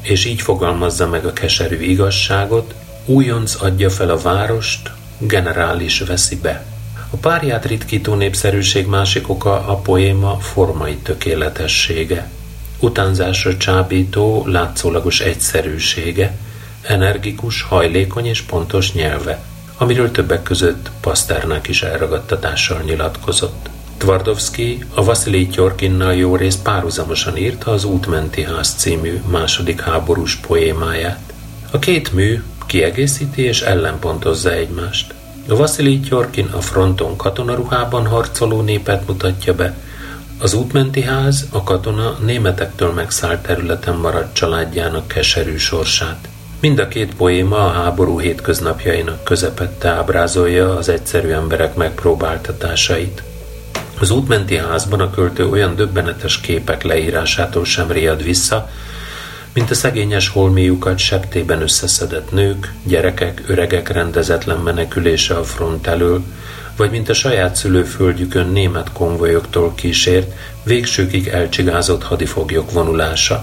és 0.00 0.24
így 0.24 0.40
fogalmazza 0.40 1.08
meg 1.08 1.24
a 1.24 1.32
keserű 1.32 1.76
igazságot, 1.76 2.74
újonc 3.06 3.62
adja 3.62 3.90
fel 3.90 4.10
a 4.10 4.18
várost, 4.18 4.90
generális 5.18 6.00
veszi 6.00 6.36
be. 6.36 6.69
A 7.10 7.16
párját 7.16 7.64
ritkító 7.64 8.14
népszerűség 8.14 8.86
másik 8.86 9.28
oka 9.28 9.66
a 9.66 9.76
poéma 9.76 10.38
formai 10.38 10.96
tökéletessége. 10.96 12.30
Utánzásra 12.78 13.56
csábító, 13.56 14.46
látszólagos 14.46 15.20
egyszerűsége, 15.20 16.36
energikus, 16.82 17.62
hajlékony 17.62 18.26
és 18.26 18.42
pontos 18.42 18.92
nyelve– 18.92 19.42
amiről 19.80 20.10
többek 20.10 20.42
között 20.42 20.90
Paszternák 21.00 21.68
is 21.68 21.82
elragadtatással 21.82 22.80
nyilatkozott. 22.80 23.68
Tvardovszki 23.96 24.84
a 24.94 25.04
Vasilij 25.04 25.46
Tyorkinnal 25.46 26.14
jó 26.14 26.36
részt 26.36 26.62
párhuzamosan 26.62 27.36
írta 27.36 27.70
az 27.70 27.84
Útmenti 27.84 28.42
ház 28.42 28.74
című 28.74 29.22
második 29.30 29.80
háborús 29.80 30.36
poémáját. 30.36 31.32
A 31.70 31.78
két 31.78 32.12
mű 32.12 32.42
kiegészíti 32.66 33.42
és 33.42 33.60
ellenpontozza 33.60 34.52
egymást. 34.52 35.14
A 35.48 35.56
Vasilij 35.56 36.00
Tyorkin 36.00 36.46
a 36.46 36.60
fronton 36.60 37.16
katonaruhában 37.16 38.06
harcoló 38.06 38.60
népet 38.60 39.06
mutatja 39.06 39.54
be, 39.54 39.76
az 40.38 40.54
útmenti 40.54 41.02
ház 41.02 41.46
a 41.50 41.62
katona 41.62 42.18
németektől 42.24 42.92
megszállt 42.92 43.42
területen 43.42 43.96
maradt 43.96 44.34
családjának 44.34 45.08
keserű 45.08 45.56
sorsát. 45.56 46.28
Mind 46.60 46.78
a 46.78 46.88
két 46.88 47.14
poéma 47.14 47.56
a 47.56 47.70
háború 47.70 48.18
hétköznapjainak 48.18 49.24
közepette 49.24 49.88
ábrázolja 49.88 50.76
az 50.76 50.88
egyszerű 50.88 51.28
emberek 51.28 51.74
megpróbáltatásait. 51.74 53.22
Az 54.00 54.10
útmenti 54.10 54.56
házban 54.56 55.00
a 55.00 55.10
költő 55.10 55.48
olyan 55.48 55.76
döbbenetes 55.76 56.40
képek 56.40 56.82
leírásától 56.82 57.64
sem 57.64 57.90
riad 57.90 58.22
vissza, 58.22 58.68
mint 59.52 59.70
a 59.70 59.74
szegényes 59.74 60.28
holmiukat 60.28 60.98
septében 60.98 61.62
összeszedett 61.62 62.30
nők, 62.32 62.74
gyerekek, 62.84 63.42
öregek 63.46 63.88
rendezetlen 63.88 64.58
menekülése 64.58 65.34
a 65.34 65.44
front 65.44 65.86
elől, 65.86 66.22
vagy 66.76 66.90
mint 66.90 67.08
a 67.08 67.14
saját 67.14 67.56
szülőföldjükön 67.56 68.48
német 68.48 68.92
konvojoktól 68.92 69.74
kísért, 69.74 70.32
végsőkig 70.62 71.26
elcsigázott 71.26 72.02
hadifoglyok 72.02 72.72
vonulása. 72.72 73.34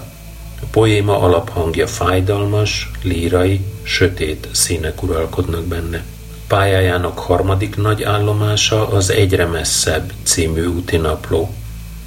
A 0.62 0.64
poéma 0.70 1.20
alaphangja 1.20 1.86
fájdalmas, 1.86 2.90
lírai, 3.02 3.60
sötét 3.82 4.48
színek 4.52 5.02
uralkodnak 5.02 5.64
benne. 5.64 6.04
Pályájának 6.46 7.18
harmadik 7.18 7.76
nagy 7.76 8.02
állomása 8.02 8.88
az 8.88 9.10
Egyre 9.10 9.46
messzebb 9.46 10.12
című 10.22 10.64
úti 10.64 10.96
napló. 10.96 11.54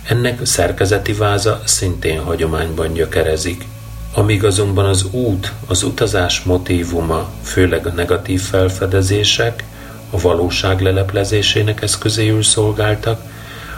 Ennek 0.04 0.45
szerkezeti 0.45 1.14
váza 1.14 1.62
szintén 1.66 2.20
hagyományban 2.20 2.93
gyökerezik. 2.93 3.66
Amíg 4.14 4.43
azonban 4.43 4.86
az 4.86 5.05
út, 5.12 5.53
az 5.68 5.84
utazás 5.84 6.43
motívuma, 6.43 7.30
főleg 7.43 7.86
a 7.86 7.91
negatív 7.91 8.41
felfedezések, 8.41 9.64
a 10.09 10.20
valóság 10.20 10.82
leleplezésének 10.82 11.82
eszközéül 11.82 12.43
szolgáltak, 12.43 13.22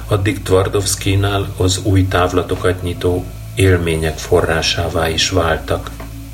addig 0.07 0.41
Tvardovszkinál 0.41 1.53
az 1.57 1.79
új 1.83 2.07
távlatokat 2.07 2.83
nyitó 2.83 3.25
élmények 3.55 4.17
forrásává 4.17 5.09
is 5.09 5.29
váltak. 5.29 5.89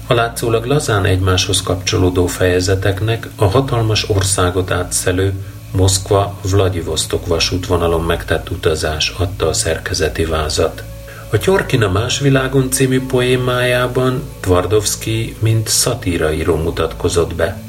A 0.07 0.13
látszólag 0.13 0.65
lazán 0.65 1.05
egymáshoz 1.05 1.61
kapcsolódó 1.61 2.27
fejezeteknek 2.27 3.27
a 3.35 3.45
hatalmas 3.45 4.09
országot 4.09 4.71
átszelő 4.71 5.33
Moszkva-Vladivostok 5.71 7.27
vasútvonalon 7.27 8.03
megtett 8.03 8.49
utazás 8.49 9.13
adta 9.17 9.47
a 9.47 9.53
szerkezeti 9.53 10.25
vázat. 10.25 10.83
A 11.31 11.37
Tyorkina 11.37 11.91
más 11.91 12.19
világon 12.19 12.71
című 12.71 13.05
poémájában 13.05 14.23
Tvardovszki 14.39 15.35
mint 15.39 15.67
szatíraíró 15.67 16.55
mutatkozott 16.55 17.35
be. 17.35 17.61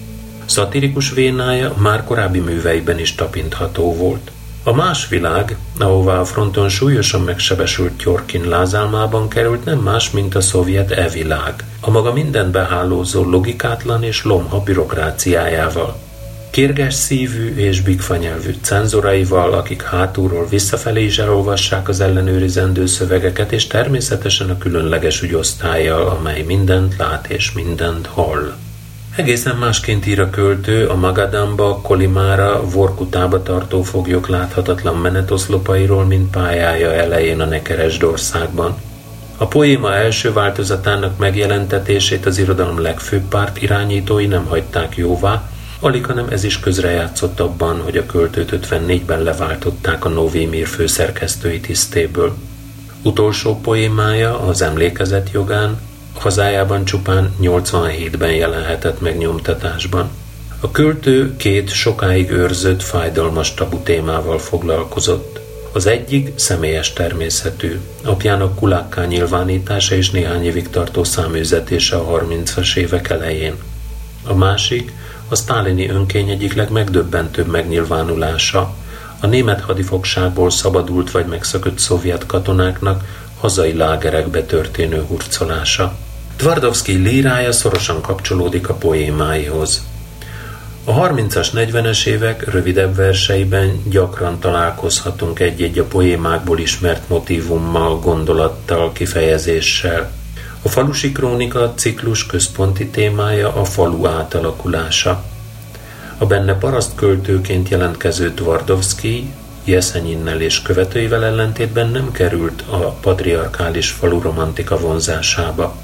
Szatirikus 0.45 1.13
vénája 1.13 1.75
már 1.77 2.05
korábbi 2.05 2.39
műveiben 2.39 2.99
is 2.99 3.15
tapintható 3.15 3.95
volt. 3.97 4.31
A 4.65 4.73
más 4.73 5.09
világ, 5.09 5.57
ahová 5.79 6.19
a 6.19 6.25
fronton 6.25 6.69
súlyosan 6.69 7.21
megsebesült 7.21 7.97
Tjorkin 7.97 8.49
lázálmában 8.49 9.29
került, 9.29 9.65
nem 9.65 9.79
más, 9.79 10.11
mint 10.11 10.35
a 10.35 10.41
szovjet 10.41 10.91
e-világ, 10.91 11.65
a 11.81 11.91
maga 11.91 12.13
mindent 12.13 12.51
behálózó 12.51 13.31
logikátlan 13.31 14.03
és 14.03 14.25
lomha 14.25 14.63
bürokráciájával. 14.63 15.97
Kérges 16.51 16.95
szívű 16.95 17.55
és 17.57 17.81
bigfanyelvű 17.81 18.55
cenzoraival, 18.61 19.53
akik 19.53 19.83
hátulról 19.83 20.47
visszafelé 20.49 21.05
is 21.05 21.19
elolvassák 21.19 21.89
az 21.89 22.01
ellenőrizendő 22.01 22.87
szövegeket, 22.87 23.53
és 23.53 23.67
természetesen 23.67 24.51
a 24.51 24.59
különleges 24.59 25.23
ügyosztályjal, 25.23 26.09
amely 26.09 26.43
mindent 26.43 26.97
lát 26.97 27.27
és 27.27 27.53
mindent 27.53 28.07
hall. 28.07 28.53
Egészen 29.17 29.57
másként 29.57 30.07
ír 30.07 30.21
a 30.21 30.31
költő 30.31 30.87
a 30.87 30.97
Magadamba, 30.97 31.81
Kolimára, 31.83 32.71
Vorkutába 32.71 33.43
tartó 33.43 33.83
foglyok 33.83 34.29
láthatatlan 34.29 34.97
menetoszlopairól, 34.97 36.05
mint 36.05 36.31
pályája 36.31 36.93
elején 36.93 37.41
a 37.41 37.45
Nekeresdországban. 37.45 38.75
A 39.37 39.47
poéma 39.47 39.95
első 39.95 40.33
változatának 40.33 41.19
megjelentetését 41.19 42.27
az 42.27 42.39
irodalom 42.39 42.81
legfőbb 42.81 43.29
párt 43.29 43.63
irányítói 43.63 44.27
nem 44.27 44.45
hagyták 44.45 44.97
jóvá, 44.97 45.50
alig, 45.81 46.07
hanem 46.07 46.27
ez 46.31 46.45
is 46.45 46.61
közrejátszott 46.61 47.41
abban, 47.41 47.81
hogy 47.81 47.97
a 47.97 48.07
költőt 48.07 48.67
54-ben 48.67 49.23
leváltották 49.23 50.05
a 50.05 50.09
Novi 50.09 50.47
Mir 50.47 50.67
főszerkesztői 50.67 51.61
tisztéből. 51.61 52.35
Utolsó 53.03 53.61
poémája 53.61 54.41
az 54.41 54.63
emlékezet 54.63 55.31
jogán 55.33 55.79
hazájában 56.21 56.85
csupán 56.85 57.35
87-ben 57.43 58.33
jelenhetett 58.33 59.01
meg 59.01 59.19
nyomtatásban. 59.19 60.11
A 60.61 60.71
költő 60.71 61.37
két 61.37 61.71
sokáig 61.71 62.31
őrzött, 62.31 62.83
fájdalmas 62.83 63.55
tabu 63.55 63.79
témával 63.79 64.39
foglalkozott. 64.39 65.41
Az 65.73 65.87
egyik 65.87 66.33
személyes 66.35 66.93
természetű, 66.93 67.81
apjának 68.05 68.55
kulákká 68.55 69.05
nyilvánítása 69.05 69.95
és 69.95 70.11
néhány 70.11 70.45
évig 70.45 70.71
tartó 70.71 71.05
száműzetése 71.05 71.97
a 71.97 72.21
30-as 72.21 72.77
évek 72.77 73.09
elején. 73.09 73.55
A 74.25 74.35
másik 74.35 74.93
a 75.31 75.35
sztálini 75.37 75.89
önkény 75.89 76.29
egyik 76.29 76.55
legmegdöbbentőbb 76.55 77.47
megnyilvánulása, 77.47 78.75
a 79.21 79.27
német 79.27 79.61
hadifogságból 79.61 80.51
szabadult 80.51 81.11
vagy 81.11 81.27
megszökött 81.27 81.79
szovjet 81.79 82.27
katonáknak 82.27 83.05
hazai 83.41 83.73
lágerekbe 83.73 84.43
történő 84.43 85.03
hurcolása. 85.09 85.97
Tvardovszki 86.37 86.93
lírája 86.93 87.53
szorosan 87.53 88.01
kapcsolódik 88.01 88.69
a 88.69 88.75
poémáihoz. 88.75 89.83
A 90.85 90.93
30-as, 90.93 91.49
40-es 91.55 92.07
évek 92.07 92.51
rövidebb 92.51 92.95
verseiben 92.97 93.83
gyakran 93.91 94.39
találkozhatunk 94.39 95.41
egy-egy 95.41 95.79
a 95.79 95.85
poémákból 95.85 96.59
ismert 96.59 97.09
motivummal, 97.09 97.99
gondolattal, 97.99 98.93
kifejezéssel. 98.93 100.11
A 100.63 100.69
falusi 100.69 101.13
krónika 101.13 101.75
ciklus 101.75 102.27
központi 102.27 102.87
témája 102.87 103.55
a 103.55 103.65
falu 103.65 104.07
átalakulása. 104.07 105.25
A 106.19 106.27
benne 106.27 106.55
parasztköltőként 106.55 107.69
jelentkező 107.69 108.33
Tvardovszki 108.33 109.33
Jeszenyinnel 109.65 110.41
és 110.41 110.63
követőivel 110.63 111.25
ellentétben 111.25 111.89
nem 111.89 112.13
került 112.13 112.63
a 112.71 112.91
patriarkális 112.91 113.91
falu 113.91 114.21
romantika 114.21 114.79
vonzásába. 114.79 115.77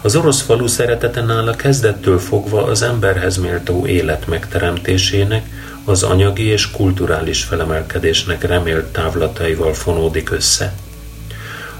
Az 0.00 0.16
orosz 0.16 0.40
falu 0.40 0.66
szeretete 0.66 1.22
nála 1.22 1.56
kezdettől 1.56 2.18
fogva 2.18 2.64
az 2.64 2.82
emberhez 2.82 3.36
méltó 3.36 3.86
élet 3.86 4.26
megteremtésének, 4.26 5.46
az 5.84 6.02
anyagi 6.02 6.44
és 6.44 6.70
kulturális 6.70 7.44
felemelkedésnek 7.44 8.42
remélt 8.42 8.86
távlataival 8.86 9.74
fonódik 9.74 10.30
össze. 10.30 10.74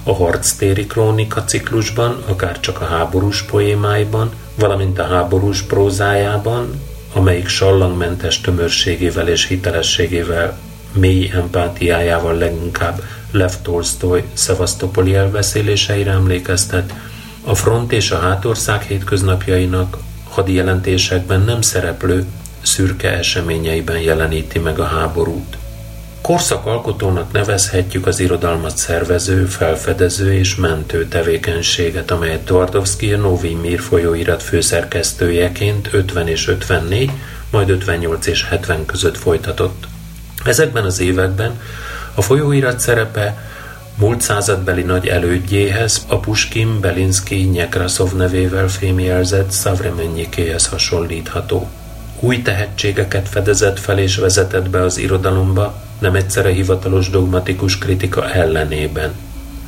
A 0.09 0.15
harctéri 0.15 0.87
krónika 0.87 1.45
ciklusban, 1.45 2.23
akár 2.27 2.61
csak 2.61 2.81
a 2.81 2.85
háborús 2.85 3.43
poémáiban, 3.43 4.31
valamint 4.55 4.99
a 4.99 5.07
háborús 5.07 5.63
prózájában, 5.63 6.81
amelyik 7.13 7.49
sallangmentes 7.49 8.41
tömörségével 8.41 9.29
és 9.29 9.47
hitelességével, 9.47 10.59
mély 10.93 11.31
empátiájával 11.35 12.35
leginkább 12.35 13.03
Lev 13.31 13.53
Tolstoy 13.63 14.23
szevasztopoli 14.33 15.15
elbeszéléseire 15.15 16.11
emlékeztet, 16.11 16.95
a 17.45 17.55
front 17.55 17.93
és 17.93 18.11
a 18.11 18.19
hátország 18.19 18.83
hétköznapjainak 18.83 19.97
hadi 20.29 20.55
jelentésekben 20.55 21.41
nem 21.41 21.61
szereplő 21.61 22.25
szürke 22.63 23.11
eseményeiben 23.13 23.99
jeleníti 23.99 24.59
meg 24.59 24.79
a 24.79 24.85
háborút. 24.85 25.57
Korszakalkotónak 26.27 27.33
nevezhetjük 27.33 28.07
az 28.07 28.21
irodalmat 28.21 28.77
szervező, 28.77 29.45
felfedező 29.45 30.33
és 30.33 30.55
mentő 30.55 31.09
tevékenységet, 31.09 32.11
amelyet 32.11 32.45
Twardowski 32.45 33.13
a 33.13 33.17
Novi 33.17 33.55
Mir 33.55 33.81
folyóirat 33.81 34.43
főszerkesztőjeként 34.43 35.89
50 35.93 36.29
és 36.29 36.49
54, 36.49 37.11
majd 37.51 37.71
58 37.71 38.27
és 38.27 38.49
70 38.49 38.87
között 38.87 39.17
folytatott. 39.17 39.87
Ezekben 40.45 40.85
az 40.85 41.01
években 41.01 41.61
a 42.15 42.23
folyóirat 42.23 42.81
szerepe 42.81 43.51
múlt 43.95 44.21
századbeli 44.21 44.83
nagy 44.83 45.07
elődjéhez, 45.07 46.05
a 46.09 46.19
Puskin, 46.19 46.81
Belinsky, 46.81 47.43
Nyekraszov 47.43 48.13
nevével 48.13 48.69
fémjelzett 48.69 49.51
Szavremenyikéhez 49.51 50.67
hasonlítható. 50.67 51.69
Új 52.21 52.43
tehetségeket 52.43 53.29
fedezett 53.29 53.79
fel 53.79 53.99
és 53.99 54.17
vezetett 54.17 54.71
be 54.71 54.83
az 54.83 54.99
irodalomba, 54.99 55.85
nem 55.99 56.15
egyszerre 56.15 56.51
hivatalos 56.51 57.11
dogmatikus 57.11 57.79
kritika 57.79 58.31
ellenében. 58.31 59.13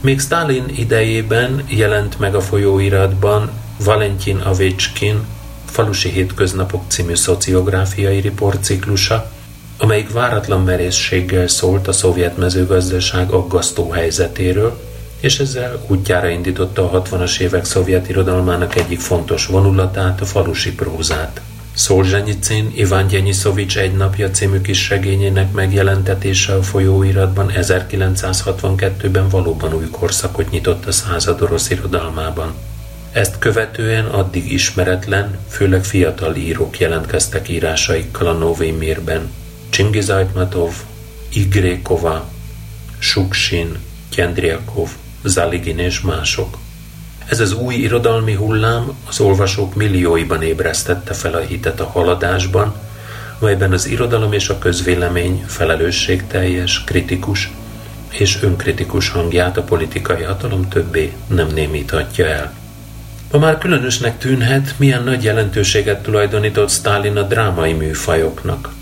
Még 0.01 0.21
Stalin 0.21 0.65
idejében 0.77 1.63
jelent 1.67 2.19
meg 2.19 2.35
a 2.35 2.41
folyóiratban 2.41 3.51
Valentin 3.85 4.37
Avécskin 4.37 5.21
Falusi 5.65 6.09
hétköznapok 6.09 6.85
című 6.89 7.15
szociográfiai 7.15 8.21
riportciklusa, 8.21 9.31
amelyik 9.79 10.13
váratlan 10.13 10.63
merészséggel 10.63 11.49
szólt 11.49 11.89
a 11.89 11.93
szovjet 11.93 12.37
mezőgazdaság 12.37 13.31
aggasztó 13.31 13.91
helyzetéről, 13.91 14.81
és 15.21 15.39
ezzel 15.39 15.85
útjára 15.87 16.29
indította 16.29 16.91
a 16.91 17.03
60-as 17.03 17.41
évek 17.41 17.65
szovjet 17.65 18.09
irodalmának 18.09 18.77
egyik 18.77 19.01
fontos 19.01 19.47
vonulatát, 19.47 20.21
a 20.21 20.25
falusi 20.25 20.75
prózát. 20.75 21.41
Szolzsenyicin 21.79 22.73
Iván 22.75 23.07
Gyenyiszovics 23.07 23.79
egy 23.79 23.93
napja 23.93 24.31
című 24.31 24.61
kis 24.61 24.89
regényének 24.89 25.53
megjelentetése 25.53 26.55
a 26.55 26.63
folyóiratban 26.63 27.53
1962-ben 27.55 29.29
valóban 29.29 29.75
új 29.75 29.89
korszakot 29.91 30.51
nyitott 30.51 30.87
a 30.87 30.93
század 30.93 31.43
orosz 31.43 31.71
irodalmában. 31.71 32.55
Ezt 33.13 33.39
követően 33.39 34.05
addig 34.05 34.53
ismeretlen, 34.53 35.39
főleg 35.49 35.85
fiatal 35.85 36.35
írók 36.37 36.79
jelentkeztek 36.79 37.49
írásaikkal 37.49 38.27
a 38.27 38.33
Nové 38.33 38.71
Mirben. 38.71 39.31
Csingiz 39.69 40.11
Ajtmatov, 40.11 40.73
Igrékova, 41.33 42.29
Suksin, 42.99 43.79
Kendriakov, 44.09 44.89
Zaligin 45.23 45.79
és 45.79 46.01
mások. 46.01 46.59
Ez 47.29 47.41
az 47.41 47.53
új 47.53 47.75
irodalmi 47.75 48.35
hullám 48.35 48.93
az 49.09 49.21
olvasók 49.21 49.75
millióiban 49.75 50.43
ébresztette 50.43 51.15
fel 51.15 51.35
a 51.35 51.39
hitet 51.39 51.81
a 51.81 51.87
haladásban, 51.87 52.75
melyben 53.41 53.73
az 53.73 53.87
irodalom 53.87 54.33
és 54.33 54.49
a 54.49 54.59
közvélemény 54.59 55.45
felelősségteljes, 55.47 56.85
kritikus 56.85 57.51
és 58.09 58.43
önkritikus 58.43 59.09
hangját 59.09 59.57
a 59.57 59.63
politikai 59.63 60.23
hatalom 60.23 60.69
többé 60.69 61.13
nem 61.27 61.47
némíthatja 61.47 62.27
el. 62.27 62.53
Ma 63.33 63.39
már 63.39 63.59
különösnek 63.59 64.19
tűnhet, 64.19 64.75
milyen 64.77 65.03
nagy 65.03 65.23
jelentőséget 65.23 66.03
tulajdonított 66.03 66.71
Stalin 66.71 67.17
a 67.17 67.23
drámai 67.23 67.73
műfajoknak. 67.73 68.77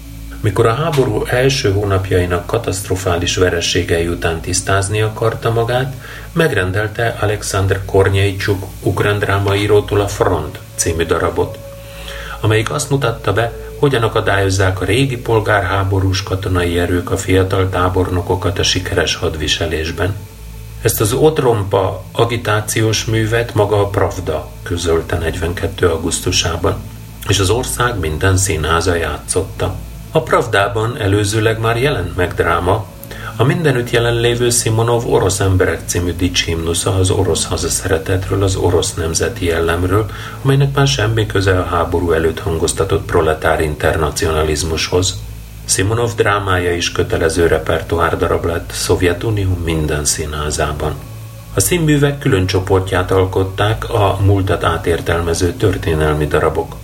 Mikor 0.47 0.67
a 0.67 0.75
háború 0.75 1.25
első 1.25 1.73
hónapjainak 1.73 2.47
katasztrofális 2.47 3.37
verességei 3.37 4.09
után 4.09 4.41
tisztázni 4.41 5.01
akarta 5.01 5.51
magát, 5.51 5.95
megrendelte 6.33 7.17
Alexander 7.21 7.85
Kornyeicsuk 7.85 8.67
ukrán 8.83 9.19
drámaírótól 9.19 10.01
a 10.01 10.09
Front 10.09 10.59
című 10.75 11.05
darabot, 11.05 11.59
amelyik 12.41 12.71
azt 12.71 12.91
mutatta 12.91 13.33
be, 13.33 13.53
hogyan 13.79 14.03
akadályozzák 14.03 14.81
a 14.81 14.85
régi 14.85 15.17
polgárháborús 15.17 16.23
katonai 16.23 16.79
erők 16.79 17.11
a 17.11 17.17
fiatal 17.17 17.69
tábornokokat 17.69 18.59
a 18.59 18.63
sikeres 18.63 19.15
hadviselésben. 19.15 20.17
Ezt 20.83 21.01
az 21.01 21.13
Otrompa 21.13 22.05
agitációs 22.13 23.05
művet 23.05 23.55
maga 23.55 23.81
a 23.81 23.89
Pravda 23.89 24.51
közölte 24.63 25.19
42. 25.19 25.89
augusztusában, 25.89 26.77
és 27.29 27.39
az 27.39 27.51
ország 27.51 27.99
minden 27.99 28.37
színháza 28.37 28.95
játszotta. 28.95 29.75
A 30.11 30.23
Pravdában 30.23 30.97
előzőleg 30.99 31.61
már 31.61 31.77
jelent 31.77 32.17
meg 32.17 32.35
dráma, 32.35 32.87
a 33.39 33.45
mindenütt 33.45 33.91
jelenlévő 33.91 34.51
Simonov 34.51 35.13
Orosz 35.13 35.41
emberek 35.41 35.81
című 35.87 36.13
dicsimnusza 36.13 36.95
az 36.95 37.11
orosz 37.11 37.45
hazaszeretetről, 37.45 38.43
az 38.43 38.57
orosz 38.57 38.95
nemzeti 38.95 39.45
jellemről, 39.45 40.07
amelynek 40.43 40.75
már 40.75 40.87
semmi 40.87 41.27
köze 41.27 41.59
a 41.59 41.65
háború 41.65 42.13
előtt 42.13 42.39
hangoztatott 42.39 43.05
proletár 43.05 43.61
internacionalizmushoz. 43.61 45.15
Simonov 45.65 46.15
drámája 46.15 46.75
is 46.75 46.93
kötelező 46.93 47.47
repertoár 47.47 48.17
darab 48.17 48.45
lett 48.45 48.71
Szovjetunió 48.71 49.59
minden 49.65 50.05
színházában. 50.05 50.95
A 51.55 51.61
színművek 51.61 52.19
külön 52.19 52.47
csoportját 52.47 53.11
alkották 53.11 53.91
a 53.91 54.19
múltat 54.25 54.65
átértelmező 54.65 55.53
történelmi 55.53 56.27
darabok. 56.27 56.77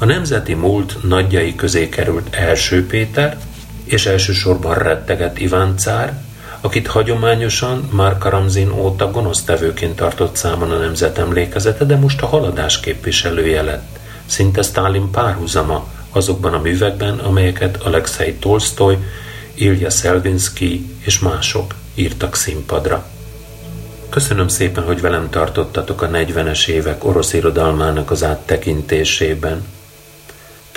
A 0.00 0.04
nemzeti 0.04 0.54
múlt 0.54 0.96
nagyjai 1.02 1.54
közé 1.54 1.88
került 1.88 2.34
első 2.34 2.86
Péter, 2.86 3.38
és 3.84 4.06
elsősorban 4.06 4.74
retteget 4.74 5.38
Iván 5.40 5.76
cár, 5.76 6.22
akit 6.60 6.86
hagyományosan 6.86 7.88
már 7.92 8.18
Karamzin 8.18 8.70
óta 8.70 9.10
gonosztevőként 9.10 9.96
tartott 9.96 10.36
számon 10.36 10.70
a 10.70 10.78
nemzet 10.78 11.18
emlékezete, 11.18 11.84
de 11.84 11.96
most 11.96 12.22
a 12.22 12.26
haladás 12.26 12.80
képviselője 12.80 13.62
lett, 13.62 13.98
szinte 14.26 14.62
Stalin 14.62 15.10
párhuzama 15.10 15.86
azokban 16.10 16.54
a 16.54 16.60
művekben, 16.60 17.18
amelyeket 17.18 17.76
Alexei 17.76 18.34
Tolstoy, 18.34 18.96
Ilya 19.54 19.90
Szelvinski 19.90 20.86
és 20.98 21.18
mások 21.18 21.74
írtak 21.94 22.34
színpadra. 22.34 23.06
Köszönöm 24.08 24.48
szépen, 24.48 24.84
hogy 24.84 25.00
velem 25.00 25.30
tartottatok 25.30 26.02
a 26.02 26.08
40-es 26.08 26.68
évek 26.68 27.04
orosz 27.04 27.32
irodalmának 27.32 28.10
az 28.10 28.24
áttekintésében. 28.24 29.64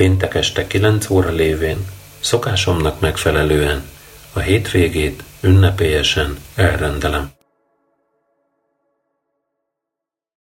Péntek 0.01 0.35
este 0.35 0.67
9 0.67 1.09
óra 1.09 1.29
lévén, 1.29 1.85
szokásomnak 2.19 2.99
megfelelően, 2.99 3.83
a 4.33 4.39
hétvégét 4.39 5.23
ünnepélyesen 5.41 6.37
elrendelem. 6.55 7.31